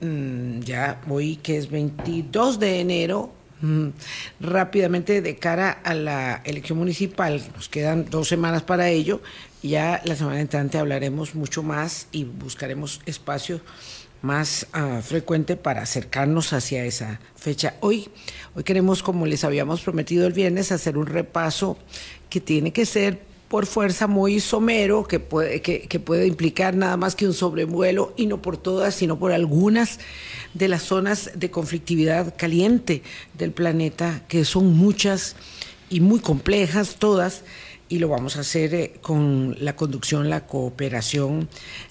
mm, 0.00 0.60
ya 0.60 1.00
hoy 1.08 1.36
que 1.36 1.56
es 1.56 1.70
22 1.70 2.58
de 2.58 2.80
enero, 2.80 3.32
mm, 3.60 3.88
rápidamente 4.40 5.20
de 5.22 5.36
cara 5.36 5.70
a 5.70 5.94
la 5.94 6.42
elección 6.44 6.78
municipal, 6.78 7.42
nos 7.54 7.68
quedan 7.68 8.08
dos 8.10 8.28
semanas 8.28 8.62
para 8.62 8.88
ello, 8.88 9.20
ya 9.62 10.00
la 10.04 10.14
semana 10.16 10.40
entrante 10.40 10.78
hablaremos 10.78 11.34
mucho 11.34 11.62
más 11.62 12.06
y 12.12 12.24
buscaremos 12.24 13.00
espacio 13.06 13.60
más 14.22 14.66
uh, 14.74 15.00
frecuente 15.00 15.56
para 15.56 15.82
acercarnos 15.82 16.52
hacia 16.52 16.84
esa 16.84 17.20
fecha. 17.36 17.74
Hoy, 17.80 18.08
hoy 18.54 18.64
queremos, 18.64 19.02
como 19.02 19.26
les 19.26 19.44
habíamos 19.44 19.82
prometido 19.82 20.26
el 20.26 20.32
viernes, 20.32 20.72
hacer 20.72 20.98
un 20.98 21.06
repaso 21.06 21.78
que 22.28 22.40
tiene 22.40 22.72
que 22.72 22.84
ser 22.84 23.27
por 23.48 23.66
fuerza 23.66 24.06
muy 24.06 24.40
somero, 24.40 25.04
que 25.04 25.20
puede, 25.20 25.62
que, 25.62 26.00
puede 26.00 26.26
implicar 26.26 26.76
nada 26.76 26.96
más 26.96 27.14
que 27.14 27.26
un 27.26 27.32
sobrevuelo, 27.32 28.12
y 28.16 28.26
no 28.26 28.42
por 28.42 28.58
todas, 28.58 28.94
sino 28.94 29.18
por 29.18 29.32
algunas 29.32 29.98
de 30.54 30.68
las 30.68 30.82
zonas 30.82 31.30
de 31.34 31.50
conflictividad 31.50 32.34
caliente 32.36 33.02
del 33.36 33.52
planeta, 33.52 34.22
que 34.28 34.44
son 34.44 34.76
muchas 34.76 35.36
y 35.88 36.00
muy 36.00 36.20
complejas 36.20 36.96
todas 36.98 37.42
y 37.88 37.98
lo 37.98 38.08
vamos 38.08 38.36
a 38.36 38.40
hacer 38.40 38.74
eh, 38.74 38.92
con 39.00 39.56
la 39.60 39.74
conducción, 39.74 40.28
la 40.28 40.46
cooperación 40.46 41.48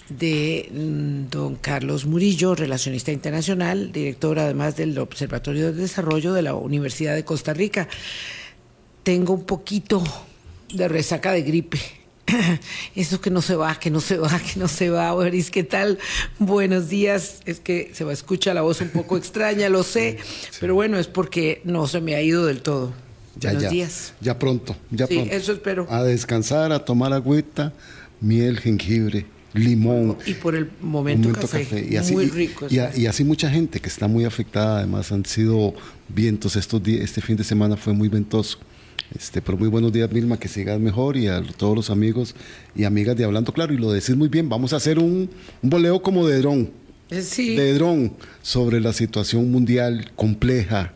de 0.08 0.68
mm, 0.72 1.28
don 1.28 1.56
Carlos 1.56 2.06
Murillo, 2.06 2.54
relacionista 2.54 3.10
internacional, 3.10 3.90
director 3.90 4.38
además 4.38 4.76
del 4.76 4.96
Observatorio 4.98 5.72
de 5.72 5.72
Desarrollo 5.72 6.32
de 6.32 6.42
la 6.42 6.54
Universidad 6.54 7.16
de 7.16 7.24
Costa 7.24 7.52
Rica. 7.52 7.88
Tengo 9.02 9.32
un 9.32 9.44
poquito 9.44 10.04
de 10.72 10.88
resaca 10.88 11.32
de 11.32 11.42
gripe. 11.42 11.78
Eso 12.94 13.20
que 13.20 13.30
no 13.30 13.40
se 13.40 13.56
va, 13.56 13.78
que 13.78 13.90
no 13.90 14.00
se 14.00 14.18
va, 14.18 14.38
que 14.38 14.60
no 14.60 14.68
se 14.68 14.90
va. 14.90 15.12
Boris, 15.12 15.50
¿qué 15.50 15.64
tal? 15.64 15.98
Buenos 16.38 16.88
días. 16.88 17.40
Es 17.46 17.60
que 17.60 17.90
se 17.94 18.04
va 18.04 18.10
a 18.10 18.14
escuchar 18.14 18.54
la 18.54 18.62
voz 18.62 18.80
un 18.80 18.88
poco 18.90 19.16
extraña, 19.16 19.68
lo 19.68 19.82
sé, 19.82 20.18
pero 20.60 20.74
bueno, 20.74 20.98
es 20.98 21.06
porque 21.06 21.62
no 21.64 21.86
se 21.86 22.00
me 22.00 22.14
ha 22.14 22.22
ido 22.22 22.44
del 22.46 22.60
todo. 22.62 22.92
Ya, 23.40 23.50
Buenos 23.50 23.62
ya, 23.62 23.70
días. 23.70 24.12
ya 24.20 24.38
pronto, 24.38 24.76
ya 24.90 25.06
Sí, 25.06 25.14
pronto. 25.14 25.34
eso 25.34 25.52
espero. 25.52 25.86
A 25.90 26.02
descansar, 26.02 26.72
a 26.72 26.84
tomar 26.84 27.12
agüita, 27.12 27.72
miel, 28.20 28.58
jengibre, 28.58 29.26
limón. 29.54 30.18
Y 30.26 30.34
por 30.34 30.56
el 30.56 30.68
momento, 30.80 31.32
café. 31.32 31.86
Y 31.88 31.96
así, 31.96 32.14
Muy 32.14 32.26
rico. 32.26 32.66
Y, 32.68 32.80
y 33.00 33.06
así 33.06 33.22
mucha 33.22 33.48
gente 33.48 33.78
que 33.80 33.88
está 33.88 34.08
muy 34.08 34.24
afectada. 34.24 34.78
Además, 34.78 35.12
han 35.12 35.24
sido 35.24 35.72
vientos 36.08 36.56
estos 36.56 36.82
días. 36.82 37.02
Este 37.04 37.20
fin 37.20 37.36
de 37.36 37.44
semana 37.44 37.76
fue 37.76 37.92
muy 37.92 38.08
ventoso. 38.08 38.58
Este, 39.14 39.40
pero 39.40 39.56
muy 39.56 39.68
buenos 39.68 39.92
días, 39.92 40.10
Milma, 40.12 40.38
que 40.38 40.48
sigas 40.48 40.78
mejor 40.78 41.16
y 41.16 41.28
a 41.28 41.42
todos 41.42 41.74
los 41.74 41.90
amigos 41.90 42.34
y 42.76 42.84
amigas 42.84 43.16
de 43.16 43.24
Hablando 43.24 43.52
Claro. 43.52 43.72
Y 43.72 43.78
lo 43.78 43.90
decís 43.90 44.14
muy 44.16 44.28
bien, 44.28 44.48
vamos 44.48 44.72
a 44.72 44.76
hacer 44.76 44.98
un, 44.98 45.30
un 45.62 45.70
boleo 45.70 46.02
como 46.02 46.26
de 46.26 46.38
dron, 46.40 46.70
Eh, 47.10 47.22
Sí. 47.22 47.56
de 47.56 47.72
dron 47.74 48.12
sobre 48.42 48.80
la 48.80 48.92
situación 48.92 49.50
mundial 49.50 50.10
compleja, 50.14 50.92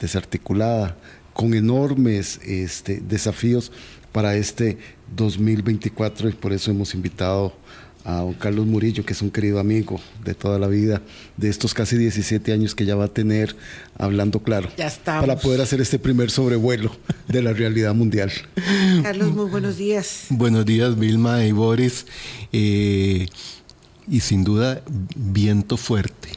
desarticulada, 0.00 0.96
con 1.32 1.54
enormes 1.54 2.40
este, 2.44 3.00
desafíos 3.00 3.70
para 4.12 4.36
este 4.36 4.78
2024 5.16 6.28
y 6.28 6.32
por 6.32 6.52
eso 6.52 6.70
hemos 6.70 6.94
invitado 6.94 7.56
a 8.04 8.18
don 8.18 8.34
Carlos 8.34 8.66
Murillo, 8.66 9.04
que 9.04 9.14
es 9.14 9.22
un 9.22 9.30
querido 9.30 9.58
amigo 9.58 10.00
de 10.22 10.34
toda 10.34 10.58
la 10.58 10.68
vida, 10.68 11.00
de 11.36 11.48
estos 11.48 11.72
casi 11.72 11.96
17 11.96 12.52
años 12.52 12.74
que 12.74 12.84
ya 12.84 12.96
va 12.96 13.06
a 13.06 13.08
tener 13.08 13.56
hablando 13.98 14.40
claro, 14.40 14.68
Ya 14.76 14.86
estamos. 14.86 15.26
para 15.26 15.40
poder 15.40 15.62
hacer 15.62 15.80
este 15.80 15.98
primer 15.98 16.30
sobrevuelo 16.30 16.94
de 17.28 17.42
la 17.42 17.52
realidad 17.52 17.94
mundial. 17.94 18.30
Carlos, 19.02 19.34
muy 19.34 19.46
buenos 19.46 19.78
días. 19.78 20.26
Buenos 20.28 20.66
días, 20.66 20.98
Vilma 20.98 21.44
y 21.44 21.52
Boris. 21.52 22.06
Eh, 22.52 23.26
y 24.06 24.20
sin 24.20 24.44
duda, 24.44 24.82
viento 25.16 25.76
fuerte. 25.76 26.28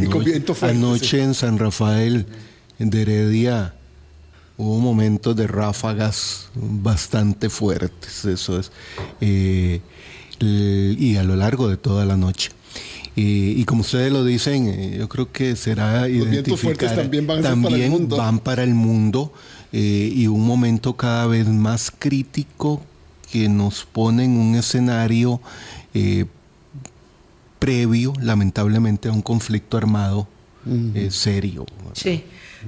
Y 0.00 0.06
con 0.06 0.24
viento 0.24 0.54
fuerte, 0.54 0.76
anoche 0.76 1.18
sí. 1.18 1.22
en 1.22 1.34
San 1.34 1.58
Rafael 1.58 2.26
de 2.78 3.02
Heredia 3.02 3.74
hubo 4.60 4.78
momentos 4.78 5.34
de 5.36 5.46
ráfagas 5.46 6.50
bastante 6.54 7.48
fuertes, 7.48 8.26
eso 8.26 8.60
es. 8.60 8.70
Eh, 9.22 9.80
y 10.40 11.16
a 11.16 11.22
lo 11.22 11.36
largo 11.36 11.68
de 11.68 11.76
toda 11.76 12.04
la 12.04 12.16
noche. 12.16 12.50
Y 13.16 13.64
como 13.64 13.82
ustedes 13.82 14.10
lo 14.12 14.24
dicen, 14.24 14.68
eh, 14.68 14.96
yo 14.98 15.08
creo 15.08 15.30
que 15.30 15.54
será 15.56 16.08
Los 16.08 16.30
vientos 16.30 16.58
fuertes 16.60 16.90
identificar- 16.92 16.96
también 16.96 17.26
van 17.26 17.42
para 17.62 17.76
el 17.76 17.90
mundo. 17.90 18.16
van 18.16 18.38
para 18.38 18.62
el 18.62 18.74
mundo 18.74 19.32
eh, 19.72 20.10
y 20.14 20.26
un 20.26 20.46
momento 20.46 20.96
cada 20.96 21.26
vez 21.26 21.46
más 21.46 21.90
crítico 21.90 22.80
que 23.30 23.48
nos 23.50 23.84
pone 23.84 24.24
en 24.24 24.38
un 24.38 24.54
escenario 24.54 25.40
eh, 25.92 26.24
previo, 27.58 28.12
lamentablemente, 28.22 29.08
a 29.08 29.12
un 29.12 29.22
conflicto 29.22 29.76
armado 29.76 30.26
eh, 30.94 31.08
serio. 31.10 31.66
Sí. 31.94 32.24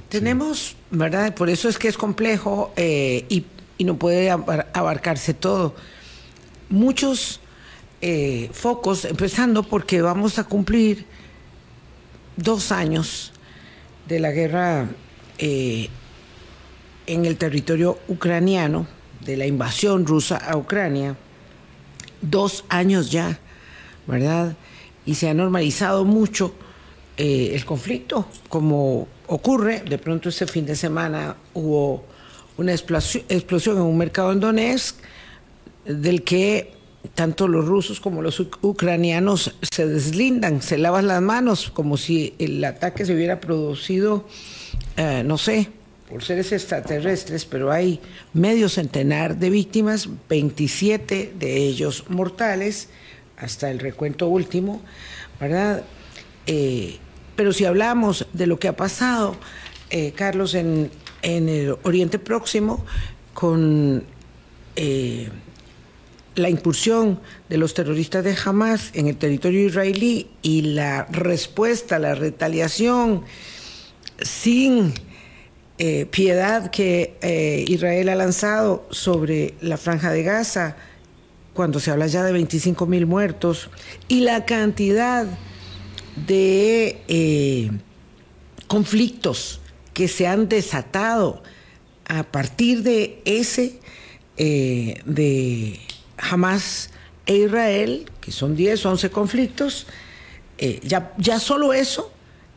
Tenemos, 0.09 0.77
¿verdad? 0.91 1.35
Por 1.35 1.49
eso 1.51 1.69
es 1.69 1.79
que 1.79 1.89
es 1.89 1.97
complejo 1.97 2.73
eh, 2.77 3.25
y, 3.29 3.45
y 3.79 3.85
no 3.85 3.97
puede 3.99 4.31
abar- 4.31 4.69
abarcarse 4.75 5.35
todo. 5.35 5.75
Muchos 6.69 7.41
eh, 8.03 8.51
focos, 8.53 9.05
empezando 9.05 9.63
porque 9.63 10.03
vamos 10.03 10.39
a 10.41 10.45
cumplir 10.45 11.07
dos 12.37 12.73
años 12.73 13.33
de 14.09 14.19
la 14.19 14.33
guerra 14.33 14.89
eh, 15.39 15.89
en 17.07 17.25
el 17.25 17.37
territorio 17.37 17.99
ucraniano, 18.09 18.89
de 19.25 19.37
la 19.37 19.47
invasión 19.47 20.05
rusa 20.05 20.37
a 20.37 20.57
Ucrania. 20.57 21.17
Dos 22.21 22.65
años 22.69 23.11
ya, 23.11 23.39
¿verdad? 24.07 24.57
Y 25.07 25.15
se 25.15 25.29
ha 25.29 25.35
normalizado 25.35 26.05
mucho 26.05 26.55
eh, 27.17 27.53
el 27.55 27.65
conflicto, 27.65 28.27
como 28.49 29.07
ocurre, 29.29 29.81
de 29.81 29.99
pronto 29.99 30.29
este 30.29 30.47
fin 30.49 30.67
de 30.67 30.75
semana 30.75 31.37
hubo 31.55 32.05
una 32.57 32.73
explosión, 32.73 33.77
en 33.77 33.83
un 33.83 33.97
mercado 33.97 34.33
en 34.33 34.41
Donetsk, 34.41 34.97
del 35.85 36.23
que 36.23 36.82
tanto 37.15 37.49
los 37.49 37.67
rusos 37.67 38.01
como 38.01 38.23
los 38.23 38.41
uc- 38.41 38.59
ucranianos 38.63 39.55
se 39.71 39.87
deslindan, 39.87 40.63
se 40.63 40.79
lavan 40.79 41.09
las 41.09 41.21
manos, 41.23 41.71
como 41.71 41.97
si 41.97 42.35
el 42.39 42.63
ataque 42.65 43.05
se 43.05 43.15
hubiera 43.15 43.41
producido, 43.41 44.27
eh, 44.97 45.23
no 45.25 45.37
sé, 45.39 45.69
por 46.09 46.23
seres 46.23 46.53
extraterrestres, 46.53 47.45
pero 47.45 47.73
hay 47.73 48.01
medio 48.35 48.69
centenar 48.69 49.37
de 49.39 49.51
víctimas, 49.51 50.09
27 50.29 51.33
de 51.39 51.57
ellos 51.57 52.05
mortales, 52.09 52.89
hasta 53.39 53.71
el 53.71 53.79
recuento 53.79 54.29
último, 54.29 54.83
¿verdad? 55.41 55.83
Eh, 56.47 56.99
pero 57.35 57.53
si 57.53 57.65
hablamos 57.65 58.27
de 58.33 58.47
lo 58.47 58.59
que 58.59 58.69
ha 58.69 58.77
pasado, 58.77 59.37
eh, 59.91 60.13
Carlos, 60.15 60.55
en, 60.55 60.91
en 61.23 61.49
el 61.49 61.77
Oriente 61.83 62.19
Próximo, 62.19 62.85
con 63.35 64.05
eh, 64.77 65.31
la 66.35 66.49
incursión 66.49 67.21
de 67.49 67.59
los 67.59 67.75
terroristas 67.75 68.25
de 68.25 68.37
Hamas 68.45 68.91
en 68.95 69.07
el 69.07 69.17
territorio 69.17 69.67
israelí 69.67 70.31
y 70.43 70.63
la 70.63 71.07
respuesta, 71.11 71.99
la 71.99 72.15
retaliación 72.15 73.25
sin 74.21 74.95
eh, 75.79 76.07
piedad 76.07 76.71
que 76.71 77.17
eh, 77.23 77.65
Israel 77.67 78.09
ha 78.09 78.15
lanzado 78.15 78.87
sobre 78.91 79.55
la 79.61 79.77
franja 79.77 80.11
de 80.11 80.23
Gaza, 80.23 80.77
cuando 81.55 81.81
se 81.81 81.91
habla 81.91 82.07
ya 82.07 82.23
de 82.23 82.33
25 82.33 82.87
mil 82.87 83.07
muertos, 83.07 83.69
y 84.09 84.21
la 84.21 84.47
cantidad 84.47 85.27
de 86.27 87.03
eh, 87.09 87.71
conflictos 88.69 89.61
que 89.93 90.09
se 90.09 90.27
han 90.27 90.49
desatado 90.49 91.43
a 92.07 92.23
partir 92.23 92.83
de 92.83 93.21
ese, 93.25 93.79
de 94.37 95.81
Hamas 96.23 96.91
e 97.27 97.37
Israel, 97.37 98.11
que 98.21 98.33
son 98.33 98.57
10, 98.57 98.87
11 98.87 99.11
conflictos, 99.11 99.87
eh, 100.59 100.81
ya, 100.83 101.13
ya 101.19 101.39
solo 101.41 101.73
eso 101.73 102.13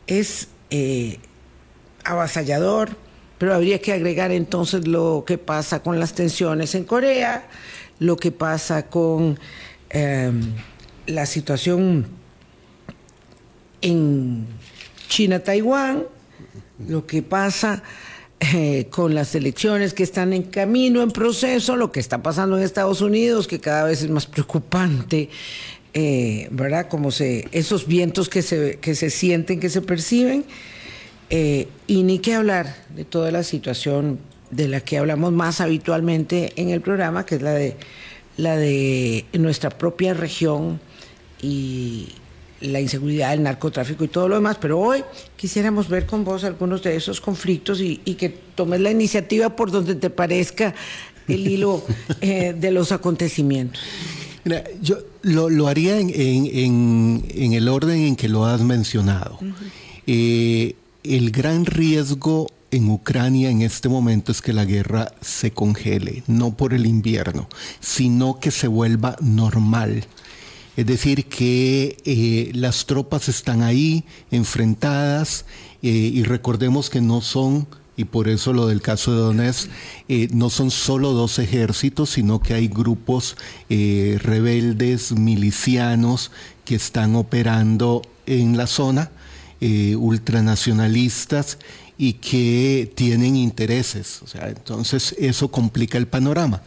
es 0.06 0.48
eh, 0.70 1.18
avasallador, 2.04 2.96
pero 3.38 3.54
habría 3.54 3.80
que 3.80 3.92
agregar 3.92 4.30
entonces 4.30 4.86
lo 4.86 5.24
que 5.26 5.38
pasa 5.38 5.82
con 5.82 5.98
las 5.98 6.14
tensiones 6.14 6.74
en 6.74 6.84
Corea, 6.84 7.48
lo 7.98 8.16
que 8.16 8.30
pasa 8.30 8.86
con 8.86 9.38
eh, 9.90 10.32
la 11.06 11.26
situación 11.26 12.06
en 13.82 14.46
China-Taiwán, 15.08 16.04
lo 16.86 17.06
que 17.06 17.22
pasa 17.22 17.82
eh, 18.38 18.88
con 18.90 19.14
las 19.14 19.34
elecciones 19.34 19.94
que 19.94 20.02
están 20.02 20.34
en 20.34 20.42
camino, 20.42 21.02
en 21.02 21.10
proceso, 21.10 21.74
lo 21.74 21.90
que 21.90 22.00
está 22.00 22.22
pasando 22.22 22.58
en 22.58 22.64
Estados 22.64 23.00
Unidos, 23.00 23.46
que 23.46 23.60
cada 23.60 23.84
vez 23.84 24.02
es 24.02 24.10
más 24.10 24.26
preocupante, 24.26 25.30
eh, 25.94 26.46
¿verdad? 26.50 26.88
Como 26.88 27.10
se, 27.10 27.48
esos 27.52 27.86
vientos 27.86 28.28
que 28.28 28.42
se, 28.42 28.78
que 28.78 28.94
se 28.94 29.08
sienten, 29.08 29.58
que 29.58 29.70
se 29.70 29.80
perciben, 29.80 30.44
eh, 31.30 31.68
y 31.86 32.02
ni 32.02 32.18
que 32.18 32.34
hablar 32.34 32.76
de 32.94 33.06
toda 33.06 33.30
la 33.30 33.42
situación 33.42 34.18
de 34.50 34.68
la 34.68 34.80
que 34.80 34.98
hablamos 34.98 35.32
más 35.32 35.62
habitualmente 35.62 36.52
en 36.56 36.68
el 36.68 36.82
programa, 36.82 37.24
que 37.24 37.36
es 37.36 37.42
la 37.42 37.54
de, 37.54 37.76
la 38.36 38.56
de 38.56 39.24
nuestra 39.32 39.70
propia 39.70 40.12
región 40.12 40.78
y 41.40 42.08
la 42.60 42.80
inseguridad, 42.80 43.34
el 43.34 43.42
narcotráfico 43.42 44.04
y 44.04 44.08
todo 44.08 44.28
lo 44.28 44.36
demás, 44.36 44.56
pero 44.60 44.78
hoy 44.78 45.04
quisiéramos 45.36 45.88
ver 45.88 46.06
con 46.06 46.24
vos 46.24 46.44
algunos 46.44 46.82
de 46.82 46.96
esos 46.96 47.20
conflictos 47.20 47.80
y, 47.80 47.98
que 47.98 48.28
tomes 48.28 48.80
la 48.80 48.90
iniciativa 48.90 49.54
por 49.54 49.70
donde 49.70 49.94
te 49.94 50.10
parezca 50.10 50.74
el 51.28 51.46
hilo 51.46 51.84
eh, 52.20 52.54
de 52.58 52.70
los 52.70 52.92
acontecimientos. 52.92 53.82
Mira, 54.44 54.64
yo 54.80 54.98
lo, 55.22 55.66
haría 55.66 55.98
en, 55.98 57.24
el 57.34 57.68
orden 57.68 58.00
en 58.02 58.16
que 58.16 58.28
lo 58.28 58.44
has 58.44 58.60
mencionado. 58.60 59.38
Eh, 60.06 60.76
el 61.02 61.30
gran 61.32 61.66
riesgo 61.66 62.46
en 62.70 62.88
Ucrania 62.90 63.50
en 63.50 63.62
este 63.62 63.88
momento 63.88 64.32
es 64.32 64.40
que 64.40 64.52
la 64.52 64.64
guerra 64.64 65.12
se 65.20 65.50
congele, 65.50 66.22
no 66.26 66.56
por 66.56 66.74
el 66.74 66.86
invierno, 66.86 67.48
sino 67.80 68.38
que 68.38 68.50
se 68.50 68.68
vuelva 68.68 69.16
normal. 69.20 70.04
Es 70.76 70.84
decir, 70.86 71.24
que 71.24 71.96
eh, 72.04 72.50
las 72.54 72.84
tropas 72.84 73.28
están 73.28 73.62
ahí 73.62 74.04
enfrentadas 74.30 75.46
eh, 75.82 75.88
y 75.88 76.22
recordemos 76.22 76.90
que 76.90 77.00
no 77.00 77.22
son, 77.22 77.66
y 77.96 78.04
por 78.04 78.28
eso 78.28 78.52
lo 78.52 78.66
del 78.66 78.82
caso 78.82 79.12
de 79.12 79.18
Donetsk, 79.18 79.70
eh, 80.08 80.28
no 80.32 80.50
son 80.50 80.70
solo 80.70 81.12
dos 81.12 81.38
ejércitos, 81.38 82.10
sino 82.10 82.40
que 82.40 82.52
hay 82.52 82.68
grupos 82.68 83.36
rebeldes, 83.68 85.12
milicianos, 85.12 86.30
que 86.66 86.74
están 86.74 87.16
operando 87.16 88.02
en 88.26 88.58
la 88.58 88.66
zona, 88.66 89.10
ultranacionalistas 89.60 91.58
y 91.98 92.14
que 92.14 92.92
tienen 92.94 93.36
intereses. 93.36 94.20
O 94.22 94.26
sea, 94.26 94.48
entonces 94.48 95.14
eso 95.18 95.48
complica 95.50 95.98
el 95.98 96.06
panorama. 96.06 96.62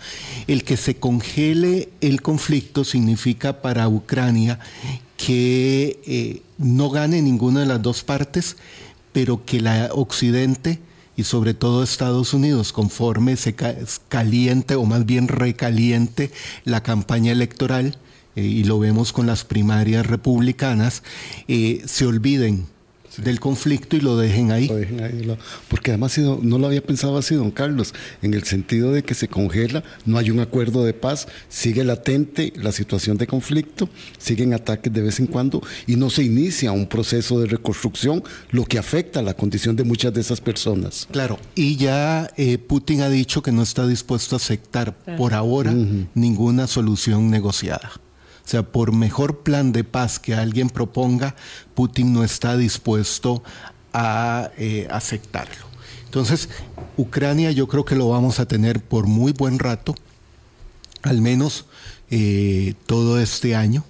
El 0.48 0.64
que 0.64 0.78
se 0.78 0.96
congele 0.96 1.90
el 2.02 2.22
conflicto 2.22 2.84
significa 2.84 3.62
para 3.62 3.88
Ucrania 3.88 4.60
que 5.18 6.00
eh, 6.06 6.42
no 6.58 6.90
gane 6.90 7.22
ninguna 7.22 7.62
de 7.62 7.66
las 7.66 7.82
dos 7.82 8.04
partes, 8.04 8.58
pero 9.12 9.46
que 9.46 9.60
la 9.60 9.90
Occidente 9.94 10.80
y 11.18 11.26
sobre 11.26 11.54
todo 11.54 11.84
Estados 11.84 12.34
Unidos, 12.34 12.72
conforme 12.72 13.36
se 13.36 13.54
caliente 14.08 14.76
o 14.76 14.86
más 14.86 15.06
bien 15.06 15.28
recaliente 15.28 16.32
la 16.64 16.82
campaña 16.82 17.34
electoral, 17.34 17.98
eh, 18.38 18.42
y 18.42 18.64
lo 18.64 18.80
vemos 18.80 19.12
con 19.12 19.28
las 19.28 19.44
primarias 19.44 20.06
republicanas, 20.06 21.04
eh, 21.50 21.82
se 21.86 22.06
olviden 22.06 22.68
del 23.18 23.40
conflicto 23.40 23.96
y 23.96 24.02
lo 24.02 24.18
dejen 24.18 24.52
ahí. 24.52 24.70
porque 25.68 25.92
además 25.92 26.18
no 26.18 26.58
lo 26.58 26.68
había 26.68 26.82
pensado 26.82 27.18
así, 27.18 27.36
don 27.36 27.52
Carlos, 27.52 27.94
en 28.22 28.34
el 28.34 28.44
sentido 28.44 28.92
de 28.92 29.04
que 29.04 29.14
se 29.14 29.28
congela, 29.28 29.84
no 30.06 30.18
hay 30.18 30.32
un 30.32 30.40
acuerdo 30.40 30.84
de 30.84 30.94
paz, 30.94 31.28
sigue 31.50 31.84
latente 31.84 32.54
la 32.56 32.72
situación 32.72 33.18
de 33.18 33.28
conflicto, 33.28 33.90
siguen 34.18 34.54
ataques 34.54 34.92
de 34.92 35.02
vez 35.02 35.20
en 35.20 35.28
cuando 35.28 35.62
y 35.88 35.96
no 35.96 36.10
se 36.10 36.24
inicia 36.24 36.72
un 36.72 36.88
proceso 36.88 37.40
de 37.40 37.48
reconstrucción, 37.48 38.24
lo 38.52 38.66
que 38.66 38.80
afecta 38.80 39.22
la 39.22 39.34
condición 39.34 39.76
de 39.76 39.84
muchas 39.84 40.14
de 40.14 40.22
esas 40.22 40.42
personas. 40.42 41.08
Claro, 41.12 41.40
y 41.56 41.76
ya 41.76 42.32
eh, 42.38 42.58
Putin 42.58 43.02
ha 43.02 43.10
dicho 43.10 43.42
que 43.42 43.52
no 43.52 43.64
está 43.64 43.88
dispuesto 43.88 44.36
a 44.36 44.38
aceptar 44.38 44.96
por 45.18 45.34
ahora 45.34 45.74
ninguna 46.14 46.68
solución 46.68 47.30
negociada. 47.30 47.92
O 48.50 48.52
sea, 48.52 48.64
por 48.64 48.94
mejor 48.94 49.42
plan 49.42 49.72
de 49.72 49.84
paz 49.84 50.18
que 50.18 50.34
alguien 50.34 50.72
proponga, 50.72 51.36
Putin 51.76 52.14
no 52.14 52.24
está 52.24 52.58
dispuesto 52.58 53.44
a 53.94 54.50
eh, 54.58 54.88
aceptarlo. 54.90 55.68
Entonces, 56.06 56.50
Ucrania 56.98 57.52
yo 57.52 57.68
creo 57.68 57.86
que 57.86 57.96
lo 57.96 58.10
vamos 58.10 58.40
a 58.40 58.48
tener 58.48 58.82
por 58.82 59.06
muy 59.06 59.34
buen 59.34 59.60
rato, 59.60 59.94
al 61.04 61.22
menos 61.22 61.66
eh, 62.10 62.74
todo 62.88 63.20
este 63.20 63.54
año, 63.54 63.86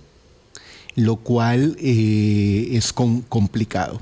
lo 0.93 1.15
cual 1.15 1.77
eh, 1.79 2.67
es 2.73 2.91
complicado. 2.91 4.01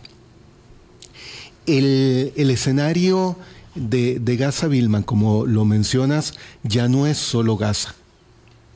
El, 1.68 2.34
escenario 2.36 3.38
de, 3.76 4.18
de 4.18 4.38
Gaza, 4.38 4.66
Vilman, 4.66 5.04
como 5.04 5.46
lo 5.46 5.66
mencionas, 5.66 6.34
ya 6.64 6.88
no 6.88 7.06
es 7.06 7.20
solo 7.20 7.58
Gaza, 7.58 7.94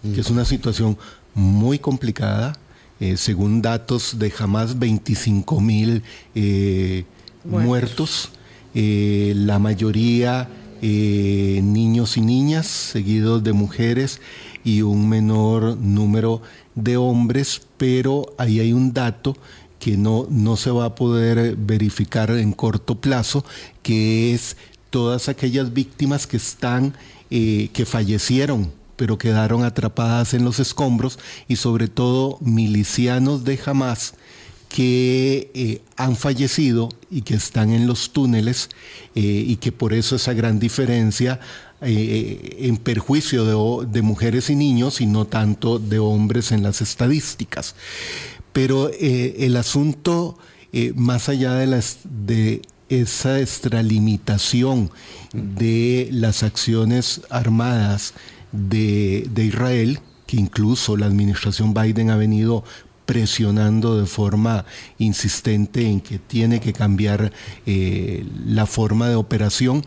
que 0.04 0.22
es 0.22 0.30
una 0.30 0.46
situación 0.46 0.96
muy 1.34 1.80
complicada. 1.80 2.58
Eh, 3.00 3.18
según 3.18 3.64
datos 3.64 4.20
de 4.20 4.30
jamás 4.30 4.78
25 4.78 5.60
mil 5.60 6.04
eh, 6.36 7.06
muertos, 7.44 8.30
eh, 8.76 9.34
la 9.36 9.58
mayoría 9.60 10.50
niños 10.84 12.18
y 12.18 12.22
niñas, 12.22 12.66
seguidos 12.66 13.44
de 13.44 13.54
mujeres 13.54 14.20
y 14.64 14.82
un 14.82 15.08
menor 15.08 15.78
número 15.78 16.42
de 16.74 16.98
hombres, 16.98 17.62
pero 17.78 18.34
ahí 18.40 18.60
hay 18.60 18.74
un 18.74 18.92
dato 18.92 19.38
que 19.78 19.96
no, 19.96 20.26
no 20.32 20.58
se 20.58 20.72
va 20.72 20.86
a 20.86 20.96
poder 20.96 21.56
verificar 21.56 22.32
en 22.32 22.52
corto 22.52 23.00
plazo, 23.00 23.46
que 23.84 24.34
es 24.34 24.58
todas 24.90 25.30
aquellas 25.30 25.72
víctimas 25.72 26.26
que 26.26 26.38
están, 26.38 26.96
que 27.30 27.86
fallecieron 27.86 28.72
pero 29.02 29.18
quedaron 29.18 29.64
atrapadas 29.64 30.36
en 30.36 30.46
los 30.46 30.60
escombros 30.60 31.18
y 31.48 31.56
sobre 31.56 31.88
todo 31.88 32.38
milicianos 32.40 33.44
de 33.44 33.60
Hamas 33.66 34.14
que 34.70 35.50
eh, 35.56 35.82
han 35.96 36.16
fallecido 36.16 36.88
y 37.10 37.24
que 37.24 37.34
están 37.34 37.72
en 37.72 37.88
los 37.88 38.12
túneles 38.14 38.70
eh, 39.16 39.22
y 39.22 39.56
que 39.56 39.72
por 39.72 39.96
eso 39.96 40.18
esa 40.18 40.34
gran 40.34 40.60
diferencia 40.60 41.40
eh, 41.82 42.58
en 42.60 42.78
perjuicio 42.78 43.86
de, 43.88 44.02
mujeres 44.04 44.52
y 44.52 44.56
niños 44.56 45.02
y 45.02 45.08
no 45.08 45.26
tanto 45.26 45.80
de 45.80 45.98
hombres 45.98 46.52
en 46.52 46.62
las 46.62 46.84
estadísticas. 46.84 47.74
Pero 48.54 48.92
el 49.00 49.58
asunto, 49.58 50.38
más 50.94 51.28
allá 51.28 51.56
de, 51.56 51.84
de 52.06 52.62
esa 52.90 53.40
extralimitación 53.40 54.92
de 55.34 56.10
las 56.12 56.44
acciones 56.44 57.22
armadas 57.32 58.14
de, 58.52 59.30
Israel, 59.38 60.00
que 60.28 60.38
incluso 60.38 60.98
la 60.98 61.06
administración 61.06 61.74
Biden 61.74 62.10
ha 62.10 62.16
venido 62.16 62.64
presionando 63.06 64.00
de 64.00 64.06
forma 64.06 64.66
insistente 64.98 65.86
en 65.86 66.00
que 66.00 66.20
tiene 66.20 66.60
que 66.60 66.72
cambiar 66.72 67.34
eh, 67.66 68.26
la 68.46 68.66
forma 68.66 69.10
de 69.10 69.16
operación. 69.16 69.84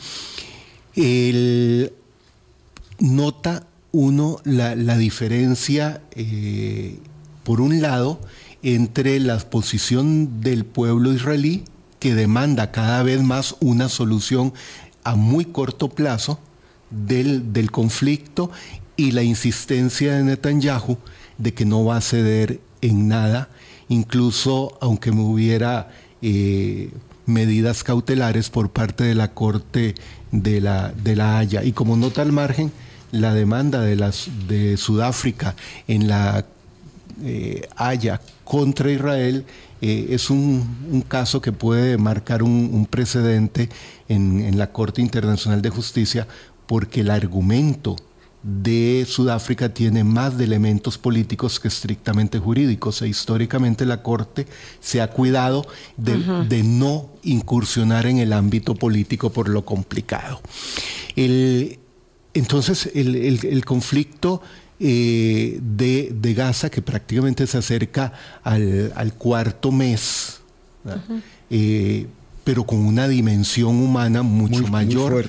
nota 2.98 3.66
uno 3.92 4.38
la, 4.44 4.96
diferencia, 4.96 6.02
eh, 6.12 6.98
por 7.44 7.60
un 7.60 7.80
lado, 7.80 8.20
entre 8.62 9.20
la 9.20 9.38
posición 9.38 10.40
del 10.40 10.64
pueblo 10.64 11.12
israelí, 11.12 11.64
que 12.00 12.14
demanda 12.14 12.72
cada 12.72 13.02
vez 13.02 13.22
más 13.22 13.56
una 13.60 13.88
solución 13.88 14.52
a 15.04 15.14
muy 15.14 15.44
corto 15.44 15.88
plazo, 15.88 16.40
del, 16.94 17.70
conflicto 17.70 18.50
y 18.96 19.12
la 19.12 19.22
insistencia 19.22 20.14
de 20.14 20.22
Netanyahu 20.22 20.98
de 21.38 21.52
que 21.52 21.64
no 21.64 21.84
va 21.84 21.96
a 21.96 22.00
ceder 22.00 22.60
en 22.80 23.08
nada, 23.08 23.48
incluso 23.88 24.78
aunque 24.80 25.10
hubiera 25.10 25.90
eh, 26.22 26.90
medidas 27.26 27.82
cautelares 27.82 28.50
por 28.50 28.70
parte 28.70 29.04
de 29.04 29.14
la 29.14 29.32
Corte 29.32 29.94
de 30.30 30.60
la, 30.60 30.92
de 30.92 31.16
la 31.16 31.38
Haya. 31.38 31.64
Y 31.64 31.72
como 31.72 31.96
nota 31.96 32.22
al 32.22 32.32
margen, 32.32 32.72
la 33.10 33.34
demanda 33.34 33.80
de, 33.80 33.96
las, 33.96 34.28
de 34.48 34.76
Sudáfrica 34.76 35.54
en 35.88 36.08
la 36.08 36.44
eh, 37.22 37.68
Haya 37.76 38.20
contra 38.44 38.90
Israel 38.90 39.44
eh, 39.80 40.08
es 40.10 40.30
un, 40.30 41.04
caso 41.06 41.40
que 41.40 41.52
puede 41.52 41.96
marcar 41.96 42.42
un, 42.42 42.86
precedente 42.90 43.68
en, 44.08 44.40
en, 44.40 44.58
la 44.58 44.72
Corte 44.72 45.00
Internacional 45.00 45.62
de 45.62 45.70
Justicia 45.70 46.26
porque 46.66 47.00
el 47.00 47.10
argumento 47.10 47.96
de 48.44 49.06
Sudáfrica 49.08 49.70
tiene 49.70 50.04
más 50.04 50.36
de 50.36 50.44
elementos 50.44 50.98
políticos 50.98 51.58
que 51.58 51.68
estrictamente 51.68 52.38
jurídicos 52.38 53.00
e 53.00 53.08
históricamente 53.08 53.86
la 53.86 54.02
Corte 54.02 54.46
se 54.80 55.00
ha 55.00 55.08
cuidado 55.08 55.66
de, 55.96 56.62
no 56.62 57.08
incursionar 57.22 58.04
en 58.04 58.18
el 58.18 58.34
ámbito 58.34 58.74
político 58.74 59.30
por 59.30 59.48
lo 59.48 59.64
complicado. 59.64 60.42
entonces 61.16 62.90
el, 62.94 63.64
conflicto 63.64 64.42
eh, 64.78 65.58
de, 65.62 66.34
Gaza, 66.34 66.68
que 66.68 66.82
prácticamente 66.82 67.46
se 67.46 67.56
acerca 67.56 68.12
al, 68.42 69.14
cuarto 69.16 69.72
mes, 69.72 70.40
pero 72.44 72.64
con 72.64 72.78
una 72.78 73.08
dimensión 73.08 73.76
humana 73.76 74.22
mucho 74.22 74.66
mayor, 74.68 75.28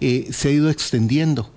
eh, 0.00 0.28
se 0.30 0.48
ha 0.48 0.52
ido 0.52 0.70
extendiendo. 0.70 1.50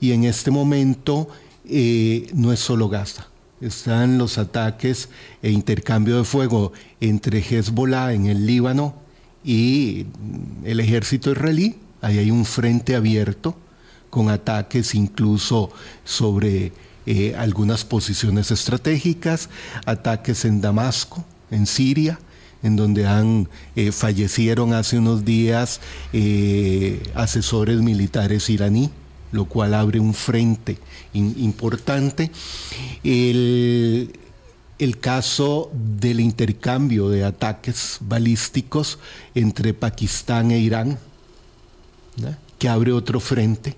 Y 0.00 0.12
en 0.12 0.24
este 0.24 0.50
momento 0.50 1.28
eh, 1.68 2.28
no 2.32 2.52
es 2.52 2.60
solo 2.60 2.88
Gaza. 2.88 3.26
Están 3.60 4.18
los 4.18 4.38
ataques 4.38 5.08
e 5.42 5.50
intercambio 5.50 6.18
de 6.18 6.24
fuego 6.24 6.72
entre 7.00 7.38
Hezbollah 7.38 8.12
en 8.12 8.26
el 8.26 8.46
Líbano 8.46 8.94
y 9.44 10.06
el 10.64 10.80
ejército 10.80 11.30
israelí. 11.30 11.76
Ahí 12.00 12.18
hay 12.18 12.30
un 12.30 12.44
frente 12.44 12.96
abierto 12.96 13.56
con 14.10 14.28
ataques 14.28 14.94
incluso 14.94 15.70
sobre 16.04 16.72
eh, 17.06 17.34
algunas 17.36 17.84
posiciones 17.84 18.50
estratégicas, 18.50 19.48
ataques 19.86 20.44
en 20.44 20.60
Damasco, 20.60 21.24
en 21.50 21.66
Siria, 21.66 22.18
en 22.62 22.76
donde 22.76 23.06
han 23.06 23.48
eh, 23.76 23.92
fallecieron 23.92 24.72
hace 24.74 24.98
unos 24.98 25.24
días 25.24 25.80
eh, 26.12 27.02
asesores 27.14 27.80
militares 27.80 28.48
iraní, 28.50 28.90
lo 29.32 29.46
cual 29.46 29.74
abre 29.74 29.98
un 29.98 30.14
frente 30.14 30.78
importante. 31.12 32.30
El, 33.02 34.18
caso 35.00 35.70
del 35.72 36.20
intercambio 36.20 37.08
de 37.08 37.24
ataques 37.24 37.98
balísticos 38.00 38.98
entre 39.34 39.74
Pakistán 39.74 40.50
e 40.50 40.58
Irán, 40.58 40.98
que 42.58 42.68
abre 42.68 42.92
otro 42.92 43.20
frente. 43.20 43.76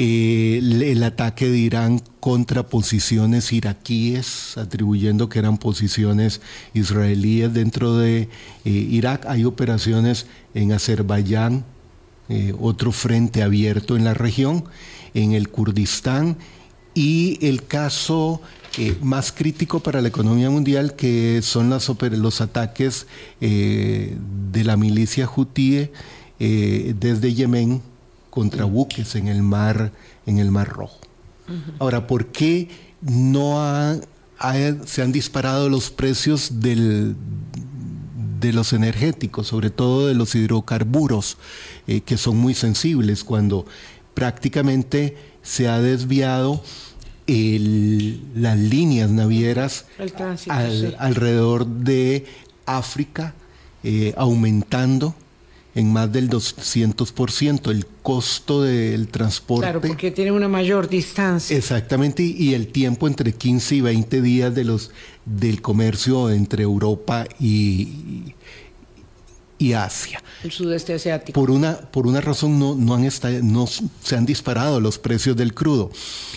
Eh, 0.00 0.60
el, 0.62 1.02
ataque 1.02 1.48
de 1.48 1.58
Irán 1.58 2.00
contra 2.20 2.68
posiciones 2.68 3.52
iraquíes, 3.52 4.56
atribuyendo 4.56 5.28
que 5.28 5.40
eran 5.40 5.58
posiciones 5.58 6.40
israelíes 6.72 7.52
dentro 7.52 7.96
de 7.96 8.28
eh, 8.64 8.70
Irak. 8.70 9.26
Hay 9.26 9.44
operaciones 9.44 10.26
en 10.54 10.70
Azerbaiyán, 10.70 11.64
eh, 12.28 12.54
otro 12.60 12.92
frente 12.92 13.42
abierto 13.42 13.96
en 13.96 14.04
la 14.04 14.14
región, 14.14 14.66
en 15.14 15.32
el 15.32 15.48
Kurdistán 15.48 16.36
y 16.94 17.44
el 17.44 17.66
caso 17.66 18.40
más 19.02 19.32
crítico 19.32 19.80
para 19.80 20.00
la 20.00 20.06
economía 20.06 20.50
mundial 20.50 20.94
que 20.94 21.40
son 21.42 21.68
las, 21.70 21.90
los 22.12 22.40
ataques 22.40 23.08
de 23.40 24.64
la 24.64 24.76
milicia 24.76 25.28
hutíe 25.34 25.90
desde 26.38 27.34
Yemen 27.34 27.82
contra 28.38 28.66
buques 28.66 29.16
en 29.16 29.26
el 29.26 29.42
mar, 29.42 29.90
en 30.24 30.38
el 30.38 30.52
mar 30.52 30.68
Rojo. 30.68 31.00
Ahora, 31.80 32.06
¿por 32.06 32.26
qué 32.26 32.68
no 33.00 34.00
se 34.86 35.02
han 35.02 35.10
disparado 35.10 35.68
los 35.68 35.90
precios 35.90 36.60
del, 36.60 37.16
de 38.38 38.52
los 38.52 38.72
energéticos, 38.72 39.48
sobre 39.48 39.70
todo 39.70 40.06
de 40.06 40.14
los 40.14 40.36
hidrocarburos, 40.36 41.36
eh, 41.88 42.00
que 42.02 42.16
son 42.16 42.36
muy 42.36 42.54
sensibles 42.54 43.24
cuando 43.24 43.66
prácticamente 44.14 45.16
se 45.42 45.66
ha 45.66 45.80
desviado 45.80 46.62
las 47.26 48.56
líneas 48.56 49.10
navieras 49.10 49.86
alrededor 50.46 51.66
de 51.66 52.24
África, 52.66 53.34
eh, 53.82 54.14
aumentando 54.16 55.16
en 55.78 55.92
más 55.92 56.10
del 56.10 56.28
200% 56.28 57.70
el 57.70 57.86
costo 58.02 58.62
del 58.62 59.06
transporte. 59.06 59.62
Claro, 59.62 59.80
porque 59.80 60.10
tiene 60.10 60.32
una 60.32 60.48
mayor 60.48 60.88
distancia. 60.88 61.56
Exactamente, 61.56 62.24
y 62.24 62.54
el 62.54 62.66
tiempo 62.66 63.06
entre 63.06 63.32
15 63.32 63.76
y 63.76 63.80
20 63.82 64.20
días 64.20 64.52
de 64.54 64.64
los, 64.64 64.90
del 65.24 65.62
comercio 65.62 66.30
entre 66.30 66.64
Europa 66.64 67.26
y, 67.38 68.34
y 69.56 69.72
Asia. 69.74 70.20
El 70.42 70.50
sudeste 70.50 70.94
asiático. 70.94 71.38
Por 71.38 71.52
una, 71.52 71.76
por 71.76 72.08
una 72.08 72.20
razón 72.20 72.58
no, 72.58 72.74
no, 72.74 72.94
han 72.94 73.08
no 73.42 73.66
se 73.66 74.16
han 74.16 74.26
disparado 74.26 74.80
los 74.80 74.98
precios 74.98 75.36
del 75.36 75.54
crudo, 75.54 75.92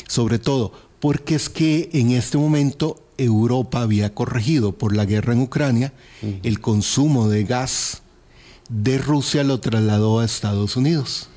sobre 0.08 0.38
todo 0.38 0.72
porque 1.00 1.34
es 1.34 1.50
que 1.50 1.90
en 1.94 2.12
este 2.12 2.38
momento 2.38 3.04
Europa 3.18 3.82
había 3.82 4.14
corregido 4.14 4.74
por 4.74 4.96
la 4.96 5.06
guerra 5.06 5.34
en 5.34 5.42
Ucrania 5.42 5.94
el 6.44 6.60
consumo 6.60 7.28
de 7.28 7.44
gas 7.44 8.04
de 8.72 8.98
Rusia 8.98 9.44
lo 9.44 9.60
trasladó 9.60 10.20
a 10.20 10.26
Estados 10.26 10.78
Unidos. 10.78 11.28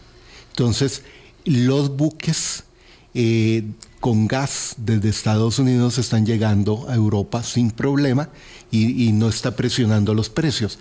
Entonces, 0.50 1.02
los 1.44 1.96
buques 1.96 2.64
eh, 3.12 3.64
con 4.00 4.26
gas 4.26 4.76
desde 4.78 5.08
Estados 5.08 5.58
Unidos 5.58 5.98
están 5.98 6.26
llegando 6.26 6.86
a 6.88 6.94
Europa 6.94 7.42
sin 7.42 7.70
problema 7.70 8.28
y, 8.70 9.12
no 9.12 9.28
está 9.28 9.56
presionando 9.56 10.14
los 10.14 10.30
precios. 10.30 10.78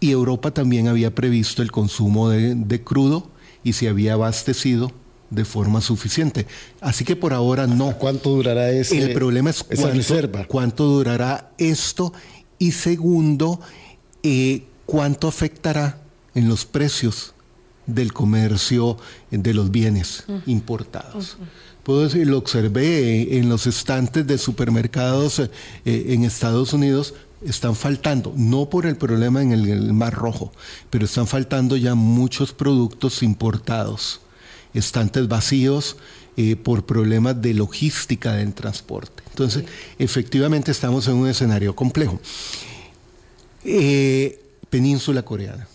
Y 0.00 0.10
Europa 0.10 0.52
también 0.52 0.88
había 0.88 1.14
previsto 1.14 1.62
el 1.62 1.70
consumo 1.70 2.28
de, 2.28 2.82
crudo 2.82 3.28
y 3.64 3.72
se 3.72 3.88
había 3.88 4.14
abastecido 4.14 4.92
de 5.30 5.44
forma 5.44 5.80
suficiente. 5.80 6.46
Así 6.80 7.04
que 7.04 7.16
por 7.16 7.32
ahora 7.32 7.66
no. 7.66 7.96
¿Cuánto 7.98 8.30
durará 8.30 8.70
ese, 8.70 8.98
El 8.98 9.12
problema 9.12 9.50
es 9.50 9.64
cuánto, 9.64 10.48
cuánto 10.48 10.84
durará 10.84 11.50
esto 11.58 12.12
y 12.58 12.72
segundo, 12.72 13.60
eh, 14.22 14.64
cuánto 14.86 15.28
afectará 15.28 15.98
en 16.34 16.48
los 16.48 16.64
precios 16.64 17.34
del 17.86 18.12
comercio 18.12 18.96
de 19.30 19.54
los 19.54 19.70
bienes 19.70 20.24
importados. 20.46 21.36
Puedo 21.82 22.02
decir, 22.02 22.26
lo 22.26 22.38
observé 22.38 23.38
en 23.38 23.48
los 23.48 23.66
estantes 23.66 24.26
de 24.26 24.38
supermercados 24.38 25.38
eh, 25.38 25.48
en 25.84 26.24
Estados 26.24 26.72
Unidos, 26.72 27.14
están 27.44 27.76
faltando, 27.76 28.32
no 28.36 28.68
por 28.68 28.86
el 28.86 28.96
problema 28.96 29.40
en 29.40 29.52
el, 29.52 29.92
Mar 29.92 30.12
Rojo, 30.12 30.52
pero 30.90 31.04
están 31.04 31.28
faltando 31.28 31.76
ya 31.76 31.94
muchos 31.94 32.52
productos 32.52 33.22
importados, 33.22 34.20
estantes 34.74 35.28
vacíos 35.28 35.96
eh, 36.36 36.56
por 36.56 36.84
problemas 36.84 37.40
de 37.40 37.54
logística 37.54 38.32
del 38.32 38.52
transporte. 38.52 39.22
Entonces, 39.30 39.64
efectivamente 39.98 40.72
estamos 40.72 41.06
en 41.06 41.14
un 41.14 41.28
escenario 41.28 41.76
complejo. 41.76 42.18
Eh, 43.64 44.40
península 44.76 45.22
coreana. 45.22 45.66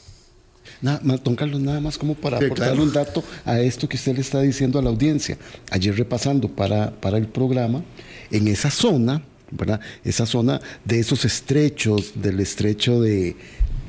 don 1.24 1.36
Carlos, 1.36 1.60
nada 1.60 1.80
más 1.80 1.98
como 1.98 2.14
para 2.14 2.38
aportarle 2.38 2.82
un 2.82 2.94
dato 2.94 3.24
a 3.46 3.60
esto 3.60 3.88
que 3.90 3.98
usted 3.98 4.14
le 4.16 4.22
está 4.22 4.42
diciendo 4.42 4.78
a 4.78 4.82
la 4.82 4.90
audiencia. 4.90 5.38
Ayer 5.72 5.96
repasando 5.98 6.48
para, 6.48 6.92
para 6.92 7.18
el 7.18 7.28
programa, 7.28 7.84
en 8.30 8.48
esa 8.48 8.70
zona, 8.70 9.24
¿verdad? 9.50 9.80
Esa 10.04 10.26
zona 10.26 10.62
de 10.86 11.00
esos 11.00 11.26
estrechos, 11.26 12.14
del 12.16 12.40
estrecho 12.40 13.02
de... 13.02 13.36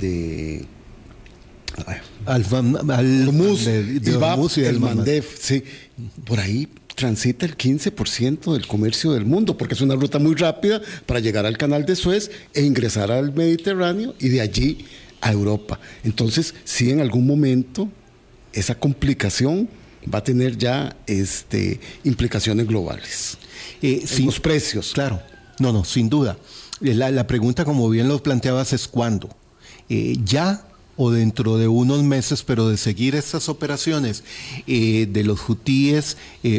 de 0.01 0.67
al, 2.27 2.45
al 2.91 3.33
y 4.57 4.61
el 4.61 4.79
Mandef, 4.79 5.39
sí, 5.41 5.65
por 6.25 6.39
ahí 6.39 6.69
transita 6.95 7.47
el 7.47 7.57
15% 7.57 8.53
del 8.53 8.67
comercio 8.67 9.13
del 9.13 9.25
mundo, 9.25 9.57
porque 9.57 9.75
es 9.75 9.81
una 9.81 9.95
ruta 9.95 10.19
muy 10.19 10.35
rápida 10.35 10.83
para 11.07 11.21
llegar 11.21 11.47
al 11.47 11.57
canal 11.57 11.87
de 11.87 11.97
Suez 11.97 12.31
e 12.55 12.63
ingresar 12.63 13.11
al 13.11 13.33
Mediterráneo 13.33 14.15
y 14.21 14.29
de 14.29 14.41
allí 14.41 14.85
a 15.23 15.33
Europa. 15.33 15.81
Entonces, 16.05 16.55
sí, 16.65 16.91
en 16.91 17.01
algún 17.01 17.27
momento 17.27 17.89
esa 18.53 18.75
complicación 18.75 19.69
va 20.13 20.19
a 20.19 20.25
tener 20.25 20.59
ya 20.59 20.95
este, 21.07 21.81
implicaciones 22.05 22.67
globales. 22.67 23.39
Eh, 23.81 24.03
sin, 24.07 24.27
los 24.27 24.41
precios. 24.41 24.93
Claro, 24.93 25.23
no, 25.59 25.73
no, 25.73 25.85
sin 25.85 26.11
duda. 26.11 26.37
Eh, 26.83 26.93
la, 26.95 27.27
pregunta, 27.27 27.65
como 27.65 27.89
bien 27.89 28.09
lo 28.09 28.23
planteabas, 28.23 28.73
es 28.73 28.89
cuándo. 28.89 29.31
Eh, 29.89 30.17
ya 30.25 30.67
o 30.97 31.11
dentro 31.11 31.59
de 31.59 31.69
unos 31.69 32.03
meses, 32.03 32.43
pero 32.43 32.69
de 32.69 32.77
seguir 32.77 33.15
estas 33.15 33.49
operaciones 33.49 34.25
eh, 34.67 35.07
de 35.11 35.25
los 35.25 35.49
hutíes, 35.49 36.17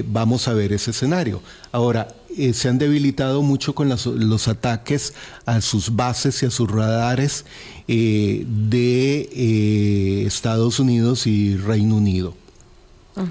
vamos 0.08 0.48
a 0.48 0.54
ver 0.54 0.74
ese 0.74 0.92
escenario. 0.92 1.42
Ahora, 1.72 2.08
eh, 2.36 2.54
se 2.54 2.68
han 2.68 2.80
debilitado 2.80 3.44
mucho 3.44 3.76
con 3.76 3.90
los 3.90 4.48
ataques 4.48 5.14
a 5.46 5.62
sus 5.62 5.96
bases 5.96 6.42
y 6.42 6.48
a 6.48 6.50
sus 6.50 6.70
radares 6.70 7.46
eh, 7.88 8.44
de 8.48 9.30
eh, 9.32 10.24
Estados 10.26 10.80
Unidos 10.80 11.28
y 11.28 11.58
Reino 11.58 11.96
Unido. 11.96 12.36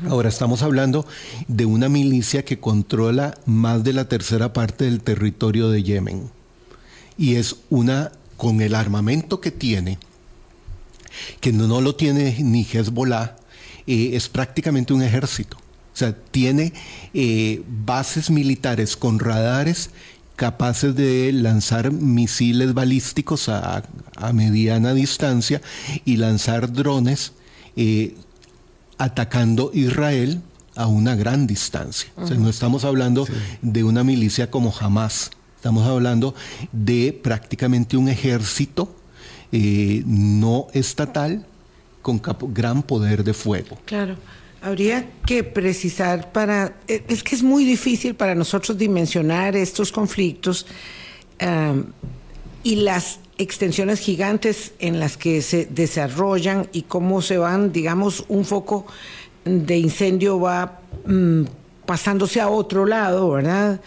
Ahora 0.09 0.29
estamos 0.29 0.63
hablando 0.63 1.05
de 1.49 1.67
una 1.67 1.89
milicia 1.89 2.45
que 2.45 2.61
controla 2.61 3.37
más 3.47 3.83
de 3.83 3.93
la 3.93 4.09
tercera 4.09 4.53
parte 4.53 4.85
del 4.85 5.01
territorio 5.01 5.71
de 5.71 5.83
Yemen. 5.83 6.31
Y 7.19 7.35
es 7.35 7.57
una, 7.69 8.13
con 8.37 8.61
el 8.61 8.77
armamento 8.77 9.41
que 9.41 9.51
tiene, 9.51 9.99
que 11.41 11.53
no, 11.53 11.81
lo 11.81 11.95
tiene 11.95 12.37
ni 12.41 12.67
Hezbollah, 12.71 13.37
es 13.87 14.29
prácticamente 14.29 14.93
un 14.93 15.03
ejército. 15.03 15.57
O 15.57 15.97
sea, 15.97 16.17
tiene 16.17 16.73
eh, 17.13 17.63
bases 17.67 18.31
militares 18.31 18.97
con 18.97 19.19
radares 19.19 19.91
capaces 20.37 20.97
de 20.97 21.31
lanzar 21.33 21.93
misiles 21.93 22.75
balísticos 22.75 23.49
a, 23.49 23.83
mediana 24.33 24.95
distancia 24.95 25.61
y 26.05 26.17
lanzar 26.17 26.73
drones 26.73 27.33
eh, 27.77 28.15
atacando 28.99 29.71
Israel 29.75 30.41
a 30.75 30.87
una 30.87 31.15
gran 31.15 31.47
distancia. 31.47 32.11
O 32.17 32.27
sea, 32.27 32.37
no 32.37 32.49
estamos 32.49 32.85
hablando 32.85 33.27
de 33.61 33.85
una 33.85 34.05
milicia 34.05 34.51
como 34.51 34.73
jamás. 34.73 35.31
Estamos 35.57 35.87
hablando 35.87 36.35
de 36.73 37.19
prácticamente 37.23 37.97
un 37.97 38.09
ejército 38.09 38.95
eh, 39.53 40.03
no 40.07 40.67
estatal 40.73 41.47
con 42.01 42.21
gran 42.49 42.83
poder 42.83 43.23
de 43.23 43.35
fuego. 43.35 43.79
Claro. 43.85 44.17
Habría 44.61 45.09
que 45.27 45.45
precisar 45.45 46.33
para, 46.33 46.77
eh, 46.89 47.05
es 47.09 47.23
que 47.23 47.35
es 47.35 47.43
muy 47.43 47.65
difícil 47.65 48.15
para 48.15 48.35
nosotros 48.35 48.79
dimensionar 48.79 49.57
estos 49.57 49.93
conflictos 49.93 50.67
y 52.63 52.77
las 52.77 53.19
extensiones 53.39 53.99
gigantes 53.99 54.73
en 54.79 55.01
las 55.01 55.17
que 55.17 55.43
se 55.43 55.67
desarrollan 55.67 56.69
y 56.73 56.83
cómo 56.83 57.23
se 57.23 57.39
van, 57.39 57.73
digamos, 57.73 58.25
un 58.29 58.45
foco 58.45 58.87
de 59.45 59.77
incendio 59.77 60.39
va 60.39 60.81
mm, 61.07 61.43
pasándose 61.85 62.41
a 62.41 62.49
otro 62.49 62.87
lado, 62.87 63.31
¿verdad? 63.31 63.81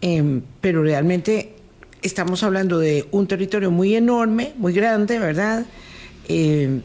Em, 0.00 0.42
pero 0.60 0.82
realmente 0.82 1.56
estamos 2.02 2.42
hablando 2.42 2.78
de 2.78 3.06
un 3.10 3.26
territorio 3.26 3.70
muy 3.70 3.94
enorme, 3.94 4.52
muy 4.56 4.72
grande, 4.72 5.18
¿verdad? 5.18 5.66
Eh, 6.28 6.80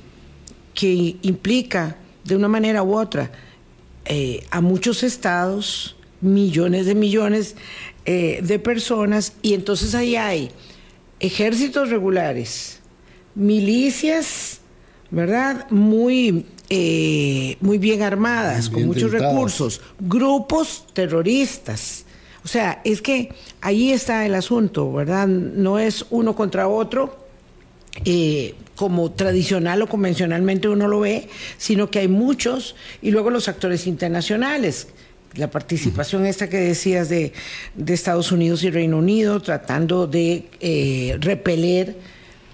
que 0.74 1.17
implica 1.22 1.98
de 2.24 2.36
una 2.36 2.48
manera 2.48 2.82
u 2.84 2.98
otra 2.98 3.32
eh, 4.05 4.43
a 4.50 4.62
muchos 4.62 5.03
estados, 5.03 5.96
millones 6.22 6.86
de 6.88 6.96
millones 6.96 7.55
eh, 8.05 8.39
de 8.41 8.60
personas, 8.60 9.34
y 9.41 9.53
entonces 9.53 9.93
ahí 9.93 10.15
hay 10.15 10.51
ejércitos 11.20 11.89
regulares, 11.89 12.79
milicias, 13.36 14.60
¿verdad? 15.12 15.70
Muy, 15.70 16.46
muy 17.62 17.77
bien 17.77 18.01
armadas, 18.01 18.70
con 18.70 18.86
muchos 18.86 19.12
recursos, 19.12 19.79
grupos 20.00 20.88
terroristas. 20.93 22.05
O 22.43 22.47
sea, 22.47 22.81
es 22.83 23.01
que 23.01 23.29
ahí 23.62 23.91
está 23.91 24.25
el 24.25 24.35
asunto, 24.35 24.91
¿verdad? 24.91 25.27
No 25.27 25.79
es 25.79 26.05
uno 26.09 26.35
contra 26.35 26.67
otro, 26.67 27.23
eh, 28.05 28.55
como 28.75 29.12
tradicional 29.12 29.81
o 29.83 29.88
convencionalmente 29.88 30.67
uno 30.67 30.88
lo 30.88 31.01
ve, 31.01 31.29
sino 31.57 31.89
que 31.89 32.00
hay 32.00 32.07
muchos 32.07 32.75
y 33.01 33.12
luego 33.12 33.29
los 33.29 33.47
actores 33.47 33.88
internacionales. 33.88 34.88
La 35.35 35.50
participación 35.50 36.25
esta 36.25 36.50
que 36.50 36.57
decías 36.57 37.09
de, 37.09 37.33
Estados 37.88 38.31
Unidos 38.31 38.63
y 38.63 38.71
Reino 38.71 38.97
Unido 38.97 39.41
tratando 39.41 40.05
de 40.05 40.45
eh, 40.59 41.17
repeler 41.19 41.95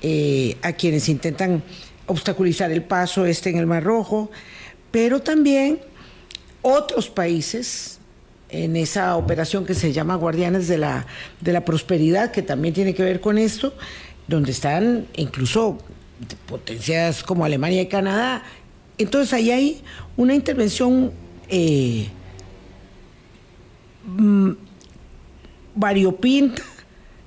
eh, 0.02 0.56
a 0.62 0.74
quienes 0.74 1.10
intentan 1.10 1.64
obstaculizar 2.06 2.72
el 2.72 2.84
paso 2.84 3.26
este 3.26 3.50
en 3.50 3.58
el 3.58 3.66
Mar 3.66 3.84
Rojo, 3.84 4.30
pero 4.92 5.22
también 5.22 5.80
otros 6.62 7.10
países 7.10 7.99
en 8.50 8.76
esa 8.76 9.16
operación 9.16 9.66
que 9.66 9.76
se 9.76 9.94
llama 9.94 10.16
Guardianes 10.16 10.68
de 10.68 10.78
la, 10.78 11.06
de 11.42 11.54
la 11.54 11.66
Prosperidad, 11.66 12.32
que 12.32 12.42
también 12.42 12.74
tiene 12.74 12.94
que 12.94 13.04
ver 13.04 13.22
con 13.22 13.38
esto, 13.38 13.74
donde 14.28 14.52
están 14.52 15.08
incluso 15.16 15.78
potencias 16.48 17.24
como 17.24 17.46
Alemania 17.46 17.82
y 17.82 17.88
Canadá. 17.88 18.44
Entonces 18.98 19.34
ahí 19.34 19.52
hay 19.52 19.82
una 20.18 20.36
intervención 20.36 21.12
eh, 21.48 22.08
mm, 24.06 24.52
variopinta 25.76 26.64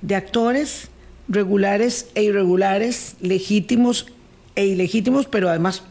de 0.01 0.15
actores 0.15 0.89
regulares 1.27 2.09
e 2.15 2.23
irregulares, 2.23 3.15
legítimos 3.21 4.07
e 4.55 4.65
ilegítimos, 4.65 5.25
pero 5.25 5.49
además 5.49 5.83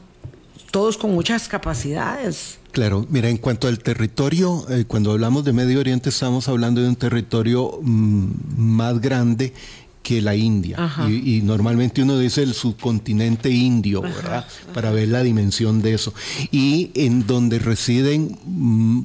todos 0.71 0.97
con 0.97 1.13
muchas 1.13 1.49
capacidades. 1.49 2.59
Claro, 2.73 3.07
mira, 3.11 3.29
en 3.29 3.37
cuanto 3.37 3.69
al 3.69 3.79
territorio, 3.79 4.67
eh, 4.71 4.85
cuando 4.89 5.13
hablamos 5.13 5.45
de 5.45 5.53
Medio 5.53 5.79
Oriente 5.79 6.09
estamos 6.09 6.49
hablando 6.49 6.81
de 6.81 6.89
un 6.89 6.97
territorio 6.97 7.79
mm, 7.83 8.27
más 8.57 8.99
grande 8.99 9.53
que 10.03 10.23
la 10.23 10.35
India. 10.35 10.79
Y, 11.07 11.43
normalmente 11.43 12.03
uno 12.03 12.19
dice 12.19 12.43
el 12.43 12.55
subcontinente 12.55 13.51
indio, 13.51 14.01
¿verdad? 14.01 14.47
Para 14.75 14.91
ver 14.91 15.09
la 15.09 15.23
dimensión 15.23 15.81
de 15.81 15.95
eso. 15.95 16.13
Y 16.51 16.91
en 16.95 17.27
donde 17.27 17.59
residen 17.59 18.39
mm, 18.45 19.03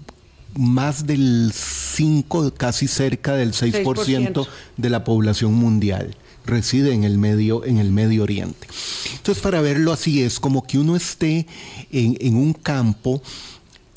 más 0.55 1.05
del 1.05 1.51
5, 1.53 2.53
casi 2.55 2.88
cerca 2.88 3.36
del 3.36 3.51
6%, 3.51 4.47
de 4.77 4.89
la 4.89 5.03
población 5.03 5.53
mundial 5.53 6.15
reside 6.47 6.93
en 6.93 7.03
el 7.03 7.17
medio, 7.19 7.63
en 7.65 7.77
el 7.77 7.91
medio 7.91 8.24
oriente. 8.24 8.67
Entonces, 9.15 9.43
para 9.43 9.62
verlo 9.62 9.91
así, 9.91 10.24
es 10.24 10.39
como 10.39 10.65
que 10.65 10.79
uno 10.79 10.95
esté 10.95 11.45
en, 11.91 12.36
un 12.36 12.53
campo 12.53 13.21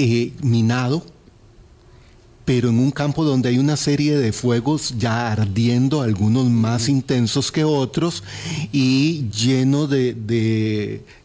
eh, 0.02 0.33
minado, 0.40 1.04
pero 2.47 2.71
en 2.71 2.78
un 2.78 2.90
campo 2.90 3.23
donde 3.23 3.50
hay 3.50 3.59
una 3.59 3.76
serie 3.76 4.16
de 4.16 4.33
fuegos 4.33 4.95
ya 4.99 5.30
ardiendo, 5.30 6.00
algunos 6.00 6.49
más 6.49 6.88
intensos 6.88 7.52
que 7.52 7.64
otros, 7.64 8.25
y 8.73 9.28
lleno 9.28 9.87
de, 9.87 10.16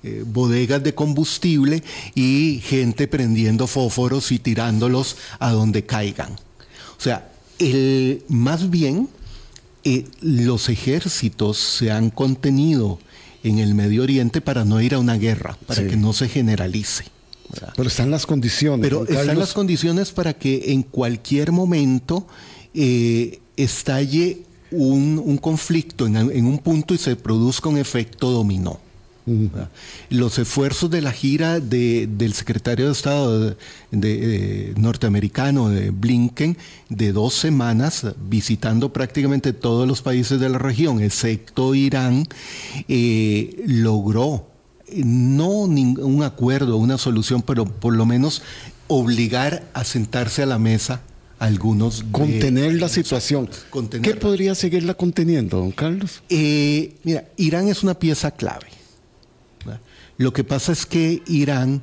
eh, 0.04 0.24
bodegas 0.28 0.84
de 0.84 0.94
combustible 0.94 1.84
y 2.16 2.62
gente 2.66 3.08
prendiendo 3.08 3.66
fósforos 3.66 4.34
y 4.34 4.40
tirándolos 4.40 5.16
a 5.40 5.52
donde 5.52 5.86
caigan. 5.86 6.34
O 6.34 7.02
sea, 7.02 7.32
el, 7.60 8.26
más 8.28 8.70
bien 8.70 9.08
eh, 9.86 10.04
los 10.20 10.68
ejércitos 10.68 11.60
se 11.60 11.92
han 11.92 12.10
contenido 12.10 13.00
en 13.42 13.60
el 13.60 13.74
Medio 13.74 14.04
Oriente 14.04 14.42
para 14.42 14.66
no 14.66 14.82
ir 14.82 14.94
a 14.94 15.00
una 15.00 15.16
guerra, 15.16 15.58
para 15.66 15.88
que 15.88 15.96
no 15.96 16.12
se 16.12 16.28
generalice. 16.28 17.15
Pero 17.76 17.88
están 17.88 18.12
las 18.12 18.26
condiciones. 18.26 18.82
Pero 18.82 19.08
están 19.08 19.38
las 19.40 19.54
condiciones 19.54 20.12
para 20.12 20.34
que 20.34 20.72
en 20.72 20.84
cualquier 20.84 21.52
momento 21.52 22.28
eh, 22.74 23.40
estalle 23.56 24.44
un, 24.72 25.38
conflicto 25.38 26.08
en, 26.08 26.46
un 26.46 26.58
punto 26.60 26.94
y 26.94 26.98
se 26.98 27.16
produzca 27.16 27.70
un 27.70 27.78
efecto 27.78 28.32
dominó. 28.32 28.80
Los 30.12 30.38
esfuerzos 30.38 30.92
de 30.92 31.02
la 31.02 31.12
gira 31.12 31.60
del 31.60 32.34
secretario 32.34 32.86
de 32.86 32.92
Estado 32.92 33.56
de, 33.90 34.74
norteamericano, 34.78 35.70
de 35.70 35.90
Blinken, 35.90 36.58
de 36.90 37.12
dos 37.12 37.34
semanas, 37.34 38.06
visitando 38.30 38.94
prácticamente 38.94 39.52
todos 39.52 39.88
los 39.88 40.04
países 40.04 40.40
de 40.40 40.50
la 40.50 40.60
región, 40.60 41.02
excepto 41.02 41.74
Irán, 41.74 42.28
eh, 42.88 43.64
logró 43.66 44.46
no 44.94 45.68
ningún 45.68 46.24
acuerdo, 46.24 46.78
una 46.78 46.98
solución, 46.98 47.42
pero 47.42 47.66
por 47.66 47.96
lo 47.96 48.06
menos 48.06 48.42
obligar 48.88 49.68
a 49.74 49.84
sentarse 49.84 50.44
a 50.44 50.46
la 50.46 50.60
mesa 50.60 51.02
a 51.40 51.46
algunos. 51.46 52.04
Contener 52.12 52.74
la 52.76 52.90
situación. 52.90 53.50
¿Qué 54.02 54.16
podría 54.16 54.56
seguirla 54.56 54.94
conteniendo, 54.94 55.58
don 55.58 55.72
Carlos? 55.72 56.22
Eh, 56.30 56.96
mira, 57.04 57.26
Irán 57.38 57.68
es 57.68 57.84
una 57.84 57.96
pieza 57.96 58.32
clave. 58.32 58.68
Lo 60.18 60.32
que 60.32 60.46
pasa 60.46 60.72
es 60.72 60.86
que 60.86 61.22
Irán 61.28 61.82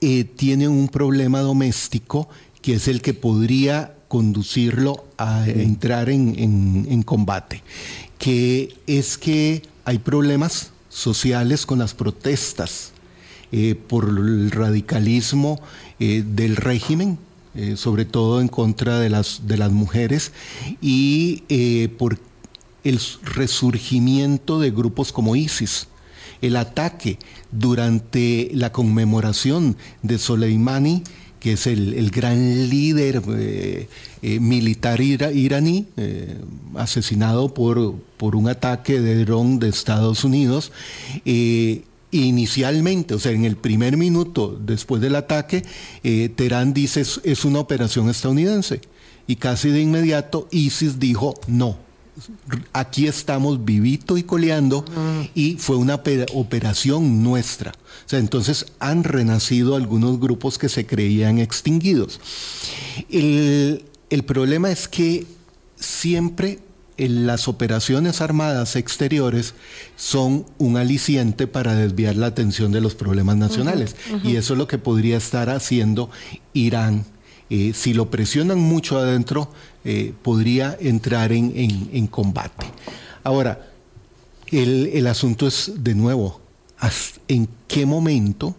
eh, 0.00 0.24
tiene 0.24 0.66
un 0.66 0.88
problema 0.88 1.40
doméstico 1.40 2.28
que 2.62 2.74
es 2.74 2.88
el 2.88 3.02
que 3.02 3.12
podría 3.12 3.94
conducirlo 4.08 5.04
a 5.18 5.46
entrar 5.46 6.08
en 6.08 7.02
combate, 7.02 7.62
que 8.18 8.74
es 8.86 9.18
que 9.18 9.62
hay 9.84 9.98
problemas 9.98 10.72
sociales 10.90 11.64
con 11.64 11.78
las 11.78 11.94
protestas 11.94 12.92
eh, 13.52 13.74
por 13.74 14.08
el 14.08 14.50
radicalismo 14.50 15.60
eh, 15.98 16.22
del 16.26 16.56
régimen, 16.56 17.18
eh, 17.54 17.76
sobre 17.76 18.04
todo 18.04 18.40
en 18.40 18.48
contra 18.48 18.98
de 18.98 19.08
las, 19.08 19.46
de 19.46 19.56
las 19.56 19.72
mujeres, 19.72 20.32
y 20.82 21.88
por 21.98 22.18
el 22.84 23.00
resurgimiento 23.24 24.60
de 24.60 24.70
grupos 24.70 25.12
como 25.12 25.36
ISIS. 25.36 25.88
El 26.42 26.56
ataque 26.56 27.18
durante 27.50 28.50
la 28.54 28.72
conmemoración 28.72 29.76
de 30.02 30.18
Soleimani 30.18 31.02
que 31.40 31.54
es 31.54 31.66
el, 31.66 32.10
gran 32.10 32.68
líder 32.68 33.22
eh, 33.30 33.88
eh, 34.22 34.40
militar 34.40 35.00
iraní, 35.00 35.86
eh, 35.96 36.36
asesinado 36.76 37.52
por, 37.54 37.94
por, 38.16 38.36
un 38.36 38.48
ataque 38.48 39.00
de 39.00 39.24
dron 39.24 39.58
de 39.58 39.70
Estados 39.70 40.22
Unidos. 40.22 40.70
inicialmente, 42.12 43.14
o 43.14 43.18
sea, 43.18 43.32
en 43.32 43.44
el 43.44 43.56
primer 43.56 43.96
minuto 43.96 44.58
después 44.60 45.00
del 45.00 45.16
ataque, 45.16 45.64
Teherán 46.02 46.74
dice 46.74 47.00
es 47.00 47.44
una 47.44 47.60
operación 47.60 48.10
estadounidense. 48.10 48.80
Y 49.26 49.36
casi 49.36 49.70
de 49.70 49.80
inmediato 49.80 50.48
ISIS 50.50 50.98
dijo 50.98 51.34
no, 51.46 51.78
aquí 52.72 53.06
estamos 53.06 53.64
vivito 53.64 54.16
y 54.16 54.22
coleando 54.22 54.84
y 55.34 55.56
fue 55.56 55.76
una 55.76 56.00
operación 56.32 57.22
nuestra. 57.22 57.72
O 57.72 58.08
sea, 58.08 58.18
entonces 58.18 58.66
han 58.78 59.04
renacido 59.04 59.76
algunos 59.76 60.20
grupos 60.20 60.58
que 60.58 60.68
se 60.68 60.86
creían 60.86 61.38
extinguidos. 61.38 62.20
El, 63.08 63.84
problema 64.26 64.70
es 64.70 64.88
que 64.88 65.26
siempre 65.76 66.58
las 66.96 67.48
operaciones 67.48 68.20
armadas 68.20 68.76
exteriores 68.76 69.54
son 69.96 70.44
un 70.58 70.76
aliciente 70.76 71.46
para 71.46 71.74
desviar 71.74 72.16
la 72.16 72.26
atención 72.26 72.72
de 72.72 72.80
los 72.80 72.94
problemas 72.94 73.36
nacionales. 73.36 73.96
Y 74.24 74.36
eso 74.36 74.54
es 74.54 74.58
lo 74.58 74.66
que 74.66 74.78
podría 74.78 75.16
estar 75.16 75.48
haciendo 75.48 76.10
Irán 76.52 77.04
eh, 77.50 77.72
si 77.74 77.94
lo 77.94 78.10
presionan 78.10 78.58
mucho 78.58 78.96
adentro, 78.96 79.50
eh, 79.84 80.14
podría 80.22 80.76
entrar 80.80 81.32
en, 81.32 82.06
combate. 82.06 82.66
Ahora, 83.24 83.68
el, 84.52 85.06
asunto 85.08 85.48
es, 85.48 85.72
de 85.76 85.96
nuevo, 85.96 86.40
¿en 87.26 87.48
qué 87.66 87.86
momento 87.86 88.54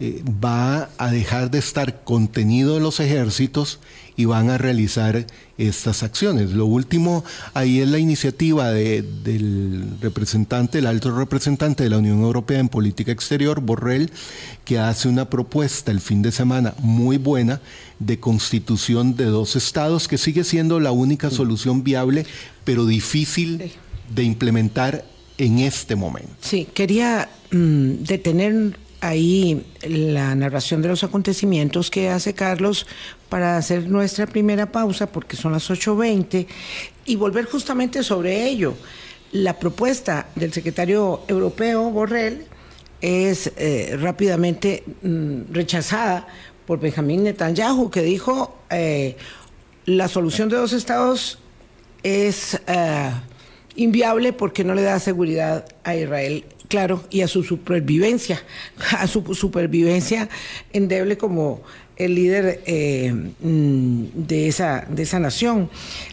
eh, 0.00 0.24
va 0.42 0.88
a 0.96 1.10
dejar 1.10 1.50
de 1.50 1.58
estar 1.58 2.02
contenido 2.02 2.78
en 2.78 2.82
los 2.82 2.98
ejércitos 2.98 3.78
y 4.16 4.26
van 4.26 4.50
a 4.50 4.58
realizar 4.58 5.26
estas 5.58 6.02
acciones. 6.02 6.50
Lo 6.52 6.66
último 6.66 7.24
ahí 7.52 7.80
es 7.80 7.88
la 7.88 7.98
iniciativa 7.98 8.70
del 8.72 9.86
representante, 10.00 10.78
el 10.78 10.86
alto 10.86 11.16
representante 11.16 11.84
de 11.84 11.90
la 11.90 11.98
Unión 11.98 12.20
Europea 12.22 12.58
en 12.58 12.68
política 12.68 13.12
exterior, 13.12 13.60
Borrell, 13.60 14.10
que 14.64 14.78
hace 14.78 15.08
una 15.08 15.30
propuesta 15.30 15.90
el 15.90 16.00
fin 16.00 16.22
de 16.22 16.32
semana 16.32 16.74
muy 16.78 17.18
buena 17.18 17.60
de 17.98 18.18
constitución 18.18 19.16
de 19.16 19.26
dos 19.26 19.56
estados, 19.56 20.08
que 20.08 20.18
sigue 20.18 20.44
siendo 20.44 20.80
la 20.80 20.92
única 20.92 21.30
solución 21.30 21.84
viable, 21.84 22.26
pero 22.64 22.86
difícil 22.86 23.72
de 24.14 24.22
implementar 24.22 25.04
en 25.38 25.58
este 25.60 25.96
momento. 25.96 26.30
Sí, 26.40 26.68
quería 26.72 27.28
mm, 27.50 28.04
detener 28.04 28.78
ahí 29.00 29.66
la 29.82 30.34
narración 30.34 30.80
de 30.80 30.88
los 30.88 31.04
acontecimientos 31.04 31.90
que 31.90 32.08
hace 32.08 32.34
Carlos 32.34 32.86
para 33.34 33.56
hacer 33.56 33.88
nuestra 33.88 34.28
primera 34.28 34.70
pausa, 34.70 35.10
porque 35.10 35.34
son 35.36 35.50
las 35.50 35.68
8.20, 35.68 36.46
y 37.04 37.16
volver 37.16 37.46
justamente 37.46 38.04
sobre 38.04 38.44
ello. 38.46 38.74
La 39.32 39.58
propuesta 39.58 40.28
del 40.36 40.52
secretario 40.52 41.22
europeo, 41.26 41.90
Borrell, 41.90 42.46
es 43.00 43.52
eh, 43.56 43.96
rápidamente 44.00 44.84
mm, 45.02 45.52
rechazada 45.52 46.28
por 46.64 46.78
Benjamín 46.78 47.24
Netanyahu, 47.24 47.90
que 47.90 48.02
dijo 48.02 48.56
eh, 48.70 49.16
la 49.84 50.06
solución 50.06 50.48
de 50.48 50.54
dos 50.54 50.72
estados 50.72 51.40
es 52.04 52.60
eh, 52.68 53.10
inviable 53.74 54.32
porque 54.32 54.62
no 54.62 54.76
le 54.76 54.82
da 54.82 55.00
seguridad 55.00 55.64
a 55.82 55.96
Israel 55.96 56.44
claro, 56.68 57.04
y 57.10 57.20
a 57.20 57.28
su 57.28 57.42
supervivencia, 57.44 58.42
a 58.98 59.06
su 59.06 59.34
supervivencia 59.34 60.28
endeble 60.72 61.16
como 61.16 61.62
el 61.96 62.14
líder 62.14 62.62
eh, 62.66 63.12
mm, 63.12 64.04
de, 64.14 64.48
esa, 64.48 64.86
de 64.88 65.02
esa 65.02 65.18
nación. 65.18 65.70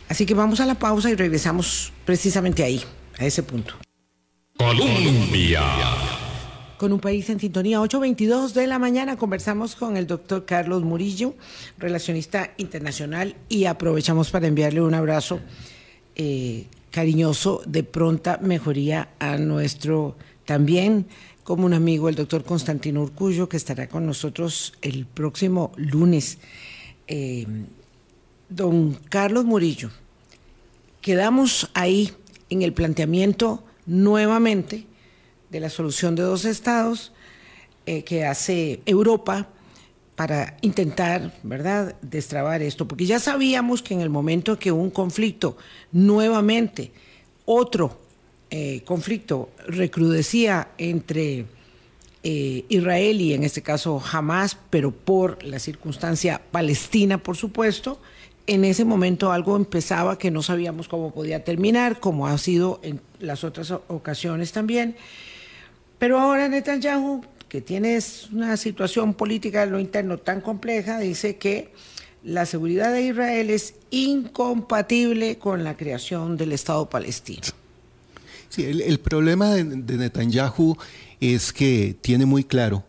Así 0.10 0.26
que 0.26 0.34
vamos 0.34 0.60
a 0.60 0.65
la 0.65 0.76
pausa 0.76 1.10
y 1.10 1.15
regresamos 1.15 1.91
precisamente 2.06 2.63
ahí, 2.63 2.82
a 3.17 3.26
ese 3.26 3.44
punto. 3.44 3.76
Colombia. 4.58 5.62
Con 6.78 6.94
un 6.94 7.00
país 7.00 7.30
en 7.30 7.39
sintonía, 7.39 7.80
8.22 7.80 8.54
de 8.54 8.67
la 8.67 8.80
mañana, 8.80 9.15
conversamos 9.15 9.76
con 9.76 9.98
el 9.98 10.08
doctor 10.08 10.46
Carlos 10.46 10.84
Murillo, 10.84 11.36
relacionista 11.78 12.52
internacional, 12.58 13.36
y 13.50 13.65
aprovechamos 13.65 14.32
para 14.32 14.48
enviarle 14.48 14.82
un 14.82 14.96
abrazo 14.96 15.39
eh, 16.15 16.65
cariñoso 16.89 17.62
de 17.65 17.84
pronta 17.84 18.39
mejoría 18.41 19.10
a 19.20 19.38
nuestro 19.38 20.17
también 20.46 21.08
como 21.43 21.65
un 21.65 21.73
amigo, 21.73 22.10
el 22.10 22.15
doctor 22.15 22.43
Constantino 22.43 23.01
Urcullo, 23.01 23.49
que 23.49 23.58
estará 23.58 23.88
con 23.88 24.06
nosotros 24.06 24.73
el 24.82 25.06
próximo 25.06 25.71
lunes. 25.75 26.38
Eh, 27.08 27.45
don 28.49 28.93
Carlos 29.10 29.45
Murillo, 29.45 29.89
quedamos 31.01 31.69
ahí 31.73 32.12
en 32.49 32.62
el 32.62 32.73
planteamiento 32.73 33.63
nuevamente 33.86 34.86
de 35.49 35.60
la 35.60 35.69
solución 35.69 36.15
de 36.15 36.23
dos 36.23 36.45
estados 36.45 37.12
eh, 37.86 38.04
que 38.04 38.25
hace 38.25 38.82
Europa 38.86 39.49
para 40.15 40.58
intentar, 40.62 41.34
¿verdad?, 41.41 41.95
destrabar 42.01 42.62
esto, 42.62 42.88
porque 42.88 43.06
ya 43.06 43.19
sabíamos 43.19 43.82
que 43.82 43.95
en 43.95 44.01
el 44.01 44.10
momento 44.10 44.60
que 44.60 44.71
un 44.71 44.91
conflicto 44.91 45.58
nuevamente, 45.91 46.91
otro 47.45 47.99
eh, 48.52 48.82
conflicto 48.84 49.50
recrudecía 49.66 50.68
entre 50.78 51.46
eh, 52.24 52.66
Israel 52.68 53.22
y 53.22 53.34
en 53.34 53.44
este 53.44 53.62
caso 53.62 54.04
Hamas, 54.12 54.58
pero 54.70 54.92
por 54.92 55.42
la 55.42 55.58
circunstancia 55.58 56.42
palestina, 56.52 57.18
por 57.18 57.38
supuesto, 57.38 58.02
en 58.48 58.66
ese 58.66 58.84
momento 58.84 59.32
algo 59.32 59.56
empezaba 59.56 60.18
que 60.18 60.32
no 60.32 60.44
sabíamos 60.44 60.90
cómo 60.90 61.14
podía 61.14 61.46
terminar, 61.46 62.02
como 62.02 62.28
ha 62.28 62.38
sido 62.38 62.82
en 62.84 63.00
las 63.20 63.46
otras 63.46 63.72
ocasiones 63.72 64.52
también. 64.52 64.98
Pero 65.98 66.20
ahora 66.20 66.50
Netanyahu, 66.50 67.24
que 67.48 67.62
tiene 67.62 67.98
una 68.34 68.58
situación 68.58 69.14
política 69.14 69.64
en 69.64 69.72
lo 69.72 69.80
interno 69.80 70.18
tan 70.18 70.42
compleja, 70.42 71.00
dice 71.00 71.38
que 71.38 71.72
la 72.22 72.46
seguridad 72.46 72.92
de 72.92 73.04
Israel 73.04 73.50
es 73.50 73.76
incompatible 73.92 75.38
con 75.38 75.64
la 75.64 75.78
creación 75.78 76.36
del 76.36 76.52
Estado 76.52 76.90
palestino. 76.90 77.61
Sí, 78.52 78.66
el, 78.66 79.00
problema 79.00 79.52
de, 79.52 79.64
Netanyahu 79.64 80.78
es 81.22 81.54
que 81.54 81.96
tiene 82.02 82.26
muy 82.26 82.44
claro 82.44 82.84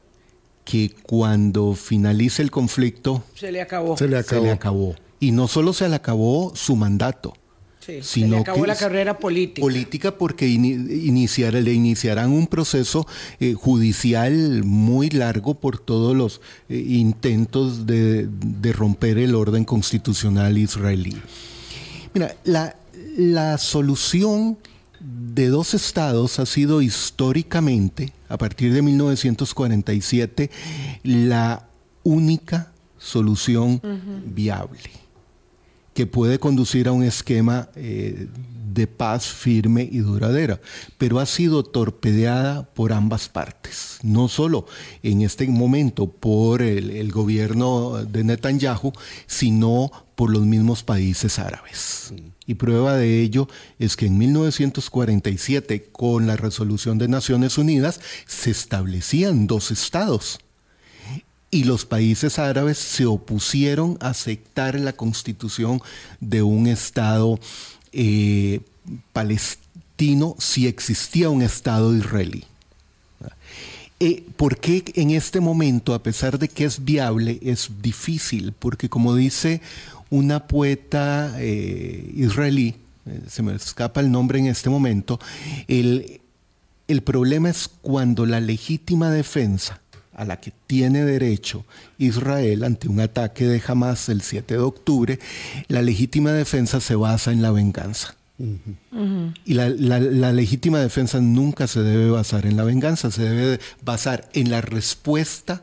que 0.64 0.90
cuando 1.05 1.75
finalice 1.75 2.42
el 2.42 2.51
conflicto... 2.51 3.22
Se 3.37 3.53
le 3.53 3.61
acabó. 3.61 3.96
Se 3.96 4.09
le 4.09 4.18
acabó. 4.51 4.96
Y 5.20 5.31
no 5.31 5.46
solo 5.46 5.72
se 5.72 5.88
le 5.88 5.94
acabó 5.94 6.53
su 6.57 6.75
mandato, 6.75 7.35
sino 7.79 8.03
se 8.03 8.27
le 8.27 8.37
acabó 8.38 8.66
la 8.66 8.75
carrera 8.75 9.20
política. 9.20 9.61
Política 9.61 10.18
porque 10.18 10.46
le 10.46 11.72
iniciarán 11.72 12.33
un 12.33 12.48
proceso 12.48 13.07
eh, 13.38 13.55
judicial 13.55 14.64
muy 14.64 15.11
largo 15.11 15.55
por 15.55 15.79
todos 15.79 16.16
los 16.16 16.40
eh, 16.68 16.77
intentos 16.77 17.87
de, 17.87 18.27
de, 18.29 18.72
romper 18.72 19.18
el 19.18 19.37
orden 19.37 19.64
constitucional 19.64 20.59
israelí. 20.59 21.16
Mira, 22.14 22.35
la, 22.42 22.75
la 23.16 23.59
solución 23.59 24.59
de 25.02 25.48
dos 25.48 25.74
estados 25.74 26.38
ha 26.38 26.46
sido 26.46 26.82
históricamente, 26.82 28.12
a 28.28 28.38
partir 28.38 28.72
de 28.72 28.82
1947, 28.82 30.50
la 31.02 31.68
única 32.04 32.72
solución 32.98 33.80
viable 34.26 35.02
que 35.94 36.06
puede 36.06 36.38
conducir 36.38 36.88
a 36.88 36.92
un 36.92 37.02
esquema 37.02 37.68
eh, 37.76 38.28
de 38.72 38.86
paz 38.86 39.26
firme 39.26 39.86
y 39.90 39.98
duradera, 39.98 40.60
pero 40.96 41.20
ha 41.20 41.26
sido 41.26 41.62
torpedeada 41.62 42.62
por 42.62 42.92
ambas 42.92 43.28
partes, 43.28 43.98
no 44.02 44.28
solo 44.28 44.66
en 45.02 45.20
este 45.20 45.46
momento 45.48 46.06
por 46.06 46.62
el, 46.62 47.12
gobierno 47.12 48.04
de 48.04 48.24
Netanyahu, 48.24 48.92
sino 49.26 49.90
por 50.14 50.30
los 50.30 50.46
mismos 50.46 50.82
países 50.82 51.38
árabes. 51.38 52.14
Y 52.52 52.54
prueba 52.54 52.96
de 52.98 53.22
ello 53.22 53.48
es 53.78 53.96
que 53.96 54.04
en 54.04 54.18
1947, 54.18 55.88
con 55.90 56.26
la 56.26 56.36
resolución 56.36 56.98
de 56.98 57.08
Naciones 57.08 57.56
Unidas, 57.56 57.98
se 58.26 58.50
establecían 58.50 59.46
dos 59.46 59.70
estados. 59.70 60.38
Y 61.50 61.64
los 61.64 61.86
países 61.86 62.38
árabes 62.38 62.76
se 62.76 63.06
opusieron 63.06 63.96
a 64.02 64.10
aceptar 64.10 64.78
la 64.78 64.92
constitución 64.92 65.80
de 66.20 66.42
un 66.42 66.66
estado 66.66 67.40
eh, 67.90 68.60
palestino 69.14 70.36
si 70.38 70.66
existía 70.66 71.30
un 71.30 71.40
estado 71.40 71.96
israelí. 71.96 72.44
Eh, 73.98 74.24
¿Por 74.36 74.58
qué 74.58 74.84
en 74.94 75.12
este 75.12 75.40
momento, 75.40 75.94
a 75.94 76.02
pesar 76.02 76.38
de 76.38 76.48
que 76.48 76.64
es 76.66 76.84
viable, 76.84 77.38
es 77.40 77.70
difícil? 77.80 78.52
Porque 78.52 78.90
como 78.90 79.14
dice 79.14 79.62
una 80.12 80.46
poeta 80.46 81.37
eh, 81.38 82.12
israelí, 82.14 82.77
eh, 83.07 83.22
se 83.29 83.42
me 83.42 83.55
escapa 83.55 84.01
el 84.01 84.12
nombre 84.12 84.38
en 84.38 84.46
este 84.46 84.68
momento, 84.68 85.18
el, 85.68 86.20
el 86.87 87.03
problema 87.03 87.48
es 87.48 87.68
cuando 87.81 88.27
la 88.27 88.38
legítima 88.38 89.11
defensa 89.11 89.81
a 90.14 90.27
la 90.27 90.38
que 90.38 90.53
tiene 90.66 91.07
derecho 91.07 91.64
Israel 91.96 92.64
ante 92.64 92.88
un 92.88 93.01
ataque 93.01 93.46
de 93.46 93.62
Hamas 93.66 94.11
el 94.11 94.20
7 94.20 94.55
de 94.55 94.61
octubre, 94.61 95.18
la 95.68 95.81
legítima 95.81 96.33
defensa 96.33 96.81
se 96.81 96.94
basa 96.94 97.33
en 97.33 97.40
la 97.40 97.51
venganza. 97.51 98.14
Y 99.46 99.55
la, 99.55 99.70
la, 99.70 100.33
legítima 100.33 100.81
defensa 100.81 101.20
nunca 101.20 101.66
se 101.68 101.81
debe 101.81 102.11
basar 102.11 102.44
en 102.44 102.57
la 102.57 102.64
venganza, 102.64 103.11
se 103.11 103.22
debe 103.22 103.61
basar 103.83 104.29
en 104.35 104.51
la 104.51 104.61
respuesta 104.61 105.62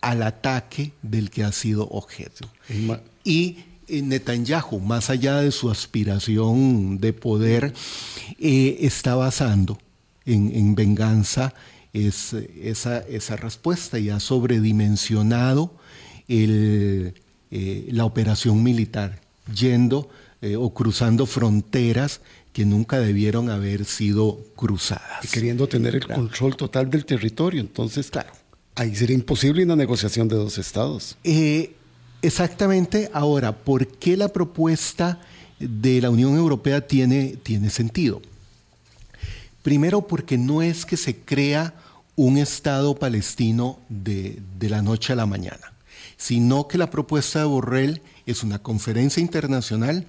al 0.00 0.22
ataque 0.22 0.92
del 1.02 1.30
que 1.30 1.44
ha 1.44 1.50
sido 1.50 1.88
objeto. 1.88 2.46
Y 3.24 3.56
eh, 3.88 4.02
Netanyahu, 4.02 4.80
más 4.80 5.10
allá 5.10 5.40
de 5.40 5.50
su 5.50 5.70
aspiración 5.70 6.98
de 6.98 7.12
poder, 7.12 7.72
eh, 8.38 8.78
está 8.80 9.14
basando 9.14 9.78
en, 10.26 10.74
venganza 10.74 11.54
esa, 11.92 12.40
esa, 12.98 13.36
respuesta 13.36 13.98
y 13.98 14.08
ha 14.10 14.20
sobredimensionado 14.20 15.74
el, 16.28 17.14
eh, 17.50 17.88
la 17.90 18.04
operación 18.04 18.62
militar, 18.62 19.20
yendo 19.54 20.08
o 20.58 20.74
cruzando 20.74 21.24
fronteras 21.24 22.20
que 22.52 22.66
nunca 22.66 23.00
debieron 23.00 23.48
haber 23.48 23.86
sido 23.86 24.44
cruzadas. 24.54 25.24
Y 25.24 25.28
queriendo 25.28 25.66
tener 25.66 25.94
el 25.94 26.06
control 26.06 26.54
total 26.54 26.90
del 26.90 27.06
territorio, 27.06 27.62
entonces, 27.62 28.10
claro, 28.10 28.30
ahí 28.74 28.94
sería 28.94 29.14
imposible 29.14 29.64
una 29.64 29.74
negociación 29.74 30.28
de 30.28 30.36
dos 30.36 30.58
estados. 30.58 31.16
Exactamente. 32.24 33.10
Ahora, 33.12 33.54
¿por 33.54 33.86
qué 33.86 34.16
la 34.16 34.28
propuesta 34.28 35.20
de 35.58 36.00
la 36.00 36.08
Unión 36.08 36.34
Europea 36.36 36.86
tiene, 36.86 37.36
tiene 37.42 37.68
sentido? 37.68 38.22
Primero, 39.62 40.06
porque 40.06 40.38
no 40.38 40.62
es 40.62 40.86
que 40.86 40.96
se 40.96 41.16
crea 41.18 41.74
un 42.16 42.38
Estado 42.38 42.94
palestino 42.94 43.78
de, 43.90 44.40
de 44.58 44.70
la 44.70 44.80
noche 44.80 45.12
a 45.12 45.16
la 45.16 45.26
mañana, 45.26 45.74
sino 46.16 46.66
que 46.66 46.78
la 46.78 46.88
propuesta 46.88 47.40
de 47.40 47.44
Borrell 47.44 48.00
es 48.24 48.42
una 48.42 48.58
conferencia 48.58 49.20
internacional 49.20 50.06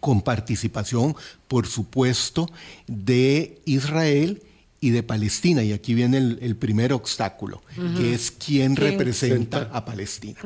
con 0.00 0.22
participación, 0.22 1.14
por 1.48 1.66
supuesto, 1.66 2.48
de 2.86 3.60
Israel 3.66 4.40
y 4.84 4.90
de 4.90 5.02
Palestina. 5.02 5.62
Y 5.62 5.72
aquí 5.72 5.94
viene 5.94 6.18
el, 6.18 6.56
primer 6.56 6.92
obstáculo, 6.92 7.62
que 7.96 8.12
es 8.12 8.30
quién 8.30 8.76
representa 8.76 9.70
a 9.72 9.86
Palestina. 9.86 10.38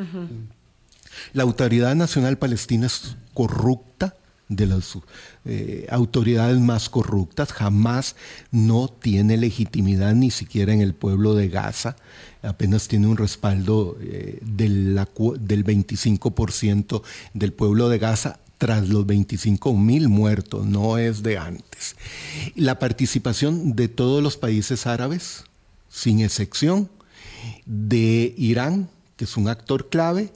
La 1.32 1.42
Autoridad 1.42 1.96
Nacional 1.96 2.38
Palestina 2.38 2.86
es 2.86 3.16
corrupta, 3.34 4.14
de 4.48 4.66
las 4.66 4.96
eh, 5.44 5.86
autoridades 5.90 6.58
más 6.58 6.88
corruptas, 6.88 7.52
jamás 7.52 8.16
no 8.50 8.88
tiene 8.88 9.36
legitimidad 9.36 10.14
ni 10.14 10.30
siquiera 10.30 10.72
en 10.72 10.80
el 10.80 10.94
pueblo 10.94 11.34
de 11.34 11.50
Gaza, 11.50 11.96
apenas 12.40 12.88
tiene 12.88 13.08
un 13.08 13.18
respaldo 13.18 13.98
eh, 14.00 14.38
del, 14.40 14.94
del 14.94 15.64
25% 15.66 17.02
del 17.34 17.52
pueblo 17.52 17.90
de 17.90 17.98
Gaza 17.98 18.38
tras 18.58 18.88
los 18.88 19.06
25 19.06 19.72
mil 19.74 20.08
muertos, 20.08 20.66
no 20.66 20.98
es 20.98 21.22
de 21.22 21.38
antes. 21.38 21.96
La 22.56 22.78
participación 22.78 23.76
de 23.76 23.88
todos 23.88 24.22
los 24.22 24.36
países 24.36 24.86
árabes, 24.86 25.44
sin 25.88 26.20
excepción, 26.20 26.90
de 27.64 28.34
Irán, 28.36 28.88
que 29.16 29.24
es 29.24 29.36
un 29.36 29.48
actor 29.48 29.88
clave, 29.88 30.32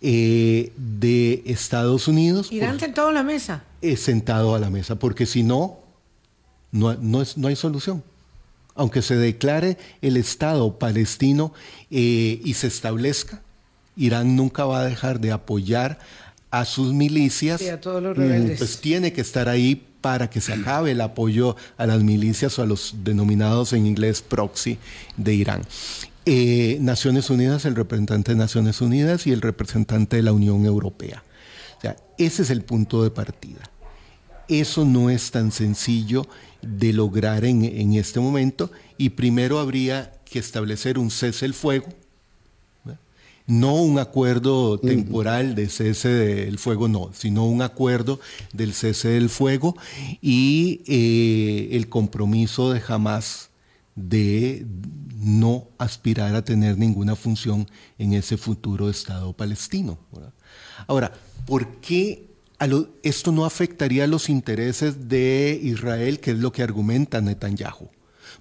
eh, 0.00 0.72
de 0.76 1.42
Estados 1.46 2.06
Unidos. 2.06 2.52
Irán 2.52 2.78
sentado 2.78 3.08
a 3.08 3.12
la 3.12 3.24
mesa. 3.24 3.64
Es 3.82 4.00
sentado 4.00 4.54
a 4.54 4.60
la 4.60 4.70
mesa, 4.70 4.96
porque 4.96 5.26
si 5.26 5.42
no, 5.42 5.80
no, 6.70 6.96
no, 7.00 7.48
hay 7.48 7.56
solución. 7.56 8.04
Aunque 8.76 9.02
se 9.02 9.16
declare 9.16 9.78
el 10.02 10.16
Estado 10.16 10.78
palestino 10.78 11.52
eh, 11.90 12.40
y 12.44 12.54
se 12.54 12.68
establezca, 12.68 13.42
Irán 13.96 14.36
nunca 14.36 14.66
va 14.66 14.80
a 14.80 14.84
dejar 14.84 15.18
de 15.18 15.32
apoyar 15.32 15.98
a 16.58 16.64
sus 16.64 16.92
milicias, 16.92 17.62
a 17.62 17.80
todos 17.80 18.02
los 18.02 18.16
rebeldes. 18.16 18.58
pues 18.58 18.80
tiene 18.80 19.12
que 19.12 19.20
estar 19.20 19.48
ahí 19.48 19.86
para 20.00 20.30
que 20.30 20.40
se 20.40 20.52
acabe 20.52 20.92
el 20.92 21.00
apoyo 21.00 21.56
a 21.76 21.86
las 21.86 22.02
milicias 22.02 22.58
o 22.58 22.62
a 22.62 22.66
los 22.66 22.94
denominados 23.02 23.72
en 23.72 23.86
inglés 23.86 24.22
proxy 24.22 24.78
de 25.16 25.34
Irán. 25.34 25.62
Eh, 26.26 26.78
Naciones 26.80 27.28
Unidas, 27.30 27.64
el 27.64 27.74
representante 27.74 28.32
de 28.32 28.38
Naciones 28.38 28.80
Unidas 28.80 29.26
y 29.26 29.32
el 29.32 29.40
representante 29.40 30.16
de 30.16 30.22
la 30.22 30.32
Unión 30.32 30.64
Europea. 30.64 31.24
O 31.78 31.80
sea, 31.80 31.96
ese 32.18 32.42
es 32.42 32.50
el 32.50 32.62
punto 32.62 33.02
de 33.02 33.10
partida. 33.10 33.70
Eso 34.48 34.84
no 34.84 35.10
es 35.10 35.30
tan 35.32 35.50
sencillo 35.50 36.26
de 36.62 36.92
lograr 36.92 37.44
en, 37.44 37.64
en 37.64 37.94
este 37.94 38.20
momento 38.20 38.70
y 38.96 39.10
primero 39.10 39.58
habría 39.58 40.12
que 40.24 40.38
establecer 40.38 40.98
un 40.98 41.10
cese 41.10 41.46
el 41.46 41.54
fuego, 41.54 41.86
no 43.46 43.76
un 43.76 43.98
acuerdo 43.98 44.78
temporal 44.78 45.54
de 45.54 45.68
cese 45.68 46.08
del 46.08 46.58
fuego, 46.58 46.88
no, 46.88 47.10
sino 47.14 47.46
un 47.46 47.62
acuerdo 47.62 48.20
del 48.52 48.72
cese 48.74 49.08
del 49.08 49.28
fuego 49.28 49.76
y 50.20 50.82
eh, 50.86 51.76
el 51.76 51.88
compromiso 51.88 52.72
de 52.72 52.80
jamás 52.80 53.50
de 53.94 54.66
no 55.18 55.68
aspirar 55.78 56.34
a 56.34 56.44
tener 56.44 56.76
ninguna 56.76 57.16
función 57.16 57.68
en 57.98 58.12
ese 58.12 58.36
futuro 58.36 58.90
Estado 58.90 59.32
palestino. 59.32 59.98
Ahora, 60.86 61.12
¿por 61.46 61.80
qué 61.80 62.26
esto 63.02 63.32
no 63.32 63.44
afectaría 63.44 64.04
a 64.04 64.08
los 64.08 64.28
intereses 64.28 65.08
de 65.08 65.58
Israel, 65.62 66.20
que 66.20 66.32
es 66.32 66.38
lo 66.38 66.52
que 66.52 66.62
argumenta 66.62 67.20
Netanyahu? 67.20 67.90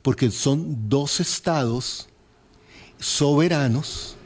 Porque 0.02 0.30
son 0.32 0.90
dos 0.90 1.20
estados 1.20 2.08
soberanos, 3.00 4.18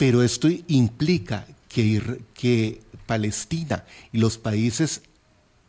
pero 0.00 0.22
esto 0.22 0.48
implica 0.66 1.46
que, 1.68 2.22
que 2.32 2.80
Palestina 3.04 3.84
y 4.12 4.18
los 4.18 4.38
países 4.38 5.02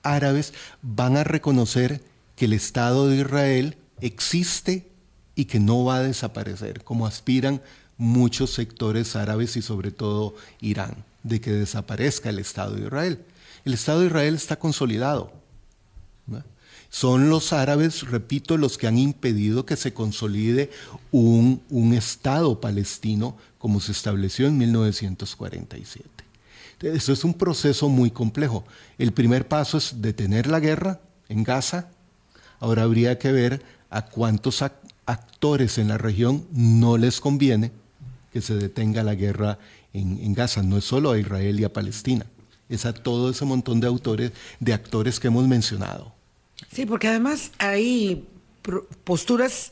árabes 0.04 0.54
van 0.82 1.18
a 1.18 1.26
reconocer 1.26 2.02
que 2.38 2.46
el 2.46 2.54
Estado 2.54 3.10
de 3.10 3.18
Israel 3.18 3.76
existe 4.00 4.88
y 5.36 5.46
que 5.46 5.60
no 5.60 5.84
va 5.84 5.98
a 5.98 6.04
desaparecer, 6.04 6.82
como 6.86 7.08
aspiran 7.08 7.62
muchos 7.98 8.52
sectores 8.52 9.18
árabes 9.18 9.58
y 9.58 9.62
sobre 9.62 9.92
todo 9.92 10.34
Irán, 10.62 11.04
de 11.24 11.42
que 11.42 11.52
desaparezca 11.52 12.30
el 12.30 12.40
Estado 12.40 12.76
de 12.76 12.86
Israel. 12.86 13.26
El 13.66 13.74
Estado 13.74 14.00
de 14.00 14.06
Israel 14.06 14.36
está 14.36 14.56
consolidado. 14.56 15.41
Son 16.94 17.30
los 17.30 17.54
árabes, 17.54 18.02
repito, 18.02 18.58
los 18.58 18.78
que 18.78 18.86
han 18.86 18.98
impedido 18.98 19.66
que 19.66 19.78
se 19.78 19.94
consolide 19.94 20.70
un, 21.12 21.62
un 21.70 21.94
Estado 21.94 22.60
palestino 22.60 23.38
como 23.58 23.80
se 23.80 23.94
estableció 23.94 24.46
en 24.46 24.58
1947. 24.58 26.06
Eso 26.82 27.14
es 27.14 27.24
un 27.24 27.34
proceso 27.34 27.88
muy 27.88 28.12
complejo. 28.12 28.66
El 28.98 29.14
primer 29.14 29.48
paso 29.48 29.78
es 29.78 30.02
detener 30.02 30.48
la 30.48 30.60
guerra 30.60 31.00
en 31.30 31.46
Gaza. 31.46 31.88
Ahora 32.60 32.84
habría 32.84 33.18
que 33.18 33.32
ver 33.32 33.64
a 33.90 34.08
cuántos 34.08 34.62
actores 35.06 35.78
en 35.78 35.88
la 35.88 35.98
región 35.98 36.46
no 36.52 36.98
les 36.98 37.22
conviene 37.22 37.72
que 38.34 38.42
se 38.42 38.56
detenga 38.56 39.02
la 39.02 39.16
guerra 39.16 39.60
en, 39.94 40.20
en, 40.20 40.34
Gaza. 40.34 40.62
No 40.62 40.78
es 40.78 40.84
solo 40.84 41.12
a 41.12 41.20
Israel 41.20 41.58
y 41.58 41.64
a 41.64 41.72
Palestina, 41.72 42.26
es 42.68 42.86
a 42.86 42.94
todo 42.94 43.30
ese 43.30 43.46
montón 43.46 43.80
de 43.80 43.88
autores, 43.88 44.34
de 44.60 44.74
actores 44.74 45.22
que 45.22 45.28
hemos 45.28 45.48
mencionado. 45.48 46.20
Sí, 46.70 46.86
porque 46.86 47.08
además 47.08 47.52
hay 47.58 48.28
posturas 49.04 49.72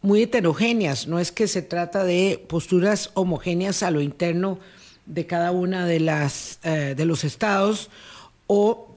muy 0.00 0.22
heterogéneas, 0.22 1.08
no 1.08 1.18
es 1.18 1.32
que 1.32 1.48
se 1.48 1.62
trata 1.62 2.04
de 2.04 2.44
posturas 2.48 3.10
homogéneas 3.14 3.82
a 3.82 3.90
lo 3.90 4.00
interno 4.00 4.60
de 5.06 5.26
cada 5.26 5.50
una 5.50 5.86
de 5.86 6.00
las 6.00 6.60
eh, 6.62 6.94
de 6.96 7.04
los 7.04 7.24
estados 7.24 7.90
o 8.46 8.96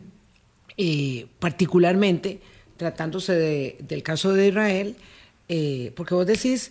eh, 0.76 1.26
particularmente 1.38 2.40
tratándose 2.76 3.76
del 3.80 4.02
caso 4.04 4.32
de 4.32 4.48
Israel, 4.48 4.96
eh, 5.48 5.92
porque 5.96 6.14
vos 6.14 6.26
decís, 6.26 6.70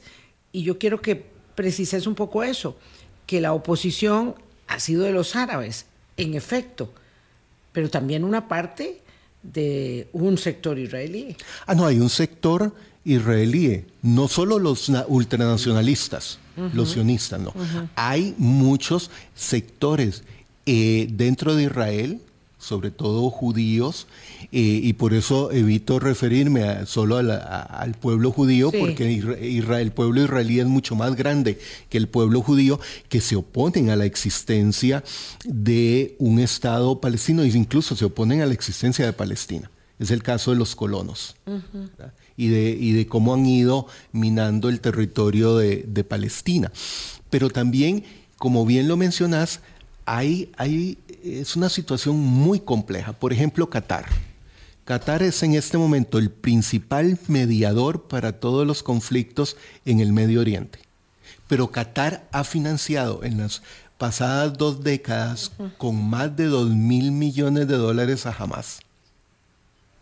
y 0.53 0.63
yo 0.63 0.79
quiero 0.79 1.01
que 1.01 1.25
precises 1.53 2.07
un 2.07 2.15
poco 2.15 2.43
eso, 2.43 2.77
que 3.25 3.41
la 3.41 3.51
oposición 3.51 4.35
ha 4.67 4.79
sido 4.79 5.03
de 5.03 5.11
los 5.11 5.35
árabes, 5.35 5.85
en 6.15 6.33
efecto, 6.33 6.93
pero 7.73 7.89
también 7.89 8.23
una 8.23 8.47
parte 8.47 9.01
de 9.43 10.07
un 10.13 10.37
sector 10.37 10.77
israelí. 10.77 11.35
Ah, 11.65 11.75
no, 11.75 11.85
hay 11.85 11.99
un 11.99 12.09
sector 12.09 12.73
israelí, 13.05 13.85
no 14.01 14.27
solo 14.27 14.59
los 14.59 14.91
ultranacionalistas, 15.07 16.39
los 16.73 16.91
sionistas, 16.91 17.39
no. 17.39 17.53
Hay 17.95 18.33
muchos 18.37 19.11
sectores 19.35 20.23
eh, 20.65 21.07
dentro 21.11 21.55
de 21.55 21.63
Israel, 21.63 22.19
sobre 22.57 22.91
todo 22.91 23.29
judíos, 23.29 24.07
y 24.49 24.93
por 24.93 25.13
eso 25.13 25.51
evito 25.51 25.99
referirme 25.99 26.85
solo 26.85 27.17
al 27.17 27.93
pueblo 27.95 28.31
judío, 28.31 28.71
porque 28.71 29.11
Israel, 29.11 29.87
el 29.87 29.91
pueblo 29.91 30.23
israelí 30.23 30.59
es 30.59 30.67
mucho 30.67 30.95
más 30.95 31.15
grande 31.15 31.59
que 31.89 31.97
el 31.97 32.07
pueblo 32.07 32.41
judío, 32.41 32.79
que 33.09 33.19
se 33.19 33.35
oponen 33.35 33.89
a 33.89 33.95
la 33.95 34.05
existencia 34.05 35.03
de 35.45 36.15
un 36.19 36.39
Estado 36.39 37.01
palestino, 37.01 37.43
e 37.43 37.47
incluso 37.47 37.95
se 37.95 38.05
oponen 38.05 38.41
a 38.41 38.45
la 38.45 38.53
existencia 38.53 39.05
de 39.05 39.13
Palestina. 39.13 39.69
Es 39.99 40.11
el 40.11 40.21
caso 40.21 40.51
de 40.51 40.57
los 40.57 40.75
colonos 40.75 41.35
y, 42.37 42.47
de, 42.49 42.69
y, 42.79 42.91
de, 42.93 43.07
cómo 43.07 43.33
han 43.33 43.45
ido 43.47 43.87
minando 44.11 44.69
el 44.69 44.79
territorio 44.79 45.57
de, 45.57 45.83
de 45.87 46.03
Palestina. 46.03 46.71
Pero 47.31 47.49
también, 47.49 48.03
como 48.37 48.65
bien 48.65 48.87
lo 48.87 48.95
mencionás, 48.95 49.59
hay, 50.05 50.51
hay, 50.55 50.99
es 51.23 51.55
una 51.55 51.69
situación 51.69 52.17
muy 52.17 52.59
compleja. 52.59 53.13
Por 53.13 53.33
ejemplo, 53.33 53.69
Qatar. 53.69 54.05
Qatar 54.87 55.21
es 55.21 55.43
en 55.43 55.53
este 55.53 55.77
momento 55.77 56.17
el 56.17 56.31
principal 56.31 57.19
mediador 57.27 58.03
para 58.03 58.39
todos 58.39 58.65
los 58.65 58.83
conflictos 58.83 59.57
en 59.85 59.99
el 59.99 60.13
Medio 60.13 60.39
Oriente. 60.39 60.79
Pero 61.49 61.73
Qatar 61.73 62.25
ha 62.31 62.45
financiado 62.45 63.21
en 63.25 63.37
las 63.37 63.63
pasadas 63.97 64.57
dos 64.57 64.85
décadas 64.85 65.51
con 65.77 66.09
más 66.09 66.37
de 66.37 66.45
2 66.45 66.69
mil 66.69 67.11
millones 67.11 67.67
de 67.67 67.75
dólares 67.75 68.25
a 68.25 68.31
Hamas. 68.31 68.79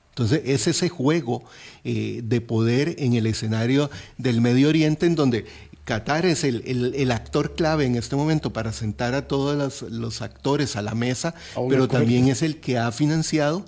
Entonces 0.09 0.43
es 0.45 0.67
ese 0.67 0.87
juego 0.87 1.43
eh, 1.83 2.21
de 2.23 2.39
poder 2.41 2.95
en 2.99 3.15
el 3.15 3.25
escenario 3.25 3.89
del 4.19 4.39
Medio 4.39 4.69
Oriente 4.69 5.07
en 5.07 5.15
donde 5.15 5.45
Qatar 5.83 6.27
es 6.27 6.43
el, 6.43 7.11
actor 7.11 7.55
clave 7.55 7.87
en 7.87 7.95
este 7.95 8.15
momento 8.15 8.53
para 8.53 8.71
sentar 8.71 9.15
a 9.15 9.27
todos 9.27 9.81
los, 9.89 10.21
actores 10.21 10.75
a 10.75 10.83
la 10.83 10.93
mesa, 10.93 11.33
pero 11.69 11.87
también 11.87 12.27
es 12.27 12.43
el 12.43 12.57
que 12.57 12.77
ha 12.77 12.91
financiado 12.91 13.65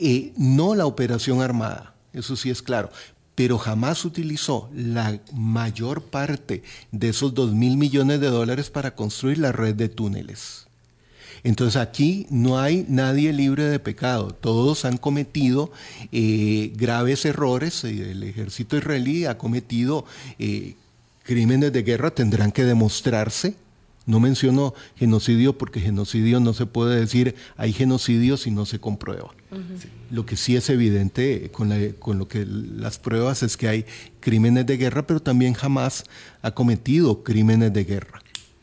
eh, 0.00 0.32
no 0.36 0.74
la 0.74 0.86
operación 0.86 1.42
armada, 1.42 1.94
eso 2.12 2.36
sí 2.36 2.50
es 2.50 2.62
claro, 2.62 2.90
pero 3.34 3.58
jamás 3.58 4.04
utilizó 4.04 4.68
la 4.74 5.20
mayor 5.32 6.02
parte 6.02 6.62
de 6.92 7.08
esos 7.10 7.34
2 7.34 7.54
mil 7.54 7.76
millones 7.76 8.20
de 8.20 8.28
dólares 8.28 8.70
para 8.70 8.94
construir 8.94 9.38
la 9.38 9.52
red 9.52 9.74
de 9.74 9.88
túneles. 9.88 10.66
Entonces 11.42 11.80
aquí 11.80 12.26
no 12.30 12.58
hay 12.58 12.84
nadie 12.88 13.32
libre 13.32 13.64
de 13.64 13.78
pecado. 13.78 14.32
Todos 14.32 14.84
han 14.84 14.98
cometido 14.98 15.72
eh, 16.12 16.72
graves 16.76 17.24
errores. 17.24 17.84
El 17.84 18.22
ejército 18.22 18.76
israelí 18.76 19.24
ha 19.24 19.38
cometido 19.38 20.04
eh, 20.38 20.74
crímenes 21.22 21.72
de 21.72 21.82
guerra, 21.82 22.10
tendrán 22.10 22.52
que 22.52 22.64
demostrarse. 22.64 23.54
No 24.10 24.18
menciono 24.18 24.74
genocidio 24.96 25.56
porque 25.56 25.78
genocidio 25.78 26.40
no 26.40 26.52
se 26.52 26.66
puede 26.66 26.98
decir 26.98 27.36
hay 27.56 27.72
genocidio 27.72 28.36
si 28.36 28.50
no 28.50 28.66
se 28.66 28.80
comprueba. 28.80 29.32
Lo 30.10 30.26
que 30.26 30.36
sí 30.36 30.56
es 30.56 30.68
evidente 30.68 31.48
con, 31.52 31.72
con, 32.00 32.18
lo 32.18 32.26
que 32.26 32.44
las 32.44 32.98
pruebas 32.98 33.44
es 33.44 33.56
que 33.56 33.68
hay 33.68 33.84
crímenes 34.18 34.66
de 34.66 34.78
guerra, 34.78 35.06
pero 35.06 35.20
también 35.20 35.54
jamás 35.54 36.02
ha 36.42 36.50
cometido 36.50 37.22
crímenes 37.22 37.72
de 37.72 37.84
guerra. 37.84 38.20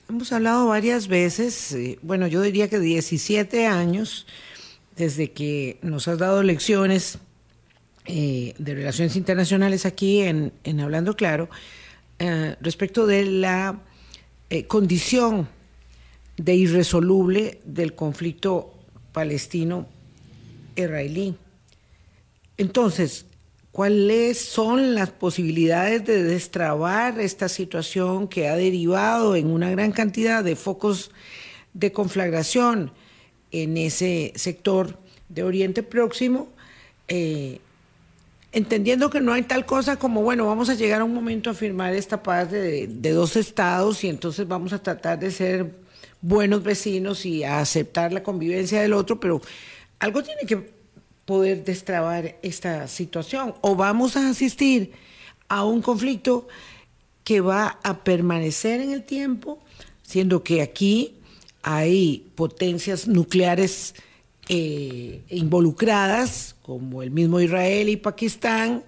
Hemos 0.10 0.34
hablado 0.34 0.68
varias 0.68 1.08
veces, 1.08 1.72
eh, 1.72 1.98
bueno, 2.02 2.28
yo 2.28 2.42
diría 2.42 2.70
que 2.70 2.80
17 2.80 3.68
años 3.68 4.28
desde 4.98 5.32
que 5.32 5.80
nos 5.82 6.10
has 6.10 6.18
dado 6.18 6.44
lecciones 6.44 7.20
eh, 8.06 8.54
de 8.58 8.76
relaciones 8.76 9.16
internacionales 9.16 9.86
aquí 9.86 10.24
en, 10.24 10.52
Hablando 10.82 11.16
Claro, 11.16 11.50
eh, 12.20 12.58
respecto 12.60 13.08
de 13.08 13.24
la 13.24 13.80
condición 14.68 15.50
de 16.38 16.56
irresoluble 16.56 17.60
del 17.66 17.96
conflicto 17.96 18.74
palestino-israelí. 19.12 21.36
Entonces, 22.58 23.26
¿Cuáles 23.78 24.40
son 24.40 24.96
las 24.96 25.12
posibilidades 25.12 26.04
de 26.04 26.24
destrabar 26.24 27.20
esta 27.20 27.48
situación 27.48 28.28
que 28.28 28.48
ha 28.48 28.56
derivado 28.56 29.36
en 29.36 29.52
una 29.52 29.70
gran 29.70 29.92
cantidad 29.92 30.44
de 30.44 30.56
focos 30.56 31.12
de 31.76 31.92
conflagración 31.92 32.92
en 33.52 33.78
ese 33.78 34.34
sector 34.36 34.98
de 35.30 35.44
Oriente 35.44 35.84
Próximo? 35.84 36.50
Eh, 37.08 37.60
entendiendo 38.52 39.10
que 39.10 39.22
no 39.22 39.34
hay 39.34 39.44
tal 39.44 39.66
cosa 39.66 39.98
como, 39.98 40.24
bueno, 40.24 40.46
vamos 40.46 40.70
a 40.70 40.76
llegar 40.76 41.02
a 41.02 41.04
un 41.04 41.14
momento 41.14 41.50
a 41.50 41.54
firmar 41.54 41.94
esta 41.94 42.24
paz 42.24 42.52
de, 42.52 42.88
de 42.88 43.12
dos 43.12 43.36
estados 43.36 44.04
y 44.04 44.10
entonces 44.10 44.48
vamos 44.48 44.74
a 44.74 44.82
tratar 44.82 45.20
de 45.20 45.32
ser 45.32 45.72
buenos 46.22 46.64
vecinos 46.64 47.26
y 47.26 47.44
a 47.44 47.60
aceptar 47.60 48.12
la 48.14 48.24
convivencia 48.24 48.82
del 48.82 48.94
otro, 48.94 49.20
pero 49.20 49.42
algo 50.00 50.24
tiene 50.24 50.42
que 50.48 50.72
poder 51.26 51.64
destrabar 51.66 52.38
esta 52.42 52.88
situación. 52.88 53.54
O 53.62 53.76
vamos 53.76 54.16
a 54.16 54.30
asistir 54.30 54.94
a 55.50 55.66
un 55.66 55.82
conflicto 55.82 56.48
que 57.24 57.42
va 57.42 57.80
a 57.84 58.04
permanecer 58.04 58.80
en 58.80 58.92
el 58.92 59.04
tiempo, 59.04 59.60
siendo 60.04 60.44
que 60.44 60.62
aquí 60.62 61.16
hay 61.62 62.26
potencias 62.36 63.08
nucleares 63.08 63.94
eh, 64.50 65.22
involucradas, 65.30 66.56
como 66.62 67.04
el 67.04 67.12
mismo 67.12 67.40
Israel 67.40 67.90
y 67.90 67.98
Pakistán, 67.98 68.84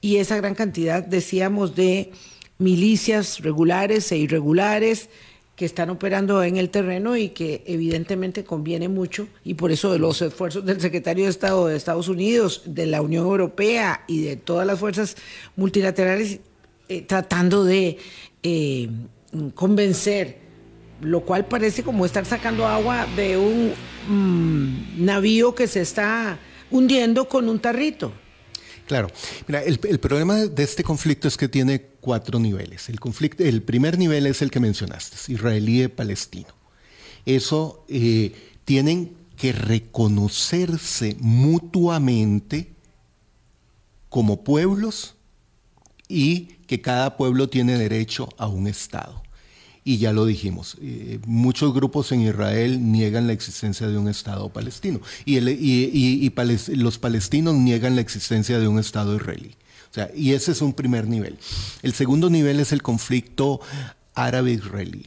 y 0.00 0.16
esa 0.16 0.36
gran 0.36 0.54
cantidad, 0.54 1.02
decíamos, 1.02 1.74
de 1.74 2.12
milicias 2.58 3.40
regulares 3.40 4.10
e 4.12 4.18
irregulares 4.18 5.08
que 5.56 5.64
están 5.64 5.90
operando 5.90 6.42
en 6.42 6.56
el 6.56 6.70
terreno 6.70 7.16
y 7.16 7.28
que 7.28 7.62
evidentemente 7.66 8.44
conviene 8.44 8.88
mucho 8.88 9.28
y 9.44 9.54
por 9.54 9.70
eso 9.70 9.92
de 9.92 10.00
los 10.00 10.20
esfuerzos 10.20 10.64
del 10.64 10.80
secretario 10.80 11.24
de 11.24 11.30
Estado 11.30 11.68
de 11.68 11.76
Estados 11.76 12.08
Unidos, 12.08 12.62
de 12.66 12.86
la 12.86 13.02
Unión 13.02 13.24
Europea 13.24 14.04
y 14.08 14.22
de 14.22 14.36
todas 14.36 14.66
las 14.66 14.80
fuerzas 14.80 15.16
multilaterales 15.54 16.40
eh, 16.88 17.02
tratando 17.02 17.64
de 17.64 17.98
eh, 18.42 18.88
convencer, 19.54 20.38
lo 21.04 21.20
cual 21.20 21.46
parece 21.46 21.82
como 21.82 22.06
estar 22.06 22.24
sacando 22.24 22.66
agua 22.66 23.06
de 23.16 23.36
un 23.36 23.72
mm, 24.08 25.04
navío 25.04 25.54
que 25.54 25.66
se 25.66 25.80
está 25.80 26.38
hundiendo 26.70 27.28
con 27.28 27.48
un 27.48 27.58
tarrito. 27.58 28.12
Claro, 28.86 29.08
mira, 29.46 29.62
el, 29.62 29.78
problema 29.78 30.36
de 30.36 30.62
este 30.62 30.84
conflicto 30.84 31.26
es 31.26 31.38
que 31.38 31.48
tiene 31.48 31.80
cuatro 32.00 32.38
niveles. 32.38 32.90
El, 32.90 33.00
conflicto, 33.00 33.42
el 33.42 33.62
primer 33.62 33.98
nivel 33.98 34.26
es 34.26 34.42
el 34.42 34.50
que 34.50 34.60
mencionaste, 34.60 35.32
israelí 35.32 35.84
y 35.84 35.88
palestino. 35.88 36.48
Eso 37.24 37.84
eh, 37.88 38.34
tienen 38.66 39.16
que 39.36 39.52
reconocerse 39.52 41.16
mutuamente 41.18 42.72
como 44.10 44.44
pueblos 44.44 45.14
y 46.08 46.58
que 46.66 46.80
cada 46.80 47.16
pueblo 47.16 47.48
tiene 47.48 47.78
derecho 47.78 48.28
a 48.36 48.46
un 48.46 48.66
Estado. 48.66 49.23
Y 49.86 49.98
ya 49.98 50.14
lo 50.14 50.24
dijimos, 50.24 50.78
eh, 50.80 51.18
muchos 51.26 51.74
grupos 51.74 52.10
en 52.10 52.22
Israel 52.22 52.90
niegan 52.90 53.26
la 53.26 53.34
existencia 53.34 53.86
de 53.86 53.98
un 53.98 54.08
Estado 54.08 54.48
palestino 54.48 55.00
y, 55.26 55.38
los 56.74 56.98
palestinos 56.98 57.54
niegan 57.54 57.94
la 57.94 58.00
existencia 58.00 58.58
de 58.58 58.66
un 58.66 58.78
Estado 58.78 59.14
israelí. 59.14 59.50
O 59.90 59.94
sea, 59.94 60.10
y 60.16 60.32
ese 60.32 60.52
es 60.52 60.62
un 60.62 60.72
primer 60.72 61.06
nivel. 61.06 61.38
El 61.82 61.92
segundo 61.92 62.30
nivel 62.30 62.60
es 62.60 62.72
el 62.72 62.82
conflicto 62.82 63.60
árabe-israelí. 64.14 65.06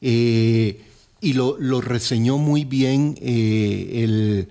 Eh, 0.00 0.84
y 1.20 1.32
lo, 1.32 1.80
reseñó 1.80 2.38
muy 2.38 2.64
bien 2.64 3.16
eh, 3.20 4.46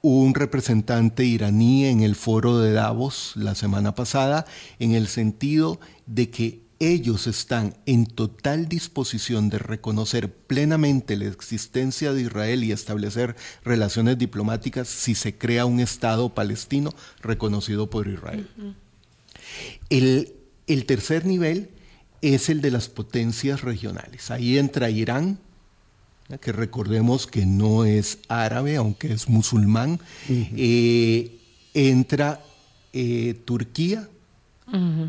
un 0.00 0.34
representante 0.34 1.24
iraní 1.24 1.84
en 1.84 2.00
el 2.00 2.14
foro 2.14 2.60
de 2.60 2.72
Davos 2.72 3.32
la 3.34 3.54
semana 3.54 3.94
pasada, 3.94 4.46
en 4.78 4.92
el 4.92 5.06
sentido 5.06 5.78
de 6.06 6.30
que 6.30 6.65
ellos 6.78 7.26
están 7.26 7.74
en 7.86 8.06
total 8.06 8.68
disposición 8.68 9.48
de 9.48 9.58
reconocer 9.58 10.32
plenamente 10.32 11.16
la 11.16 11.26
existencia 11.26 12.12
de 12.12 12.22
Israel 12.22 12.64
y 12.64 12.72
establecer 12.72 13.36
relaciones 13.64 14.18
diplomáticas 14.18 14.88
si 14.88 15.14
se 15.14 15.36
crea 15.36 15.64
un 15.64 15.80
Estado 15.80 16.34
palestino 16.34 16.92
reconocido 17.20 17.88
por 17.88 18.08
Israel. 18.08 18.48
el, 19.88 20.84
tercer 20.86 21.24
nivel 21.24 21.70
es 22.20 22.48
el 22.48 22.60
de 22.60 22.70
las 22.70 22.88
potencias 22.88 23.62
regionales. 23.62 24.30
Ahí 24.30 24.58
entra 24.58 24.90
Irán, 24.90 25.38
que 26.40 26.52
recordemos 26.52 27.26
que 27.26 27.46
no 27.46 27.84
es 27.84 28.18
árabe, 28.28 28.76
aunque 28.76 29.12
es 29.12 29.28
musulmán. 29.28 30.00
Eh, 30.28 31.38
entra 31.72 32.42
eh, 32.92 33.34
Turquía, 33.44 34.08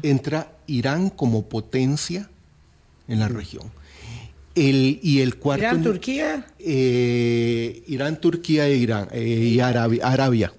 entra 0.03 0.51
Irán 0.67 1.09
como 1.09 1.45
potencia 1.45 2.29
en 3.07 3.19
la 3.19 3.27
región. 3.27 3.71
El, 4.55 4.99
y 5.03 5.21
el 5.21 5.35
cuarto, 5.35 5.65
¿Irán, 5.65 5.83
Turquía? 5.83 6.47
Eh, 6.57 7.83
Irán, 7.87 8.19
Turquía 8.19 8.67
e 8.67 8.75
Irán, 8.75 9.07
eh, 9.11 9.23
y 9.23 9.59
Arabia. 9.59 10.03
Arabia, 10.03 10.51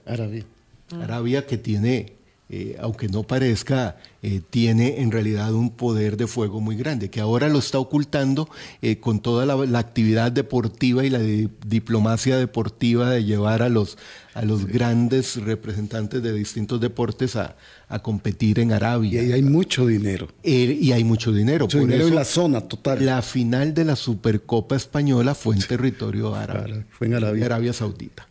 Arabia 0.93 1.47
que 1.47 1.59
tiene 1.59 2.19
eh, 2.51 2.79
aunque 2.81 3.09
no 3.09 3.25
parezca, 3.25 3.99
eh, 4.23 4.41
tiene 4.49 5.03
en 5.03 5.11
realidad 5.11 5.53
un 5.53 5.69
poder 5.69 6.17
de 6.17 6.27
fuego 6.27 6.63
muy 6.63 6.77
grande, 6.77 7.11
que 7.11 7.21
ahora 7.21 7.51
lo 7.51 7.59
está 7.59 7.79
ocultando 7.79 8.49
eh, 8.81 9.01
con 9.01 9.21
toda 9.21 9.45
la, 9.45 9.79
actividad 9.79 10.33
deportiva 10.33 11.05
y 11.05 11.11
la 11.11 11.19
diplomacia 11.19 12.39
deportiva 12.39 13.11
de 13.11 13.25
llevar 13.25 13.61
a 13.61 13.69
los, 13.69 13.99
a 14.39 14.43
los 14.45 14.67
grandes 14.67 15.35
representantes 15.35 16.23
de 16.23 16.33
distintos 16.33 16.81
deportes 16.81 17.35
a, 17.35 17.57
competir 18.03 18.61
en 18.61 18.73
Arabia. 18.73 19.21
Y 19.21 19.33
hay 19.33 19.43
mucho 19.43 19.85
dinero. 19.85 20.29
y 20.45 20.93
hay 20.93 21.03
mucho 21.03 21.33
dinero. 21.33 21.65
Mucho 21.65 21.81
dinero 21.81 22.07
en 22.07 22.15
la 22.15 22.25
zona 22.25 22.61
total. 22.61 23.05
La 23.05 23.21
final 23.23 23.75
de 23.75 23.85
la 23.85 23.97
Supercopa 23.97 24.77
Española 24.77 25.35
fue 25.35 25.57
en 25.57 25.63
territorio 25.63 26.37
árabe. 26.37 26.85
fue 26.91 27.09
en 27.09 27.15
Arabia. 27.15 27.47
Arabia 27.47 27.73
Saudita. 27.73 28.29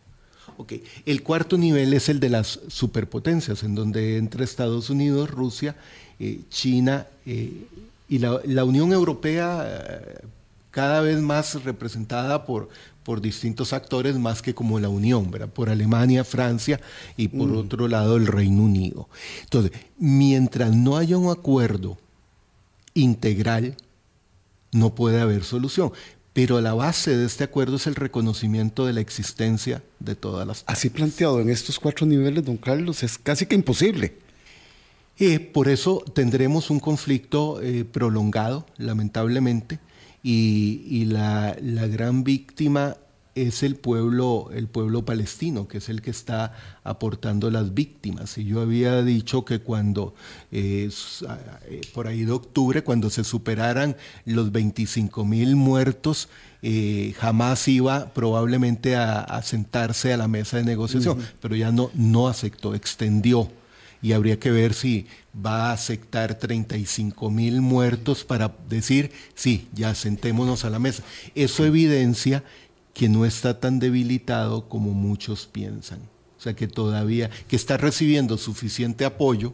El 1.04 1.22
cuarto 1.22 1.58
nivel 1.58 1.92
es 1.92 2.08
el 2.08 2.20
de 2.20 2.30
las 2.30 2.60
superpotencias, 2.68 3.62
en 3.62 3.74
donde 3.74 4.16
entra 4.16 4.42
Estados 4.42 4.88
Unidos, 4.88 5.30
Rusia, 5.30 5.76
eh, 6.18 6.40
China 6.48 7.06
eh, 7.26 7.66
y 8.08 8.18
la, 8.18 8.64
Unión 8.64 8.92
Europea 8.92 9.64
eh, 9.66 10.20
cada 10.70 11.02
vez 11.02 11.20
más 11.20 11.62
representada 11.64 12.46
por, 12.46 12.70
por 13.08 13.22
distintos 13.22 13.72
actores 13.72 14.18
más 14.18 14.42
que 14.42 14.54
como 14.54 14.78
la 14.78 14.90
Unión, 14.90 15.30
¿verdad? 15.30 15.48
por 15.48 15.70
Alemania, 15.70 16.24
Francia 16.24 16.78
y 17.16 17.28
por 17.28 17.48
mm. 17.48 17.56
otro 17.56 17.88
lado 17.88 18.18
el 18.18 18.26
Reino 18.26 18.62
Unido. 18.62 19.08
Entonces, 19.44 19.72
mientras 19.96 20.76
no 20.76 20.98
haya 20.98 21.16
un 21.16 21.30
acuerdo 21.30 21.96
integral, 22.92 23.76
no 24.72 24.94
puede 24.94 25.22
haber 25.22 25.44
solución. 25.44 25.90
Pero 26.34 26.60
la 26.60 26.74
base 26.74 27.16
de 27.16 27.24
este 27.24 27.44
acuerdo 27.44 27.76
es 27.76 27.86
el 27.86 27.94
reconocimiento 27.94 28.84
de 28.84 28.92
la 28.92 29.00
existencia 29.00 29.82
de 30.00 30.14
todas 30.14 30.46
las 30.46 30.64
Así 30.66 30.90
planteado 30.90 31.40
en 31.40 31.48
estos 31.48 31.80
cuatro 31.80 32.04
niveles, 32.04 32.44
don 32.44 32.58
Carlos, 32.58 33.02
es 33.02 33.16
casi 33.16 33.46
que 33.46 33.54
imposible. 33.54 34.18
Eh, 35.18 35.40
por 35.40 35.70
eso 35.70 36.04
tendremos 36.14 36.68
un 36.68 36.78
conflicto 36.78 37.62
eh, 37.62 37.86
prolongado, 37.90 38.66
lamentablemente, 38.76 39.78
y, 40.22 41.04
la, 41.06 41.56
gran 41.60 42.24
víctima 42.24 42.96
es 43.34 43.62
el 43.62 43.76
pueblo, 43.76 44.50
el 44.52 44.66
pueblo 44.66 45.04
palestino, 45.04 45.68
que 45.68 45.78
es 45.78 45.88
el 45.88 46.02
que 46.02 46.10
está 46.10 46.54
aportando 46.82 47.50
las 47.50 47.72
víctimas. 47.72 48.36
Y 48.36 48.44
yo 48.44 48.60
había 48.60 49.02
dicho 49.02 49.44
que 49.44 49.60
cuando, 49.60 50.14
eh, 50.50 50.90
eh, 51.68 51.80
por 51.94 52.08
ahí 52.08 52.24
de 52.24 52.32
octubre, 52.32 52.82
cuando 52.82 53.10
se 53.10 53.22
superaran 53.22 53.96
los 54.24 54.50
25 54.50 55.24
mil 55.24 55.54
muertos, 55.54 56.28
eh, 56.62 57.14
jamás 57.18 57.68
iba 57.68 58.12
probablemente 58.12 58.96
a, 58.96 59.40
sentarse 59.42 60.12
a 60.12 60.16
la 60.16 60.26
mesa 60.26 60.56
de 60.56 60.64
negociación, 60.64 61.18
pero 61.40 61.54
ya 61.54 61.70
no, 61.70 61.92
no 61.94 62.26
aceptó, 62.26 62.74
extendió 62.74 63.48
y 64.02 64.12
habría 64.12 64.38
que 64.38 64.50
ver 64.50 64.74
si 64.74 65.06
va 65.34 65.70
a 65.70 65.72
aceptar 65.72 66.36
35 66.36 67.30
mil 67.30 67.60
muertos 67.60 68.24
para 68.24 68.54
decir, 68.68 69.10
sí, 69.34 69.68
ya 69.74 69.94
sentémonos 69.94 70.64
a 70.64 70.70
la 70.70 70.78
mesa. 70.78 71.02
Eso 71.34 71.64
evidencia 71.64 72.44
que 72.94 73.08
no 73.08 73.24
está 73.24 73.60
tan 73.60 73.78
debilitado 73.78 74.68
como 74.68 74.92
muchos 74.92 75.46
piensan. 75.46 76.00
O 76.38 76.40
sea, 76.40 76.54
que 76.54 76.68
todavía, 76.68 77.30
que 77.48 77.56
está 77.56 77.76
recibiendo 77.76 78.38
suficiente 78.38 79.04
apoyo 79.04 79.52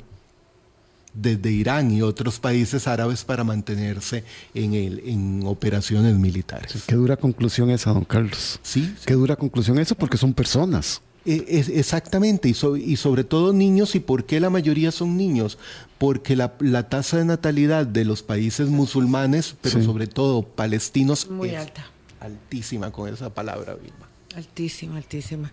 desde 1.15 1.51
Irán 1.51 1.91
y 1.91 2.03
otros 2.03 2.41
países 2.41 2.87
árabes 2.89 3.25
para 3.25 3.45
mantenerse 3.45 4.25
en, 4.53 4.75
el, 4.75 5.01
en 5.07 5.43
operaciones 5.47 6.15
militares. 6.17 6.85
qué 6.87 6.97
dura 6.97 7.17
conclusión 7.17 7.71
esa, 7.71 7.93
don 7.93 8.05
Carlos. 8.05 8.59
Sí. 8.63 8.93
Qué 9.07 9.15
dura 9.15 9.37
conclusión 9.37 9.79
eso, 9.79 9.95
porque 9.95 10.17
son 10.17 10.35
personas. 10.35 11.01
Eh, 11.27 11.65
exactamente, 11.75 12.49
y, 12.49 12.57
y, 12.85 12.97
sobre 12.97 13.25
todo 13.25 13.53
niños. 13.53 13.95
¿Y 13.95 14.01
por 14.01 14.25
qué 14.27 14.41
la 14.41 14.51
mayoría 14.51 14.93
son 14.93 15.17
niños? 15.17 15.59
Porque 15.99 16.37
la, 16.37 16.89
tasa 16.89 17.17
de 17.17 17.25
natalidad 17.25 17.87
de 17.87 18.05
los 18.05 18.23
países 18.23 18.69
musulmanes, 18.69 19.57
pero 19.61 19.83
sobre 19.83 20.07
todo 20.07 20.43
palestinos, 20.43 21.31
muy 21.31 21.51
es 21.51 21.57
alta. 21.57 21.87
Altísima 22.21 22.91
con 22.91 23.13
esa 23.13 23.33
palabra, 23.33 23.75
Vilma. 23.75 24.09
Altísima, 24.37 24.97
altísima. 24.97 25.53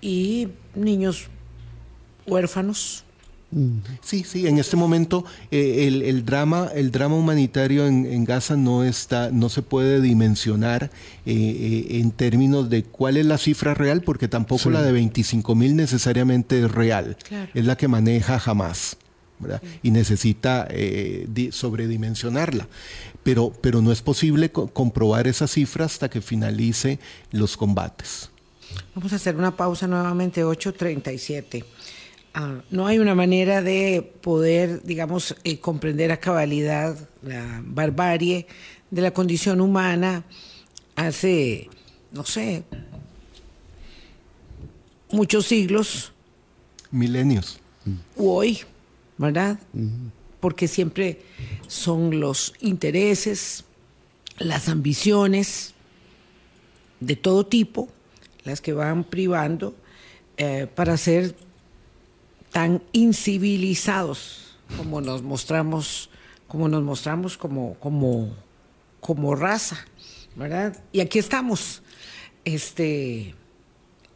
Y 0.00 0.48
niños 0.74 1.26
huérfanos, 2.26 3.04
Sí, 4.02 4.24
sí, 4.24 4.46
en 4.46 4.58
este 4.58 4.76
momento 4.76 5.24
eh, 5.50 5.86
el, 5.86 6.24
drama, 6.26 6.68
el 6.74 6.90
drama 6.90 7.16
humanitario 7.16 7.86
en, 7.86 8.24
Gaza 8.24 8.56
no 8.56 8.84
está, 8.84 9.30
no 9.30 9.48
se 9.48 9.62
puede 9.62 10.02
dimensionar 10.02 10.90
eh, 11.24 11.32
eh, 11.34 11.98
en 11.98 12.10
términos 12.10 12.68
de 12.68 12.82
cuál 12.84 13.16
es 13.16 13.24
la 13.24 13.38
cifra 13.38 13.72
real, 13.72 14.02
porque 14.02 14.28
tampoco 14.28 14.68
la 14.68 14.82
de 14.82 14.92
25 14.92 15.54
mil 15.54 15.76
necesariamente 15.76 16.62
es 16.62 16.70
real. 16.70 17.16
Es 17.54 17.64
la 17.64 17.76
que 17.76 17.88
maneja 17.88 18.38
jamás. 18.38 18.98
y 19.82 19.92
necesita 19.92 20.68
sobredimensionarla. 21.50 22.68
Pero, 23.22 23.52
pero 23.62 23.80
no 23.80 23.92
es 23.92 24.02
posible 24.02 24.50
comprobar 24.50 25.26
esa 25.26 25.46
cifra 25.46 25.86
hasta 25.86 26.10
que 26.10 26.20
finalice 26.20 26.98
los 27.30 27.56
combates. 27.56 28.30
Vamos 28.94 29.12
a 29.12 29.16
hacer 29.16 29.36
una 29.36 29.56
pausa 29.56 29.86
nuevamente, 29.86 30.44
8.37. 30.44 31.64
Ah, 32.34 32.60
no 32.70 32.86
hay 32.86 32.98
una 32.98 33.14
manera 33.14 33.62
de 33.62 34.12
poder, 34.20 34.82
digamos, 34.82 35.34
eh, 35.44 35.58
comprender 35.58 36.12
a 36.12 36.18
cabalidad 36.18 36.96
la 37.22 37.62
barbarie 37.64 38.46
de 38.90 39.02
la 39.02 39.12
condición 39.12 39.60
humana 39.60 40.24
hace, 40.94 41.68
no 42.12 42.24
sé, 42.24 42.64
muchos 45.10 45.46
siglos. 45.46 46.12
Milenios. 46.90 47.60
U 48.16 48.30
hoy, 48.30 48.60
¿verdad? 49.16 49.58
Porque 50.40 50.68
siempre 50.68 51.22
son 51.66 52.20
los 52.20 52.54
intereses, 52.60 53.64
las 54.38 54.68
ambiciones 54.68 55.74
de 57.00 57.16
todo 57.16 57.46
tipo 57.46 57.88
las 58.44 58.60
que 58.60 58.72
van 58.72 59.04
privando 59.04 59.74
eh, 60.36 60.66
para 60.74 60.94
hacer 60.94 61.36
tan 62.58 62.82
incivilizados 62.90 64.56
como 64.76 65.00
nos 65.00 65.22
mostramos, 65.22 66.10
como 66.48 66.68
nos 66.68 66.82
mostramos 66.82 67.36
como, 67.36 67.74
como, 67.74 68.34
como 68.98 69.36
raza, 69.36 69.86
¿verdad? 70.34 70.76
Y 70.90 70.98
aquí 70.98 71.20
estamos, 71.20 71.84
este, 72.44 73.36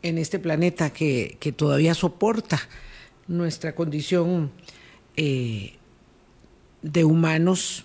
en 0.02 0.18
este 0.18 0.40
planeta 0.40 0.90
que, 0.90 1.38
todavía 1.56 1.94
soporta 1.94 2.58
nuestra 3.28 3.76
condición 3.76 4.50
eh, 5.16 5.74
de 6.82 7.04
humanos, 7.04 7.84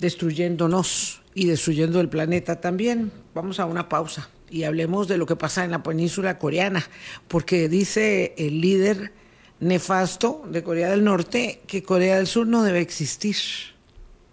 destruyéndonos 0.00 1.22
y 1.34 1.46
destruyendo 1.46 2.02
el 2.02 2.10
planeta 2.10 2.60
también. 2.60 3.10
Vamos 3.34 3.58
a 3.58 3.64
una 3.64 3.88
pausa 3.88 4.28
y 4.50 4.64
hablemos 4.64 5.08
de 5.08 5.16
lo 5.16 5.24
que 5.24 5.36
pasa 5.36 5.64
en 5.64 5.70
la 5.70 5.82
península 5.82 6.38
coreana, 6.38 6.84
porque 7.26 7.70
dice 7.70 8.34
el 8.36 8.60
líder 8.60 9.21
nefasto 9.62 10.42
de 10.48 10.62
Corea 10.62 10.90
del 10.90 11.04
Norte 11.04 11.60
que 11.66 11.82
Corea 11.82 12.16
del 12.16 12.26
Sur 12.26 12.46
no 12.46 12.62
debe 12.64 12.80
existir. 12.80 13.36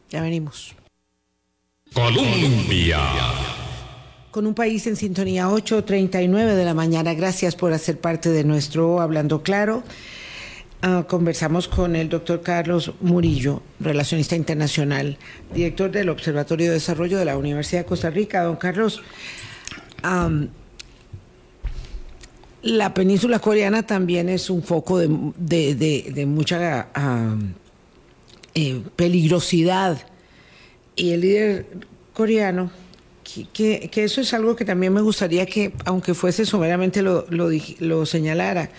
Ya 0.10 0.22
venimos. 0.22 0.76
Colombia. 1.94 3.00
Con 4.32 4.48
un 4.48 4.54
país 4.54 4.86
en 4.88 4.96
sintonía 4.96 5.48
8.39 5.48 6.56
de 6.56 6.66
la 6.66 6.74
mañana. 6.74 7.14
Gracias 7.14 7.56
por 7.56 7.74
hacer 7.74 8.00
parte 8.00 8.30
de 8.30 8.44
nuestro 8.44 9.02
Hablando 9.02 9.44
Claro. 9.44 9.84
Ah, 10.82 11.06
conversamos 11.08 11.68
con 11.68 11.96
el 11.96 12.08
doctor 12.08 12.42
Carlos 12.42 12.94
Murillo, 13.02 13.62
relacionista 13.82 14.36
internacional, 14.36 15.18
director 15.54 15.92
del 15.92 16.08
Observatorio 16.08 16.68
de 16.68 16.74
Desarrollo 16.76 17.20
de 17.20 17.26
la 17.26 17.38
Universidad 17.38 17.82
de 17.82 17.86
Costa 17.86 18.10
Rica. 18.10 18.44
Don 18.44 18.56
Carlos, 18.56 19.02
la 22.62 22.94
península 22.94 23.40
coreana 23.40 23.84
también 23.84 24.30
es 24.30 24.50
un 24.50 24.64
foco 24.64 24.98
de, 24.98 26.26
mucha 26.28 26.88
eh, 28.54 28.82
peligrosidad. 28.96 29.98
Y 30.96 31.12
el 31.12 31.22
líder 31.22 31.68
coreano, 32.14 32.72
que, 33.54 33.90
eso 33.96 34.22
es 34.22 34.34
algo 34.34 34.56
que 34.56 34.66
también 34.66 34.94
me 34.94 35.02
gustaría 35.02 35.46
que, 35.46 35.74
aunque 35.86 36.14
fuese 36.14 36.46
someramente, 36.46 37.02
lo, 37.02 37.26
lo 37.30 38.06
señalara. 38.06 38.70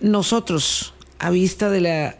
Nosotros, 0.00 0.94
a 1.20 1.30
vista 1.30 1.70
de 1.70 1.80
la 1.80 2.16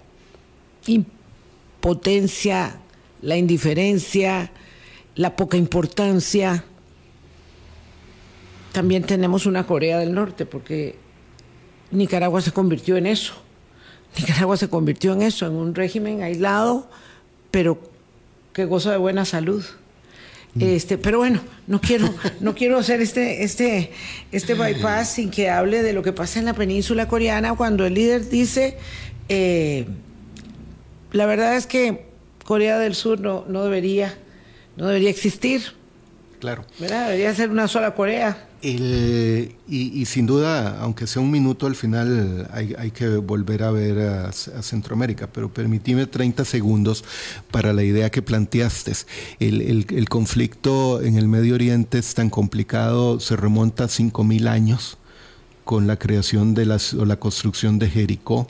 impotencia, 0.86 2.76
la 3.22 3.36
indiferencia, 3.36 4.52
la 5.16 5.34
poca 5.34 5.56
importancia, 5.56 6.64
también 8.72 9.04
tenemos 9.04 9.46
una 9.46 9.66
Corea 9.66 9.98
del 9.98 10.14
Norte, 10.14 10.46
porque 10.46 10.96
Nicaragua 11.90 12.40
se 12.40 12.52
convirtió 12.52 12.96
en 12.96 13.06
eso. 13.06 13.34
Nicaragua 14.18 14.56
se 14.56 14.68
convirtió 14.68 15.12
en 15.12 15.22
eso, 15.22 15.46
en 15.46 15.52
un 15.52 15.74
régimen 15.74 16.22
aislado, 16.22 16.88
pero 17.50 17.78
que 18.52 18.64
goza 18.64 18.90
de 18.90 18.96
buena 18.96 19.24
salud. 19.24 19.64
Mm. 20.54 20.62
Este, 20.62 20.98
pero 20.98 21.18
bueno, 21.18 21.40
no 21.66 21.80
quiero, 21.80 22.12
no 22.40 22.54
quiero 22.54 22.78
hacer 22.78 23.00
este, 23.00 23.42
este, 23.44 23.92
este 24.32 24.54
bypass 24.54 25.14
sin 25.14 25.30
que 25.30 25.48
hable 25.48 25.82
de 25.82 25.92
lo 25.92 26.02
que 26.02 26.12
pasa 26.12 26.38
en 26.38 26.46
la 26.46 26.54
península 26.54 27.08
coreana 27.08 27.54
cuando 27.54 27.86
el 27.86 27.94
líder 27.94 28.28
dice, 28.28 28.78
eh, 29.28 29.86
la 31.12 31.26
verdad 31.26 31.56
es 31.56 31.66
que 31.66 32.06
Corea 32.44 32.78
del 32.78 32.94
Sur 32.94 33.20
no, 33.20 33.44
no 33.48 33.64
debería, 33.64 34.18
no 34.76 34.86
debería 34.86 35.10
existir. 35.10 35.62
Claro. 36.40 36.64
Debería 36.78 37.34
ser 37.34 37.50
una 37.50 37.68
sola 37.68 37.94
Corea. 37.94 38.48
Y, 38.62 40.04
sin 40.06 40.26
duda, 40.26 40.80
aunque 40.80 41.06
sea 41.06 41.20
un 41.20 41.30
minuto, 41.30 41.66
al 41.66 41.74
final 41.74 42.48
hay, 42.52 42.90
que 42.92 43.16
volver 43.16 43.64
a 43.64 43.70
ver 43.70 43.98
a, 43.98 44.32
Centroamérica, 44.32 45.26
pero 45.26 45.52
permitime 45.52 46.06
30 46.06 46.44
segundos 46.44 47.04
para 47.50 47.72
la 47.72 47.82
idea 47.82 48.10
que 48.10 48.22
planteaste. 48.22 48.92
El, 49.40 49.86
el 49.88 50.08
conflicto 50.08 51.02
en 51.02 51.16
el 51.16 51.28
Medio 51.28 51.54
Oriente 51.54 51.98
es 51.98 52.14
tan 52.14 52.30
complicado, 52.30 53.18
se 53.20 53.36
remonta 53.36 53.84
a 53.84 53.88
5.000 53.88 54.48
años 54.48 54.98
con 55.64 55.86
la 55.86 55.98
creación 55.98 56.54
de 56.54 56.66
las, 56.66 56.94
o 56.94 57.04
la 57.04 57.16
construcción 57.16 57.78
de 57.78 57.88
Jericó. 57.88 58.46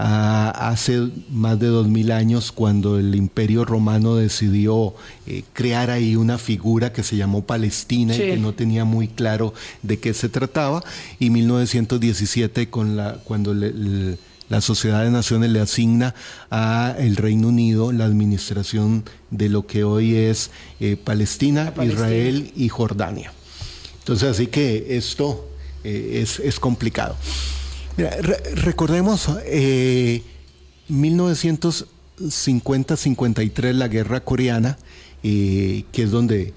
Hace 0.00 1.08
más 1.28 1.58
de 1.58 1.66
dos 1.66 1.88
mil 1.88 2.12
años, 2.12 2.52
cuando 2.52 3.00
el 3.00 3.16
Imperio 3.16 3.64
Romano 3.64 4.14
decidió 4.14 4.94
eh, 5.26 5.42
crear 5.52 5.90
ahí 5.90 6.14
una 6.14 6.38
figura 6.38 6.92
que 6.92 7.02
se 7.02 7.16
llamó 7.16 7.44
Palestina 7.44 8.14
y 8.14 8.18
que 8.18 8.36
no 8.36 8.54
tenía 8.54 8.84
muy 8.84 9.08
claro 9.08 9.54
de 9.82 9.98
qué 9.98 10.14
se 10.14 10.28
trataba, 10.28 10.84
y 11.18 11.30
1917, 11.30 12.70
con 12.70 12.96
la, 12.96 13.14
cuando 13.24 13.54
la 13.54 14.60
Sociedad 14.60 15.02
de 15.02 15.10
Naciones 15.10 15.50
le 15.50 15.60
asigna 15.60 16.14
a 16.48 16.94
el 16.98 17.16
Reino 17.16 17.48
Unido 17.48 17.90
la 17.90 18.04
administración 18.04 19.04
de 19.30 19.48
lo 19.48 19.66
que 19.66 19.82
hoy 19.82 20.14
es 20.14 20.52
eh, 20.78 20.96
Palestina, 20.96 21.74
Israel 21.82 22.52
y 22.54 22.68
Jordania. 22.68 23.32
Entonces, 23.98 24.30
así 24.30 24.46
que 24.46 24.96
esto 24.96 25.48
eh, 25.84 26.24
es, 26.24 26.60
complicado. 26.60 27.16
Recordemos, 28.54 29.28
1950-53, 30.88 33.64
eh, 33.64 33.72
la 33.72 33.88
guerra 33.88 34.20
coreana, 34.20 34.78
eh, 35.22 35.84
que 35.92 36.04
es 36.04 36.10
donde 36.10 36.54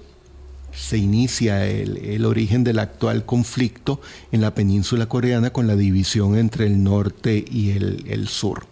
se 0.72 0.96
inicia 0.96 1.66
el, 1.66 2.24
origen 2.24 2.64
del 2.64 2.78
actual 2.78 3.26
conflicto 3.26 4.00
en 4.30 4.40
la 4.40 4.54
península 4.54 5.04
coreana 5.06 5.52
con 5.52 5.66
la 5.66 5.76
división 5.76 6.38
entre 6.38 6.66
el 6.66 6.82
norte 6.82 7.44
y 7.50 7.72
el, 7.72 8.26
sur. 8.28 8.64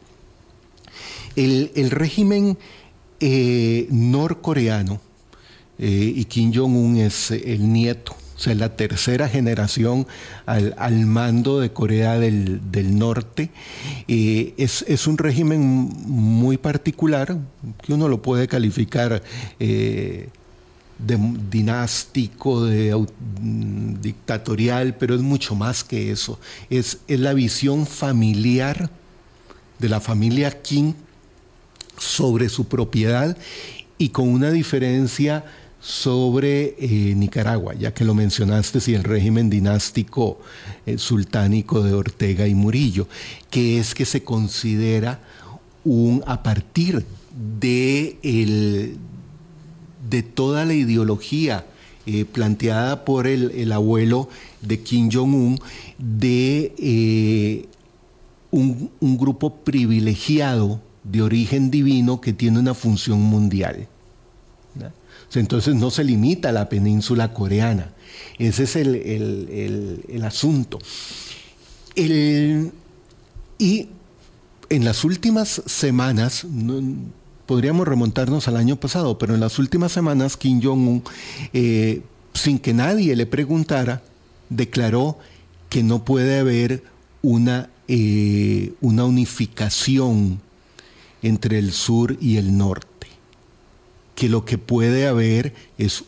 El, 1.37 1.91
régimen 1.91 2.57
eh, 3.21 3.87
norcoreano, 3.91 5.03
y 5.79 6.25
Kim 6.27 6.53
Jong-un 6.55 6.99
es 6.99 7.31
el 7.31 7.73
nieto, 7.73 8.15
o 8.41 8.43
sea, 8.43 8.55
la 8.55 8.75
tercera 8.75 9.29
generación 9.29 10.07
al, 10.47 11.05
mando 11.05 11.61
de 11.61 11.75
Corea 11.75 12.19
del, 12.19 12.99
Norte. 12.99 13.51
Eh, 14.09 14.55
es, 14.57 15.07
un 15.07 15.19
régimen 15.19 15.61
muy 16.07 16.57
particular, 16.57 17.37
que 17.83 17.93
uno 17.93 18.09
lo 18.09 18.23
puede 18.23 18.49
calificar 18.49 19.23
de 19.59 21.19
dinástico, 21.51 22.65
de, 22.65 22.95
mm, 22.95 24.01
dictatorial, 24.01 24.97
pero 24.97 25.15
es 25.15 25.21
mucho 25.21 25.55
más 25.55 25.85
que 25.85 26.11
eso. 26.11 26.41
Es, 26.71 27.01
es 27.09 27.21
la 27.21 27.35
visión 27.35 27.87
familiar 27.87 28.89
de 29.79 29.89
la 29.91 30.01
familia 30.01 30.63
Kim 30.63 30.95
sobre 31.99 32.49
su 32.49 32.69
propiedad 32.69 33.37
y 33.99 34.09
con 34.09 34.29
una 34.29 34.51
diferencia 34.51 35.45
sobre 35.81 36.77
eh, 36.79 37.15
Nicaragua, 37.17 37.75
ya 37.75 37.95
que 37.95 38.05
lo 38.05 38.15
mencionaste, 38.15 38.81
si 38.81 38.95
el 38.95 39.05
régimen 39.05 39.49
dinástico 39.49 40.39
eh, 40.87 40.99
sultánico 40.99 41.83
de 41.83 41.95
Ortega 41.95 42.47
y 42.47 42.55
Murillo, 42.55 43.09
que 43.51 43.79
es 43.79 43.95
que 43.95 44.05
se 44.05 44.23
considera 44.23 45.21
un, 45.85 46.23
a 46.27 46.43
partir 46.43 47.05
de 47.61 48.19
el, 48.23 48.99
de 50.09 50.23
toda 50.23 50.65
la 50.65 50.75
ideología 50.75 51.65
eh, 52.07 52.25
planteada 52.25 53.05
por 53.05 53.27
el, 53.27 53.71
abuelo 53.73 54.29
de 54.63 54.81
Kim 54.81 55.11
Jong-un 55.13 55.61
de 55.99 56.75
eh, 56.79 57.69
un, 58.51 58.91
grupo 59.01 59.57
privilegiado 59.57 60.81
de 61.05 61.23
origen 61.23 61.71
divino 61.71 62.21
que 62.21 62.33
tiene 62.33 62.59
una 62.59 62.75
función 62.75 63.21
mundial. 63.21 63.87
Entonces 65.35 65.75
no 65.75 65.91
se 65.91 66.05
limita 66.05 66.49
a 66.49 66.53
la 66.53 66.69
península 66.69 67.33
coreana. 67.33 67.93
Ese 68.39 68.65
es 68.65 68.77
el, 68.77 70.23
asunto. 70.25 70.79
y 71.97 73.89
en 74.71 74.85
las 74.85 75.05
últimas 75.05 75.63
semanas, 75.67 76.47
podríamos 77.51 77.89
remontarnos 77.89 78.47
al 78.47 78.57
año 78.57 78.77
pasado, 78.77 79.19
pero 79.19 79.35
en 79.35 79.41
las 79.41 79.59
últimas 79.59 79.91
semanas 79.91 80.37
Kim 80.37 80.63
Jong-un, 80.63 81.03
eh, 81.53 82.03
sin 82.33 82.61
que 82.61 82.73
nadie 82.73 83.17
le 83.17 83.27
preguntara, 83.27 84.03
declaró 84.49 85.19
que 85.69 85.83
no 85.83 86.05
puede 86.05 86.39
haber 86.39 86.85
una, 87.23 87.69
eh, 87.89 88.73
una 88.81 89.05
unificación 89.05 90.41
entre 91.23 91.59
el 91.59 91.73
sur 91.73 92.17
y 92.21 92.37
el 92.37 92.57
norte, 92.57 93.09
que 94.21 94.29
lo 94.29 94.45
que 94.45 94.59
puede 94.59 95.07
haber 95.07 95.55
es 95.79 96.05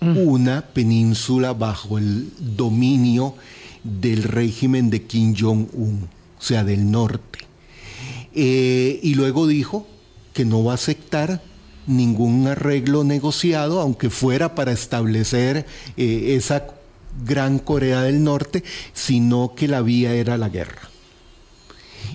mm. 0.00 0.16
una 0.26 0.62
península 0.62 1.52
bajo 1.52 1.96
el 1.96 2.32
dominio 2.36 3.36
del 3.84 4.24
régimen 4.24 4.90
de 4.90 5.04
Kim 5.04 5.36
Jong-un, 5.38 6.08
o 6.36 6.42
sea, 6.42 6.64
del 6.64 6.90
norte. 6.90 7.38
Eh, 8.34 8.98
y 9.04 9.14
luego 9.14 9.46
dijo 9.46 9.86
que 10.32 10.44
no 10.44 10.64
va 10.64 10.72
a 10.72 10.74
aceptar 10.74 11.40
ningún 11.86 12.48
arreglo 12.48 13.04
negociado, 13.04 13.80
aunque 13.80 14.10
fuera 14.10 14.56
para 14.56 14.72
establecer 14.72 15.64
eh, 15.96 16.34
esa 16.34 16.66
gran 17.24 17.60
Corea 17.60 18.02
del 18.02 18.24
Norte, 18.24 18.64
sino 18.94 19.54
que 19.54 19.68
la 19.68 19.80
vía 19.80 20.12
era 20.12 20.38
la 20.38 20.48
guerra. 20.48 20.90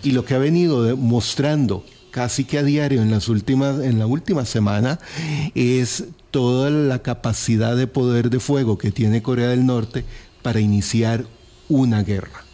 Y 0.03 0.11
lo 0.11 0.25
que 0.25 0.33
ha 0.33 0.39
venido 0.39 0.83
demostrando 0.83 1.85
casi 2.13 2.45
que 2.45 2.59
a 2.59 2.63
diario 2.63 3.01
en, 3.01 3.09
las 3.09 3.27
últimas, 3.27 3.79
en 3.83 3.97
la 3.97 4.05
última 4.05 4.45
semana 4.45 4.99
es 5.55 6.05
toda 6.29 6.69
la 6.69 6.99
capacidad 6.99 7.75
de 7.75 7.87
poder 7.87 8.29
de 8.29 8.39
fuego 8.39 8.77
que 8.77 8.91
tiene 8.91 9.23
Corea 9.23 9.49
del 9.49 9.65
Norte 9.65 10.05
para 10.43 10.59
iniciar 10.59 11.25
una 11.69 12.03
guerra. 12.03 12.45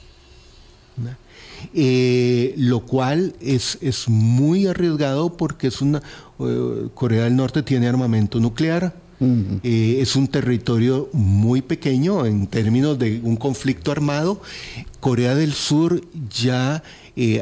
Eh, 1.73 2.53
lo 2.55 2.85
cual 2.85 3.35
es, 3.41 3.77
es, 3.81 4.07
muy 4.07 4.65
arriesgado 4.65 5.35
porque 5.35 5.67
es 5.67 5.81
una, 5.81 6.01
eh, 6.39 6.87
Corea 6.93 7.25
del 7.25 7.35
Norte 7.35 7.63
tiene 7.63 7.89
armamento 7.89 8.39
nuclear, 8.39 8.95
eh, 9.21 9.97
es 9.99 10.15
un 10.15 10.29
territorio 10.29 11.09
muy 11.11 11.61
pequeño 11.61 12.25
en 12.25 12.47
términos 12.47 12.97
de 12.97 13.19
un 13.21 13.35
conflicto 13.35 13.91
armado. 13.91 14.41
Corea 15.01 15.35
del 15.35 15.51
Sur 15.53 16.01
ya 16.29 16.81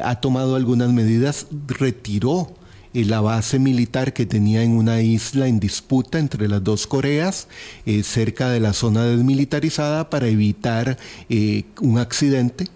ha 0.02 0.20
tomado 0.20 0.56
algunas 0.56 0.92
medidas, 0.92 1.46
retiró 1.66 2.52
la 2.94 3.20
base 3.20 3.58
militar 3.58 4.12
que 4.12 4.26
tenía 4.26 4.62
en 4.62 4.72
una 4.72 5.00
isla 5.02 5.46
en 5.46 5.60
disputa 5.60 6.18
entre 6.18 6.48
las 6.48 6.64
dos 6.64 6.86
Coreas, 6.86 7.46
cerca 8.02 8.50
de 8.50 8.60
la 8.60 8.72
zona 8.72 9.04
desmilitarizada, 9.04 10.10
para 10.10 10.26
evitar 10.26 10.98
un 11.80 11.98
accidente 11.98 12.66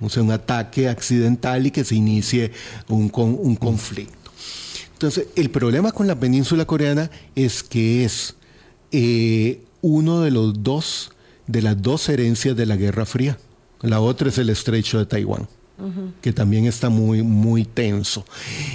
o 0.00 0.10
sea, 0.10 0.22
un 0.22 0.32
ataque 0.32 0.88
accidental 0.88 1.66
y 1.66 1.70
que 1.70 1.84
se 1.84 1.94
inicie 1.94 2.52
un, 2.88 3.10
un 3.14 3.56
conflicto. 3.56 4.30
Entonces, 4.92 5.26
el 5.36 5.50
problema 5.50 5.92
con 5.92 6.06
la 6.06 6.18
península 6.18 6.64
coreana 6.64 7.10
es 7.34 7.62
que 7.62 8.04
es 8.04 8.36
eh, 8.92 9.60
uno 9.82 10.20
de 10.20 10.30
los 10.30 10.62
dos, 10.62 11.12
de 11.46 11.62
las 11.62 11.80
dos 11.80 12.08
herencias 12.08 12.56
de 12.56 12.66
la 12.66 12.76
Guerra 12.76 13.06
Fría. 13.06 13.38
La 13.80 14.00
otra 14.00 14.28
es 14.28 14.38
el 14.38 14.50
estrecho 14.50 14.98
de 14.98 15.06
Taiwán, 15.06 15.48
que 16.20 16.32
también 16.32 16.66
está 16.66 16.88
muy, 16.88 17.22
muy 17.22 17.64
tenso. 17.64 18.24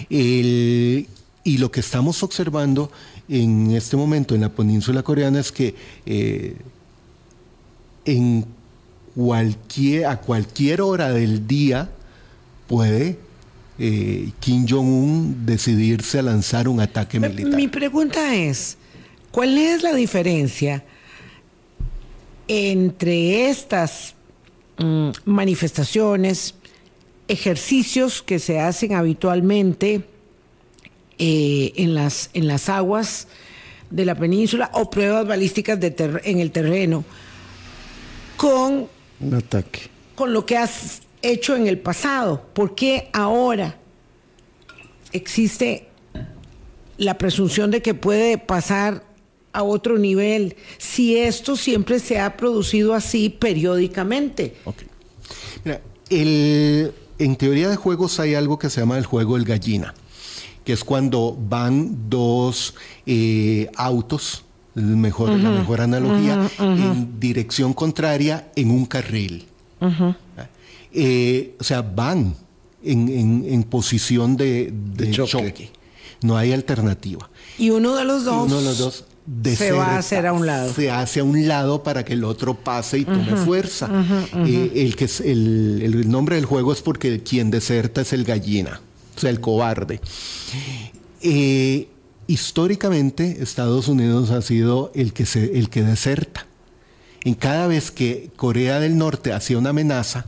y 0.10 1.06
lo 1.58 1.72
que 1.72 1.80
estamos 1.80 2.22
observando 2.22 2.91
en 3.30 3.72
este 3.72 3.95
momento 3.95 4.34
en 4.34 4.41
la 4.41 4.50
península 4.50 5.04
coreana 5.04 5.39
es 5.39 5.52
que 5.52 5.76
eh, 6.06 6.56
en 8.06 8.45
cualquier, 9.16 10.08
a 10.08 10.20
cualquier 10.20 10.82
hora 10.82 11.12
del 11.12 11.45
día 11.47 11.89
puede 12.68 13.20
eh, 13.78 14.32
Kim 14.39 14.66
Jong-un 14.68 15.45
decidirse 15.45 16.20
a 16.20 16.24
lanzar 16.24 16.68
un 16.68 16.82
ataque 16.82 17.20
militar. 17.20 17.56
Mi 17.56 17.68
pregunta 17.68 18.36
es, 18.36 18.78
¿cuál 19.32 19.58
es 19.58 19.84
la 19.84 19.93
diferencia 19.93 20.84
entre 22.47 23.50
estas 23.50 24.16
mm, 24.80 25.10
manifestaciones, 25.26 26.56
ejercicios 27.30 28.22
que 28.22 28.40
se 28.40 28.60
hacen 28.60 28.94
habitualmente 28.94 30.04
eh, 31.18 31.74
en, 31.76 31.94
las, 31.94 32.30
en 32.34 32.48
las 32.48 32.70
aguas 32.70 33.28
de 33.90 34.06
la 34.06 34.16
península 34.16 34.70
o 34.74 34.90
pruebas 34.90 35.28
balísticas 35.28 35.80
de 35.80 36.22
en 36.24 36.40
el 36.40 36.52
terreno 36.52 37.06
con 38.36 38.88
un 39.20 39.34
ataque. 39.34 39.82
Con 40.16 40.34
lo 40.34 40.46
que 40.46 40.58
has 40.58 41.02
hecho 41.22 41.56
en 41.56 41.68
el 41.68 41.80
pasado. 41.80 42.46
¿Por 42.54 42.76
qué 42.76 43.10
ahora 43.14 43.78
existe 45.12 45.88
la 46.98 47.18
presunción 47.18 47.72
de 47.72 47.82
que 47.82 47.94
puede 47.94 48.38
pasar 48.38 49.04
a 49.52 49.64
otro 49.64 49.98
nivel 49.98 50.56
si 50.78 51.18
esto 51.18 51.56
siempre 51.56 52.00
se 52.00 52.20
ha 52.20 52.38
producido 52.38 52.94
así 52.94 53.30
periódicamente? 53.30 54.56
Mira, 55.64 55.82
en 57.20 57.36
teoría 57.36 57.70
de 57.70 57.76
juegos 57.76 58.20
hay 58.20 58.34
algo 58.34 58.57
que 58.57 58.70
se 58.70 58.80
llama 58.80 58.97
el 58.97 59.05
juego 59.05 59.36
del 59.36 59.45
gallina, 59.45 59.93
que 60.63 60.74
es 60.74 60.84
cuando 60.84 61.38
van 61.39 62.09
dos 62.09 62.74
eh, 63.05 63.70
autos 63.76 64.43
mejor, 64.74 65.30
la 65.32 65.51
mejor 65.51 65.82
analogía, 65.82 66.49
en 66.59 67.20
dirección 67.20 67.74
contraria 67.74 68.49
en 68.55 68.72
un 68.72 68.86
carril. 68.86 69.45
Eh, 70.91 71.55
o 71.59 71.63
sea, 71.63 71.82
van 71.82 72.36
en, 72.84 73.63
posición 73.63 74.38
de, 74.38 74.74
choque. 75.11 75.72
No 76.22 76.38
hay 76.38 76.53
alternativa. 76.53 77.30
Y 77.57 77.70
uno 77.70 77.95
de 77.95 78.05
los 78.05 78.26
dos, 78.26 78.47
uno 78.47 78.59
de 78.59 78.65
los 78.65 78.78
dos 78.78 79.05
se 79.44 79.72
va 79.72 79.96
a 79.96 79.98
hacer 79.98 80.26
a 80.26 80.34
un 80.34 80.46
lado. 80.46 80.74
Se 80.74 80.90
hace 80.90 81.20
a 81.20 81.24
un 81.24 81.48
lado 81.48 81.84
para 81.84 82.04
que 82.04 82.14
el 82.14 82.24
otro 82.24 82.56
pase 82.56 83.00
y 83.00 83.06
tome 83.06 83.36
fuerza. 83.36 83.90
Eh, 84.46 84.72
el, 84.76 84.96
que 84.96 85.06
es, 85.06 85.22
el, 85.22 86.10
nombre 86.10 86.36
del 86.36 86.46
juego 86.46 86.74
es 86.74 86.82
porque 86.82 87.22
quien 87.22 87.52
deserta 87.52 88.02
es 88.02 88.14
el 88.14 88.24
gallina, 88.24 88.82
o 89.16 89.20
sea, 89.20 89.30
el 89.30 89.40
cobarde. 89.40 90.02
Eh, 91.22 91.88
históricamente 92.28 93.38
Estados 93.42 93.88
Unidos 93.88 94.32
ha 94.32 94.42
sido 94.42 94.92
el 94.96 95.14
que, 95.14 95.26
se, 95.26 95.58
el 95.58 95.70
que 95.70 95.84
deserta. 95.84 96.46
En 97.24 97.34
cada 97.34 97.68
vez 97.68 97.92
que 97.92 98.32
Corea 98.36 98.80
del 98.80 98.98
Norte 98.98 99.34
hacía 99.34 99.58
una 99.58 99.72
amenaza, 99.72 100.26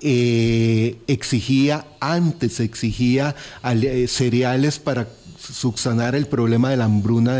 eh, 0.00 0.96
exigía, 1.06 1.86
antes 2.00 2.60
exigía 2.60 3.36
cereales 4.08 4.78
para 4.78 5.06
subsanar 5.52 6.14
el 6.14 6.26
problema 6.26 6.70
de 6.70 6.76
la 6.76 6.84
hambruna 6.84 7.36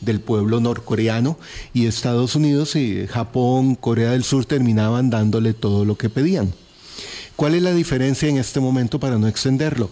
del 0.00 0.20
pueblo 0.20 0.60
norcoreano 0.60 1.38
y 1.74 1.86
Estados 1.86 2.34
Unidos 2.34 2.76
y 2.76 3.06
Japón, 3.06 3.74
Corea 3.74 4.12
del 4.12 4.24
Sur 4.24 4.44
terminaban 4.44 5.10
dándole 5.10 5.54
todo 5.54 5.84
lo 5.84 5.96
que 5.96 6.10
pedían. 6.10 6.52
¿Cuál 7.36 7.54
es 7.54 7.62
la 7.62 7.72
diferencia 7.72 8.28
en 8.28 8.38
este 8.38 8.60
momento 8.60 9.00
para 9.00 9.18
no 9.18 9.28
extenderlo? 9.28 9.90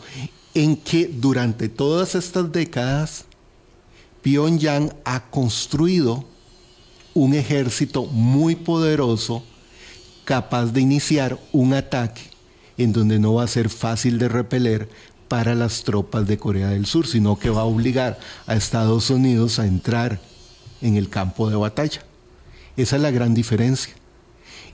En 0.54 0.76
que 0.76 1.06
durante 1.06 1.68
todas 1.68 2.14
estas 2.14 2.50
décadas 2.52 3.24
Pyongyang 4.22 4.92
ha 5.04 5.30
construido 5.30 6.24
un 7.14 7.34
ejército 7.34 8.04
muy 8.06 8.56
poderoso 8.56 9.42
capaz 10.24 10.66
de 10.66 10.80
iniciar 10.80 11.38
un 11.52 11.74
ataque 11.74 12.22
en 12.76 12.92
donde 12.92 13.18
no 13.18 13.34
va 13.34 13.44
a 13.44 13.48
ser 13.48 13.68
fácil 13.68 14.18
de 14.18 14.28
repeler 14.28 14.88
para 15.30 15.54
las 15.54 15.84
tropas 15.84 16.26
de 16.26 16.38
Corea 16.38 16.70
del 16.70 16.86
Sur, 16.86 17.06
sino 17.06 17.38
que 17.38 17.50
va 17.50 17.60
a 17.60 17.64
obligar 17.64 18.18
a 18.48 18.56
Estados 18.56 19.10
Unidos 19.10 19.60
a 19.60 19.66
entrar 19.66 20.18
en 20.82 20.96
el 20.96 21.08
campo 21.08 21.48
de 21.48 21.54
batalla. 21.54 22.02
Esa 22.76 22.96
es 22.96 23.02
la 23.02 23.12
gran 23.12 23.32
diferencia. 23.32 23.94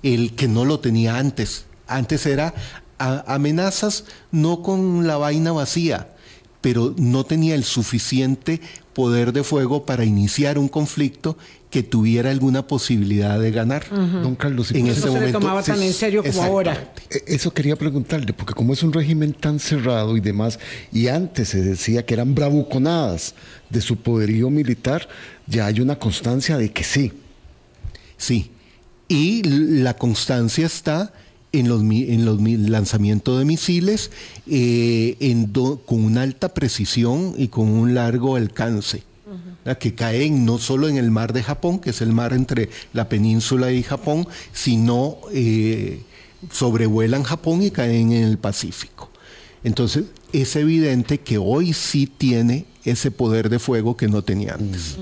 El 0.02 0.34
que 0.34 0.48
no 0.48 0.64
lo 0.64 0.80
tenía 0.80 1.18
antes. 1.18 1.66
Antes 1.86 2.24
era 2.24 2.54
amenazas 2.96 4.04
no 4.30 4.62
con 4.62 5.06
la 5.06 5.18
vaina 5.18 5.52
vacía, 5.52 6.14
pero 6.62 6.94
no 6.96 7.24
tenía 7.24 7.54
el 7.54 7.64
suficiente 7.64 8.62
poder 8.94 9.34
de 9.34 9.44
fuego 9.44 9.84
para 9.84 10.06
iniciar 10.06 10.56
un 10.58 10.68
conflicto 10.68 11.36
que 11.76 11.82
tuviera 11.82 12.30
alguna 12.30 12.66
posibilidad 12.66 13.38
de 13.38 13.50
ganar. 13.50 13.84
Don 13.90 14.34
Carlos, 14.34 14.70
en 14.70 14.86
ese 14.86 15.08
momento 15.08 15.26
se 15.26 15.32
tomaba 15.32 15.62
tan 15.62 15.82
en 15.82 15.92
serio 15.92 16.24
como 16.24 16.42
ahora. 16.42 16.90
E, 17.10 17.34
eso 17.34 17.52
quería 17.52 17.76
preguntarle, 17.76 18.32
porque 18.32 18.54
como 18.54 18.72
es 18.72 18.82
un 18.82 18.94
régimen 18.94 19.34
tan 19.34 19.58
cerrado 19.58 20.16
y 20.16 20.20
demás, 20.20 20.58
y 20.90 21.08
antes 21.08 21.50
se 21.50 21.60
decía 21.60 22.06
que 22.06 22.14
eran 22.14 22.34
bravuconadas 22.34 23.34
de 23.68 23.82
su 23.82 23.96
poderío 23.98 24.48
militar, 24.48 25.06
ya 25.46 25.66
hay 25.66 25.82
una 25.82 25.98
constancia 25.98 26.56
de 26.56 26.72
que 26.72 26.82
sí. 26.82 27.12
Sí, 28.16 28.50
y 29.06 29.42
la 29.42 29.98
constancia 29.98 30.64
está 30.64 31.12
en 31.52 31.68
los, 31.68 31.82
en 31.82 32.24
los 32.24 32.40
lanzamientos 32.40 33.38
de 33.38 33.44
misiles 33.44 34.10
eh, 34.46 35.14
con 35.84 36.04
una 36.06 36.22
alta 36.22 36.54
precisión 36.54 37.34
y 37.36 37.48
con 37.48 37.68
un 37.68 37.92
largo 37.92 38.36
alcance. 38.36 39.02
Que 39.78 39.94
caen 39.94 40.44
no 40.44 40.58
solo 40.58 40.88
en 40.88 40.96
el 40.96 41.10
mar 41.10 41.32
de 41.32 41.42
Japón, 41.42 41.78
que 41.78 41.90
es 41.90 42.00
el 42.00 42.12
mar 42.12 42.32
entre 42.32 42.68
la 42.92 43.08
península 43.08 43.72
y 43.72 43.82
Japón, 43.82 44.26
sino 44.52 45.18
eh, 45.32 46.02
sobrevuelan 46.50 47.22
Japón 47.22 47.62
y 47.62 47.70
caen 47.70 48.12
en 48.12 48.24
el 48.24 48.38
Pacífico. 48.38 49.10
Entonces, 49.64 50.04
es 50.32 50.54
evidente 50.54 51.18
que 51.18 51.38
hoy 51.38 51.72
sí 51.72 52.06
tiene 52.06 52.66
ese 52.84 53.10
poder 53.10 53.48
de 53.48 53.58
fuego 53.58 53.96
que 53.96 54.06
no 54.06 54.22
tenía 54.22 54.54
antes. 54.54 54.96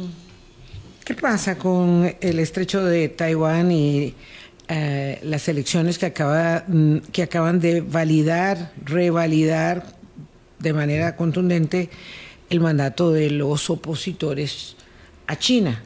¿Qué 1.05 1.15
pasa 1.15 1.59
con 1.59 2.15
el 2.21 2.39
estrecho 2.39 2.83
de 2.83 3.11
Taiwán 3.11 3.71
y 3.71 4.15
eh, 4.69 5.21
las 5.23 5.47
elecciones 5.49 5.99
que, 5.99 6.07
acaba, 6.07 6.65
mm, 6.67 6.97
que 7.13 7.23
acaban 7.23 7.61
de 7.61 7.83
validar, 7.83 8.73
revalidar 8.83 9.85
de 10.59 10.73
manera 10.73 11.15
contundente 11.17 11.91
el 12.51 12.61
mandato 12.61 13.13
de 13.13 13.31
los 13.31 13.71
opositores 13.71 14.77
a 15.27 15.37
China 15.39 15.83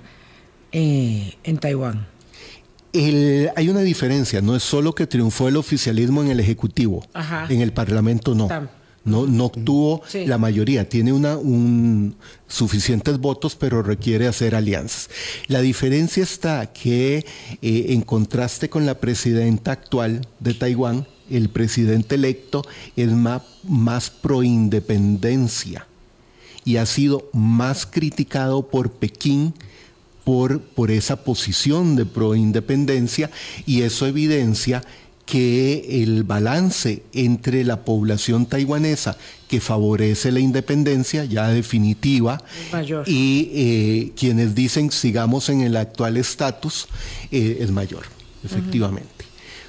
eh, 0.72 1.34
en 1.44 1.58
Taiwán. 1.58 2.06
hay 2.92 3.68
una 3.68 3.80
diferencia, 3.80 4.40
no 4.40 4.56
es 4.56 4.62
solo 4.62 4.94
que 4.94 5.06
triunfó 5.06 5.48
el 5.48 5.56
oficialismo 5.56 6.22
en 6.22 6.30
el 6.30 6.40
Ejecutivo, 6.40 7.06
en 7.48 7.60
el 7.60 7.72
Parlamento 7.72 8.34
no. 8.34 8.48
No, 9.04 9.26
no 9.26 9.46
obtuvo 9.46 10.02
la 10.26 10.36
mayoría, 10.36 10.86
tiene 10.86 11.14
una, 11.14 11.38
un, 11.38 12.14
suficientes 12.46 13.18
votos, 13.18 13.54
pero 13.54 13.82
requiere 13.82 14.26
hacer 14.26 14.54
alianzas. 14.54 15.08
La 15.46 15.62
diferencia 15.62 16.22
está 16.22 16.66
que, 16.74 17.24
eh, 17.62 17.86
en 17.88 18.02
contraste 18.02 18.68
con 18.68 18.84
la 18.84 19.00
presidenta 19.00 19.72
actual 19.72 20.26
de 20.40 20.52
Taiwán, 20.52 21.06
el 21.30 21.48
presidente 21.48 22.16
electo 22.16 22.66
es 22.96 23.10
más, 23.10 23.42
más 23.64 24.10
pro 24.10 24.42
independencia 24.42 25.87
y 26.68 26.76
ha 26.76 26.84
sido 26.84 27.30
más 27.32 27.86
criticado 27.86 28.68
por 28.68 28.90
Pekín 28.90 29.54
por, 30.22 30.60
por 30.60 30.90
esa 30.90 31.24
posición 31.24 31.96
de 31.96 32.04
pro 32.04 32.34
independencia 32.34 33.30
y 33.64 33.80
eso 33.80 34.06
evidencia 34.06 34.82
que 35.24 36.02
el 36.02 36.24
balance 36.24 37.04
entre 37.14 37.64
la 37.64 37.86
población 37.86 38.44
taiwanesa 38.44 39.16
que 39.48 39.62
favorece 39.62 40.30
la 40.30 40.40
independencia 40.40 41.24
ya 41.24 41.48
definitiva 41.48 42.42
y 43.06 43.50
eh, 43.54 44.12
quienes 44.14 44.54
dicen 44.54 44.90
sigamos 44.90 45.48
en 45.48 45.62
el 45.62 45.74
actual 45.74 46.18
estatus 46.18 46.86
eh, 47.30 47.58
es 47.60 47.70
mayor, 47.70 48.04
efectivamente. 48.44 49.24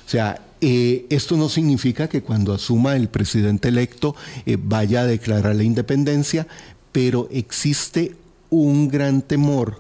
O 0.06 0.10
sea, 0.10 0.42
eh, 0.60 1.06
esto 1.10 1.38
no 1.38 1.48
significa 1.48 2.10
que 2.10 2.24
cuando 2.24 2.54
asuma 2.54 2.98
el 2.98 3.08
presidente 3.08 3.70
electo 3.70 4.18
vaya 4.64 5.02
a 5.02 5.06
declarar 5.06 5.56
la 5.56 5.64
independencia, 5.64 6.46
pero 6.92 7.28
existe 7.32 8.16
un 8.50 8.88
gran 8.88 9.22
temor 9.22 9.78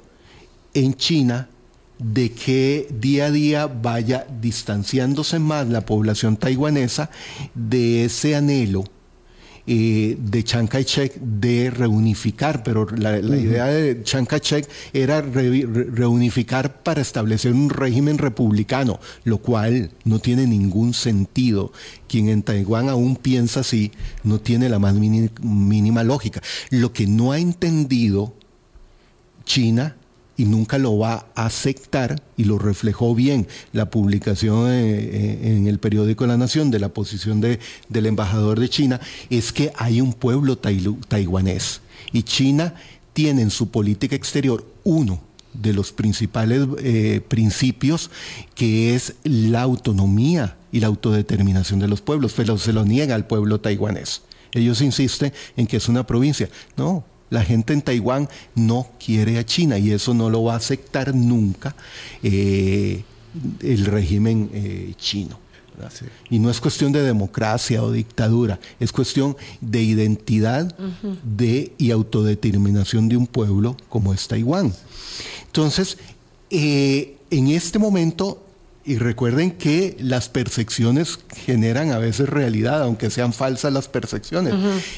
en 0.73 0.93
China 0.93 1.49
de 1.97 2.31
que 2.31 2.87
día 2.91 3.25
a 3.25 3.31
día 3.31 3.67
vaya 3.67 4.25
distanciándose 4.41 5.39
más 5.39 5.67
la 5.67 5.85
población 5.85 6.37
taiwanesa 6.37 7.09
de 7.53 8.05
ese 8.05 8.35
anhelo 8.35 8.85
eh, 9.67 10.17
de 10.19 10.43
Chiang 10.43 10.67
Kai-shek 10.67 11.15
de 11.19 11.69
reunificar, 11.69 12.63
pero 12.63 12.87
la, 12.89 13.19
idea 13.19 13.65
de 13.65 14.03
Chiang 14.03 14.25
Kai-shek 14.25 14.67
era 14.93 15.21
reunificar 15.21 16.81
para 16.81 17.01
establecer 17.01 17.53
un 17.53 17.69
régimen 17.69 18.17
republicano, 18.17 18.99
lo 19.23 19.39
cual 19.39 19.91
no 20.05 20.19
tiene 20.19 20.47
ningún 20.47 20.93
sentido. 20.93 21.71
Quien 22.07 22.29
en 22.29 22.43
Taiwán 22.43 22.89
aún 22.89 23.15
piensa 23.15 23.59
así 23.59 23.91
no 24.23 24.39
tiene 24.39 24.69
la 24.69 24.79
más 24.79 24.95
mínima 24.95 26.03
lógica. 26.03 26.41
Lo 26.69 26.91
que 26.91 27.05
no 27.05 27.31
ha 27.31 27.39
entendido 27.39 28.33
China 29.45 29.95
y 30.39 30.45
nunca 30.45 30.77
lo 30.77 30.97
va 30.97 31.25
a 31.35 31.47
aceptar, 31.47 32.23
y 32.37 32.45
lo 32.45 32.57
reflejó 32.57 33.13
bien 33.13 33.45
la 33.73 33.91
publicación 33.91 34.71
eh, 34.71 34.89
eh, 34.89 35.39
en 35.57 35.67
el 35.67 35.79
periódico 35.79 36.25
La 36.27 36.37
Nación 36.37 36.71
de 36.71 36.79
la 36.79 36.87
posición 36.87 37.41
de, 37.41 37.59
del 37.89 38.05
embajador 38.05 38.57
de 38.57 38.69
China, 38.69 39.01
es 39.29 39.51
que 39.51 39.73
hay 39.75 39.99
un 39.99 40.13
pueblo 40.13 40.57
taiwanés 40.57 41.81
y 42.13 42.23
China 42.23 42.73
tiene 43.11 43.41
en 43.41 43.49
su 43.49 43.69
política 43.69 44.15
exterior 44.15 44.65
uno 44.85 45.19
de 45.51 45.73
los 45.73 45.91
principales 45.91 46.65
eh, 46.77 47.19
principios 47.27 48.09
que 48.55 48.95
es 48.95 49.15
la 49.25 49.63
autonomía 49.63 50.55
y 50.71 50.79
la 50.79 50.87
autodeterminación 50.87 51.81
de 51.81 51.89
los 51.89 51.99
pueblos, 51.99 52.31
pero 52.33 52.57
se 52.57 52.71
lo 52.71 52.85
niega 52.85 53.13
al 53.13 53.27
pueblo 53.27 53.59
taiwanés. 53.59 54.21
Ellos 54.53 54.79
insisten 54.79 55.33
en 55.57 55.67
que 55.67 55.75
es 55.75 55.89
una 55.89 56.07
provincia. 56.07 56.47
No, 56.77 57.03
la 57.29 57.43
gente 57.43 57.73
en 57.73 57.81
Taiwán 57.81 58.29
no 58.55 58.87
quiere 59.03 59.37
a 59.37 59.45
China 59.45 59.77
y 59.77 59.91
eso 59.91 60.13
no 60.13 60.29
lo 60.29 60.43
va 60.43 60.53
a 60.53 60.57
aceptar 60.57 61.13
nunca 61.13 61.75
eh, 62.23 63.03
el 63.61 63.85
régimen 63.85 64.49
eh, 64.53 64.93
chino. 64.97 65.39
Y 66.29 66.39
no 66.39 66.49
es 66.49 66.59
cuestión 66.59 66.91
de 66.91 67.01
democracia 67.01 67.81
o 67.83 67.91
dictadura, 67.91 68.59
es 68.79 68.91
cuestión 68.91 69.37
de 69.61 69.81
identidad 69.81 70.75
de, 71.23 71.73
y 71.77 71.91
autodeterminación 71.91 73.07
de 73.07 73.15
un 73.15 73.27
pueblo 73.27 73.77
como 73.87 74.13
es 74.13 74.27
Taiwán. 74.27 74.73
Entonces, 75.45 75.97
eh, 76.49 77.17
en 77.29 77.47
este 77.47 77.79
momento, 77.79 78.43
y 78.83 78.97
recuerden 78.97 79.51
que 79.51 79.95
las 79.99 80.29
percepciones 80.29 81.19
generan 81.33 81.91
a 81.91 81.97
veces 81.97 82.27
realidad, 82.27 82.81
aunque 82.81 83.09
sean 83.09 83.33
falsas 83.33 83.71
las 83.71 83.87
percepciones. 83.87 84.53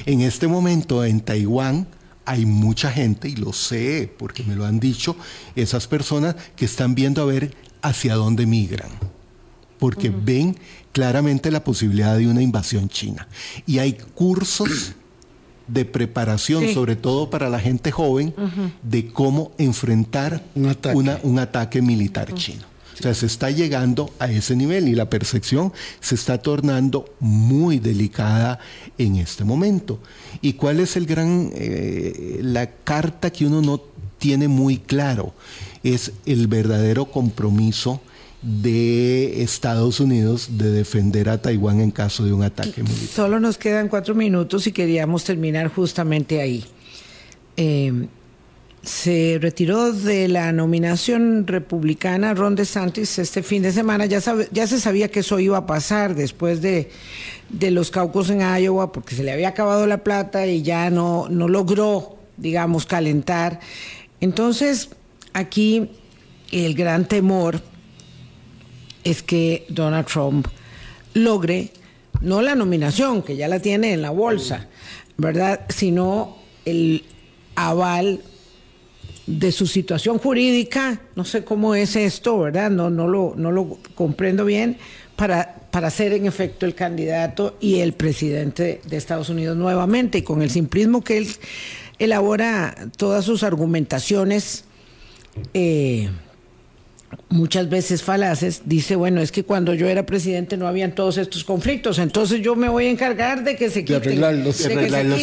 En 0.06 0.22
este 0.22 0.48
momento 0.48 1.04
en 1.04 1.22
Taiwán, 1.22 1.88
hay 2.26 2.46
mucha 2.46 2.92
gente, 2.92 3.30
y 3.30 3.36
lo 3.36 3.54
sé 3.54 4.12
porque 4.18 4.44
me 4.44 4.56
lo 4.56 4.66
han 4.66 4.80
dicho, 4.80 5.16
esas 5.56 5.88
personas 5.88 6.36
que 6.56 6.66
están 6.66 6.96
viendo 6.96 7.22
a 7.22 7.26
ver 7.26 7.56
hacia 7.82 8.16
dónde 8.16 8.46
migran, 8.46 8.92
porque 9.80 10.10
ven 10.10 10.58
claramente 10.92 11.52
la 11.52 11.64
posibilidad 11.64 12.18
de 12.18 12.28
una 12.28 12.42
invasión 12.42 12.90
china. 12.90 13.28
Y 13.66 13.80
hay 13.80 13.94
cursos 13.94 14.94
de 15.68 15.86
preparación, 15.86 16.74
sobre 16.74 16.96
todo 16.96 17.30
para 17.30 17.50
la 17.50 17.60
gente 17.60 17.92
joven, 17.92 18.34
de 18.84 19.08
cómo 19.08 19.52
enfrentar 19.58 20.44
un 20.56 21.40
ataque. 21.40 21.82
militar 21.82 22.34
chino. 22.34 22.71
O 23.02 23.04
sea, 23.04 23.16
se 23.16 23.26
está 23.26 23.49
llegando 23.49 24.14
a 24.20 24.32
ese 24.32 24.56
nivel 24.56 24.88
y 24.88 24.93
la 24.93 25.10
percepción 25.10 25.74
se 26.02 26.14
está 26.14 26.38
tornando 26.38 27.16
muy 27.20 27.80
delicada 27.80 28.60
en 28.99 29.16
este 29.16 29.43
momento. 29.43 29.97
¿Y 30.39 30.54
cuál 30.54 30.80
es 30.80 30.95
el 30.95 31.08
gran, 31.08 31.49
eh, 31.56 32.41
la 32.43 32.70
carta 32.70 33.32
que 33.32 33.47
uno 33.47 33.64
no 33.64 33.82
tiene 34.20 34.47
muy 34.47 34.78
claro? 34.78 35.34
Es 35.84 36.12
el 36.28 36.45
verdadero 36.45 37.06
compromiso 37.06 38.02
de 38.43 39.41
Estados 39.41 39.99
Unidos 39.99 40.49
de 40.60 40.70
defender 40.70 41.28
a 41.30 41.41
Taiwán 41.41 41.80
en 41.80 41.89
caso 41.89 42.24
de 42.24 42.34
un 42.34 42.43
ataque 42.43 42.84
militar. 42.84 43.10
Solo 43.16 43.39
nos 43.39 43.58
quedan 43.58 43.88
cuatro 43.88 44.14
minutos 44.14 44.68
y 44.68 44.72
queríamos 44.72 45.24
terminar 45.24 45.70
justamente 45.70 46.39
ahí. 46.39 46.64
eh, 47.58 48.06
se 48.84 49.38
retiró 49.40 49.94
de 49.94 50.28
la 50.28 50.52
nominación 50.52 51.46
republicana 51.46 52.34
Ron 52.34 52.56
DeSantis 52.56 53.20
este 53.20 53.44
fin 53.44 53.62
de 53.62 53.72
semana. 53.72 54.06
Ya, 54.08 54.22
se 54.22 54.80
sabía 54.80 55.10
que 55.10 55.20
eso 55.20 55.40
iba 55.40 55.58
a 55.58 55.66
pasar 55.68 56.16
después 56.16 56.62
de, 56.62 56.90
los 57.70 57.92
caucus 57.92 58.32
en 58.32 58.42
Iowa, 58.42 58.92
porque 58.92 59.16
se 59.16 59.24
le 59.24 59.32
había 59.32 59.50
acabado 59.50 59.86
la 59.86 60.04
plata 60.04 60.48
y 60.48 60.64
ya 60.64 60.90
no, 60.90 61.28
no 61.30 61.48
logró, 61.48 62.18
digamos, 62.38 62.88
calentar. 62.88 63.60
Entonces, 64.20 64.90
aquí 65.34 65.92
el 66.52 66.74
gran 66.74 67.08
temor 67.08 67.62
es 69.04 69.22
que 69.22 69.66
Donald 69.70 70.08
Trump 70.08 70.48
logre 71.14 71.72
no 72.22 72.42
la 72.42 72.56
nominación, 72.56 73.22
que 73.22 73.36
ya 73.36 73.48
la 73.48 73.60
tiene 73.60 73.94
en 73.94 74.02
la 74.02 74.12
bolsa, 74.12 74.68
¿verdad? 75.18 75.62
Sino 75.70 76.38
el 76.66 77.04
aval 77.56 78.22
de 79.28 79.52
su 79.52 79.68
situación 79.68 80.18
jurídica, 80.18 81.02
no 81.16 81.26
sé 81.26 81.44
cómo 81.44 81.76
es 81.76 81.96
esto, 81.96 82.40
¿verdad? 82.40 82.72
No, 82.72 82.90
no, 82.90 83.08
lo, 83.08 83.34
no 83.36 83.52
lo 83.52 83.78
comprendo 83.96 84.46
bien, 84.46 84.78
para, 85.16 85.56
para 85.72 85.90
ser 85.90 86.14
en 86.14 86.26
efecto 86.26 86.66
el 86.66 86.74
candidato 86.74 87.58
y 87.60 87.80
el 87.80 87.94
presidente 87.94 88.82
de 88.84 88.98
Estados 88.98 89.30
Unidos 89.30 89.56
nuevamente, 89.58 90.20
y 90.20 90.22
con 90.24 90.42
el 90.42 90.50
simplismo 90.50 91.04
que 91.04 91.20
él 91.20 91.28
elabora 92.00 92.76
todas 92.98 93.26
sus 93.26 93.44
argumentaciones. 93.44 94.66
Eh, 95.54 96.10
muchas 97.30 97.70
veces 97.70 98.03
falaces, 98.03 98.64
dice, 98.66 98.95
bueno, 98.95 99.22
es 99.22 99.32
que 99.32 99.43
cuando 99.43 99.74
yo 99.74 99.88
era 99.88 100.05
presidente 100.05 100.57
no 100.57 100.68
habían 100.68 100.93
todos 100.93 101.18
estos 101.18 101.43
conflictos, 101.43 101.99
entonces 101.99 102.41
yo 102.41 102.55
me 102.55 102.70
voy 102.70 102.86
a 102.86 102.89
encargar 102.89 103.43
de 103.43 103.55
que 103.55 103.70
se 103.70 103.84
quiten. 103.86 104.01
De 104.01 104.09
arreglarlos, 104.09 104.57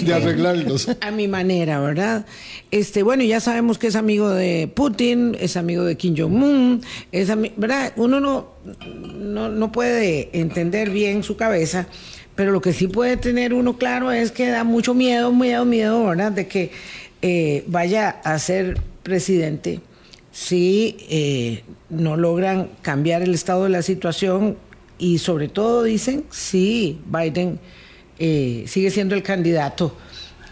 de, 0.05 0.15
arreglarlos, 0.15 0.89
A 1.01 1.11
mi 1.11 1.29
manera, 1.29 1.81
¿verdad? 1.81 2.27
Este, 2.71 3.03
bueno, 3.03 3.23
ya 3.25 3.41
sabemos 3.41 3.79
que 3.79 3.89
es 3.89 3.97
amigo 3.97 4.31
de 4.31 4.71
Putin, 4.73 5.37
es 5.39 5.57
amigo 5.57 5.85
de 5.85 5.97
Kim 5.97 6.15
Jong-un, 6.17 6.83
es 7.13 7.29
¿verdad? 7.57 7.93
Uno 7.97 8.21
no, 8.21 9.49
no, 9.49 9.73
puede 9.73 10.31
entender 10.33 10.91
bien 10.91 11.23
su 11.23 11.37
cabeza, 11.37 11.87
pero 12.35 12.53
lo 12.53 12.61
que 12.61 12.73
sí 12.73 12.87
puede 12.89 13.17
tener 13.17 13.53
uno 13.53 13.77
claro 13.77 14.13
es 14.13 14.31
que 14.31 14.49
da 14.49 14.65
mucho 14.65 14.95
miedo, 14.95 15.33
miedo, 15.33 15.65
miedo, 15.65 16.07
¿verdad? 16.07 16.33
De 16.33 16.47
que 16.47 16.71
eh, 17.21 17.65
vaya 17.67 18.11
a 18.25 18.39
ser 18.39 18.79
presidente 19.03 19.81
si 20.39 20.97
eh, 21.11 21.65
no 21.91 22.17
logran 22.17 22.71
cambiar 22.81 23.23
el 23.23 23.35
estado 23.35 23.65
de 23.65 23.71
la 23.71 23.83
situación 23.83 24.57
y 24.97 25.19
sobre 25.19 25.49
todo 25.49 25.83
dicen 25.83 26.27
si 26.31 27.01
Biden 27.07 27.59
eh, 28.21 28.65
sigue 28.69 28.93
siendo 28.93 29.17
el 29.17 29.25
candidato 29.25 29.97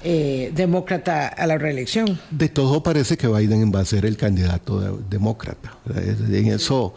eh, 0.02 0.50
demócrata 0.56 1.28
a 1.28 1.46
la 1.46 1.56
reelección. 1.56 2.18
De 2.32 2.48
todo 2.48 2.82
parece 2.82 3.16
que 3.16 3.28
Biden 3.28 3.72
va 3.72 3.80
a 3.80 3.84
ser 3.84 4.04
el 4.06 4.16
candidato 4.16 4.98
demócrata. 5.08 5.78
En 5.94 6.48
eso. 6.48 6.92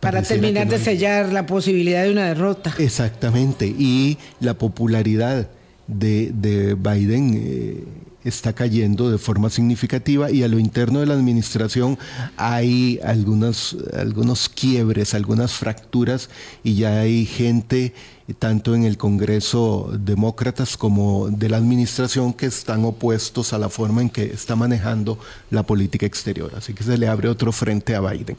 Para 0.00 0.22
terminar 0.22 0.68
de 0.68 0.78
sellar 0.78 1.30
la 1.34 1.44
posibilidad 1.44 2.04
de 2.04 2.12
una 2.12 2.28
derrota. 2.28 2.74
Exactamente. 2.78 3.66
Y 3.66 4.16
la 4.40 4.54
popularidad 4.54 5.50
de, 5.86 6.32
de 6.32 6.74
Biden 6.74 8.06
está 8.28 8.52
cayendo 8.52 9.10
de 9.10 9.18
forma 9.18 9.50
significativa 9.50 10.30
y 10.30 10.42
a 10.42 10.48
lo 10.48 10.58
interno 10.58 11.00
de 11.00 11.06
la 11.06 11.14
administración 11.14 11.98
hay 12.36 12.98
algunos, 13.04 13.76
algunos 13.92 14.48
quiebres, 14.48 15.14
algunas 15.14 15.52
fracturas 15.52 16.28
y 16.64 16.74
ya 16.74 17.00
hay 17.00 17.24
gente 17.24 17.94
tanto 18.38 18.74
en 18.74 18.84
el 18.84 18.96
Congreso 18.96 19.90
demócratas 19.98 20.76
como 20.76 21.28
de 21.30 21.48
la 21.48 21.58
administración 21.58 22.32
que 22.32 22.46
están 22.46 22.84
opuestos 22.84 23.52
a 23.52 23.58
la 23.58 23.68
forma 23.68 24.02
en 24.02 24.10
que 24.10 24.24
está 24.24 24.56
manejando 24.56 25.18
la 25.50 25.62
política 25.64 26.06
exterior. 26.06 26.52
Así 26.56 26.74
que 26.74 26.82
se 26.82 26.98
le 26.98 27.06
abre 27.06 27.28
otro 27.28 27.52
frente 27.52 27.94
a 27.94 28.00
Biden. 28.00 28.36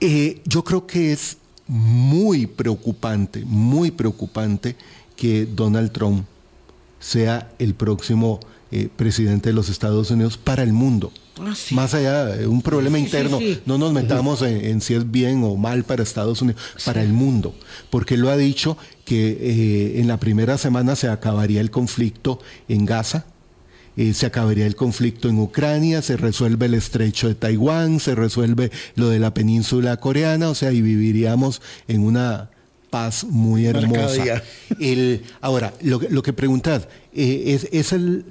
Eh, 0.00 0.42
yo 0.44 0.62
creo 0.62 0.86
que 0.86 1.12
es 1.12 1.38
muy 1.66 2.46
preocupante, 2.46 3.44
muy 3.44 3.90
preocupante 3.90 4.76
que 5.16 5.46
Donald 5.46 5.90
Trump 5.90 6.26
sea 7.00 7.50
el 7.58 7.74
próximo 7.74 8.40
eh, 8.72 8.88
presidente 8.96 9.50
de 9.50 9.54
los 9.54 9.68
Estados 9.68 10.10
Unidos 10.10 10.36
para 10.36 10.62
el 10.62 10.72
mundo. 10.72 11.12
Ah, 11.38 11.54
Más 11.72 11.94
allá 11.94 12.24
de 12.24 12.46
un 12.46 12.62
problema 12.62 12.98
interno, 12.98 13.38
no 13.66 13.78
nos 13.78 13.92
metamos 13.92 14.42
en, 14.42 14.80
si 14.80 14.94
es 14.94 15.10
bien 15.10 15.44
o 15.44 15.56
mal 15.56 15.84
para 15.84 16.02
Estados 16.02 16.40
Unidos, 16.42 16.60
para 16.84 17.02
el 17.02 17.12
mundo, 17.12 17.54
porque 17.90 18.16
lo 18.16 18.30
ha 18.30 18.36
dicho 18.36 18.78
que 19.04 19.36
eh, 19.40 20.00
en 20.00 20.08
la 20.08 20.18
primera 20.18 20.56
semana 20.58 20.96
se 20.96 21.08
acabaría 21.08 21.60
el 21.60 21.70
conflicto 21.70 22.40
en 22.68 22.86
Gaza, 22.86 23.26
eh, 23.96 24.14
se 24.14 24.26
acabaría 24.26 24.66
el 24.66 24.76
conflicto 24.76 25.28
en 25.28 25.38
Ucrania, 25.38 26.02
se 26.02 26.16
resuelve 26.16 26.66
el 26.66 26.74
estrecho 26.74 27.28
de 27.28 27.34
Taiwán, 27.34 28.00
se 28.00 28.14
resuelve 28.14 28.70
lo 28.94 29.08
de 29.08 29.18
la 29.18 29.32
península 29.32 29.96
coreana, 29.98 30.50
o 30.50 30.54
sea, 30.54 30.72
y 30.72 30.82
viviríamos 30.82 31.62
en 31.86 32.02
una 32.02 32.50
paz 32.96 33.24
muy 33.24 33.66
hermosa. 33.66 34.42
El, 34.80 35.22
ahora, 35.42 35.74
lo, 35.82 36.00
lo 36.08 36.22
que 36.22 36.32
preguntad, 36.32 36.88
es, 37.12 37.68
es 37.70 37.92
el, 37.92 38.24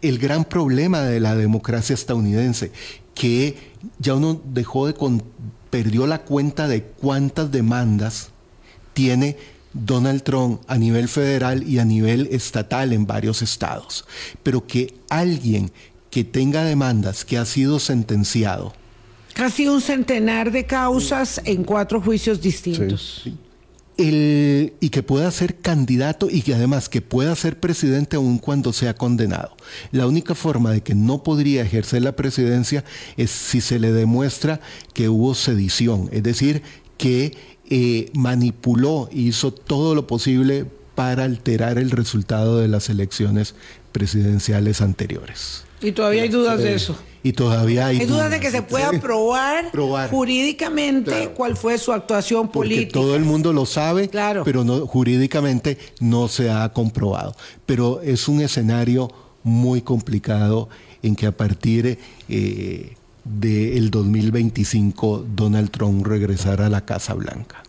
el, 0.00 0.18
gran 0.18 0.44
problema 0.44 1.02
de 1.02 1.18
la 1.18 1.34
democracia 1.34 1.94
estadounidense, 1.94 2.70
que 3.14 3.56
ya 3.98 4.14
uno 4.14 4.40
dejó 4.44 4.86
de 4.86 4.94
perdió 5.70 6.06
la 6.06 6.22
cuenta 6.22 6.68
de 6.68 6.84
cuántas 6.84 7.50
demandas 7.50 8.30
tiene 8.94 9.36
Donald 9.72 10.22
Trump 10.22 10.60
a 10.68 10.78
nivel 10.78 11.08
federal 11.08 11.64
y 11.64 11.80
a 11.80 11.84
nivel 11.84 12.28
estatal 12.30 12.92
en 12.92 13.06
varios 13.06 13.42
estados, 13.42 14.04
pero 14.44 14.66
que 14.68 14.94
alguien 15.10 15.72
que 16.10 16.22
tenga 16.22 16.62
demandas 16.64 17.24
que 17.24 17.38
ha 17.38 17.44
sido 17.44 17.80
sentenciado. 17.80 18.72
Casi 19.34 19.68
un 19.68 19.80
centenar 19.80 20.50
de 20.50 20.64
causas 20.64 21.40
en 21.44 21.64
cuatro 21.64 22.00
juicios 22.00 22.40
distintos 22.40 23.28
y 24.00 24.90
que 24.90 25.02
pueda 25.02 25.28
ser 25.32 25.56
candidato 25.56 26.28
y 26.30 26.42
que 26.42 26.54
además 26.54 26.88
que 26.88 27.02
pueda 27.02 27.34
ser 27.34 27.58
presidente 27.58 28.16
aun 28.16 28.38
cuando 28.38 28.72
sea 28.72 28.94
condenado. 28.94 29.56
La 29.90 30.06
única 30.06 30.36
forma 30.36 30.70
de 30.70 30.82
que 30.82 30.94
no 30.94 31.24
podría 31.24 31.62
ejercer 31.62 32.02
la 32.02 32.14
presidencia 32.14 32.84
es 33.16 33.30
si 33.30 33.60
se 33.60 33.80
le 33.80 33.90
demuestra 33.92 34.60
que 34.94 35.08
hubo 35.08 35.34
sedición, 35.34 36.08
es 36.12 36.22
decir, 36.22 36.62
que 36.96 37.36
eh, 37.68 38.10
manipuló, 38.14 39.08
hizo 39.12 39.52
todo 39.52 39.96
lo 39.96 40.06
posible 40.06 40.64
para 40.94 41.24
alterar 41.24 41.78
el 41.78 41.90
resultado 41.90 42.58
de 42.58 42.68
las 42.68 42.88
elecciones 42.90 43.56
presidenciales 43.92 44.80
anteriores. 44.80 45.67
Y 45.80 45.92
todavía 45.92 46.22
hay 46.22 46.28
dudas 46.28 46.58
de 46.58 46.74
eso. 46.74 46.96
Y 47.22 47.32
todavía 47.32 47.86
hay, 47.86 47.98
hay 47.98 48.06
dudas 48.06 48.30
de 48.30 48.38
que 48.40 48.50
se 48.50 48.62
pueda 48.62 48.90
probar, 49.00 49.72
jurídicamente 50.08 51.30
cuál 51.34 51.56
fue 51.56 51.76
su 51.76 51.92
actuación 51.92 52.48
política. 52.48 52.92
todo 52.92 53.16
el 53.16 53.24
mundo 53.24 53.52
lo 53.52 53.66
sabe, 53.66 54.08
pero 54.44 54.64
no, 54.64 54.86
jurídicamente 54.86 55.78
no 56.00 56.28
se 56.28 56.50
ha 56.50 56.72
comprobado. 56.72 57.34
Pero 57.66 58.00
es 58.02 58.28
un 58.28 58.40
escenario 58.40 59.10
muy 59.42 59.82
complicado 59.82 60.68
en 61.02 61.16
que 61.16 61.26
a 61.26 61.32
partir 61.32 61.98
eh, 62.28 62.96
del 63.24 63.90
2025 63.90 65.26
Donald 65.34 65.70
Trump 65.70 66.06
regresará 66.06 66.66
a 66.66 66.70
la 66.70 66.84
Casa 66.84 67.14
Blanca. 67.14 67.62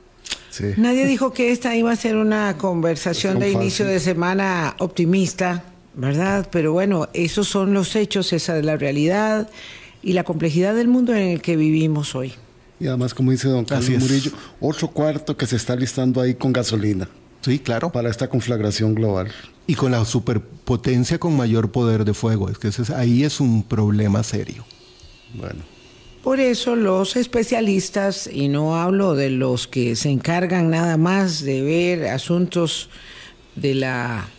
Nadie 0.78 1.06
dijo 1.06 1.32
que 1.32 1.52
esta 1.52 1.76
iba 1.76 1.92
a 1.92 1.96
ser 1.96 2.18
una 2.18 2.58
conversación 2.58 3.40
de 3.40 3.52
inicio 3.52 3.86
de 3.86 4.00
semana 4.00 4.76
optimista. 4.80 5.64
¿Verdad? 6.00 6.48
Pero 6.50 6.72
bueno, 6.72 7.10
esos 7.14 7.48
son 7.48 7.74
los 7.74 7.96
hechos, 7.96 8.32
esa 8.32 8.58
es 8.58 8.66
la 8.66 8.78
realidad 8.78 9.50
y 10.02 10.14
la 10.14 10.24
complejidad 10.24 10.74
del 10.74 10.88
mundo 10.88 11.14
en 11.14 11.28
el 11.28 11.42
que 11.42 11.58
vivimos 11.58 12.16
hoy. 12.16 12.34
Y 12.80 12.88
además, 12.88 13.14
como 13.14 13.32
dice 13.32 13.50
don 13.50 13.66
Carlos 13.66 13.90
Murillo, 13.90 14.32
otro 14.62 14.88
cuarto 14.88 15.36
que 15.36 15.46
se 15.46 15.58
está 15.58 15.76
listando 15.76 16.22
ahí 16.22 16.36
con 16.36 16.54
gasolina. 16.54 17.10
Sí, 17.42 17.60
claro. 17.60 17.92
Para 17.92 18.10
esta 18.10 18.30
conflagración 18.30 18.96
global. 18.96 19.30
Y 19.68 19.76
con 19.76 19.92
la 19.92 20.04
superpotencia 20.06 21.20
con 21.20 21.36
mayor 21.36 21.72
poder 21.72 22.06
de 22.06 22.14
fuego. 22.14 22.50
Es 22.50 22.58
que 22.58 22.72
ahí 22.94 23.24
es 23.24 23.42
un 23.42 23.64
problema 23.64 24.24
serio. 24.24 24.66
Bueno. 25.34 25.60
Por 26.24 26.40
eso 26.40 26.76
los 26.76 27.18
especialistas, 27.18 28.30
y 28.32 28.48
no 28.48 28.78
hablo 28.78 29.16
de 29.16 29.30
los 29.30 29.68
que 29.68 29.96
se 29.98 30.10
encargan 30.10 30.70
nada 30.70 30.98
más 30.98 31.42
de 31.42 31.62
ver 31.62 32.08
asuntos 32.08 32.90
de 33.56 33.76
la 33.76 34.30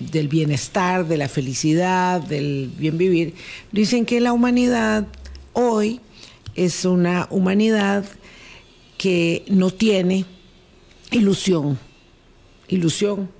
del 0.00 0.28
bienestar, 0.28 1.06
de 1.06 1.16
la 1.16 1.28
felicidad, 1.28 2.20
del 2.20 2.70
bien 2.76 2.98
vivir, 2.98 3.34
dicen 3.72 4.06
que 4.06 4.20
la 4.20 4.32
humanidad 4.32 5.06
hoy 5.52 6.00
es 6.54 6.84
una 6.84 7.26
humanidad 7.30 8.04
que 8.96 9.44
no 9.48 9.70
tiene 9.70 10.24
ilusión, 11.10 11.78
ilusión 12.68 13.30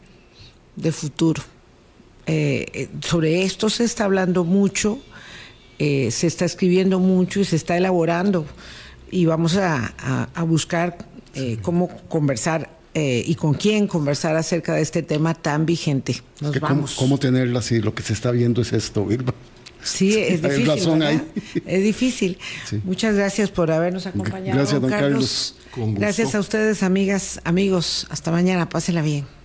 de 0.77 0.93
futuro. 0.93 1.43
Eh, 2.27 2.67
eh, 2.73 2.89
sobre 3.01 3.43
esto 3.43 3.71
se 3.71 3.85
está 3.85 4.05
hablando 4.05 4.45
mucho, 4.45 5.01
eh, 5.79 6.11
se 6.11 6.27
está 6.27 6.45
escribiendo 6.45 6.99
mucho 6.99 7.41
y 7.41 7.45
se 7.45 7.57
está 7.57 7.77
elaborando 7.77 8.47
y 9.11 9.25
vamos 9.27 9.57
a, 9.57 9.95
buscar 10.47 10.99
cómo 11.63 11.89
conversar 12.09 12.78
eh, 12.99 13.23
y 13.25 13.35
con 13.37 13.55
quién 13.55 13.87
conversar 13.87 14.37
acerca 14.37 14.75
de 14.75 14.83
este 14.83 15.03
tema 15.03 15.35
tan 15.35 15.67
vigente. 15.67 16.21
Nos 16.41 16.53
que 16.53 16.59
vamos. 16.59 16.95
¿cómo, 16.95 17.09
¿Cómo 17.09 17.19
tenerla 17.19 17.63
si 17.63 17.81
lo 17.81 17.95
que 17.95 18.03
se 18.03 18.13
está 18.13 18.31
viendo 18.31 18.61
es 18.63 18.73
esto, 18.73 19.07
Vilma? 19.07 19.33
Sí, 19.83 20.19
es 20.19 20.43
Hay 20.45 20.51
difícil. 20.51 20.67
razón 20.67 21.03
ahí. 21.03 21.23
Es 21.65 21.83
difícil. 21.83 22.39
Sí. 22.69 22.81
Muchas 22.85 23.15
gracias 23.15 23.51
por 23.51 23.71
habernos 23.71 24.07
acompañado. 24.07 24.59
Gracias, 24.59 24.81
don 24.81 24.91
Carlos. 24.91 25.11
Carlos. 25.11 25.55
Con 25.71 25.85
gusto. 25.87 26.01
Gracias 26.01 26.35
a 26.35 26.41
ustedes, 26.41 26.83
amigas, 26.83 27.41
amigos. 27.45 28.07
Hasta 28.11 28.31
mañana. 28.31 28.69
Pásenla 28.69 29.03
bien. 29.03 29.38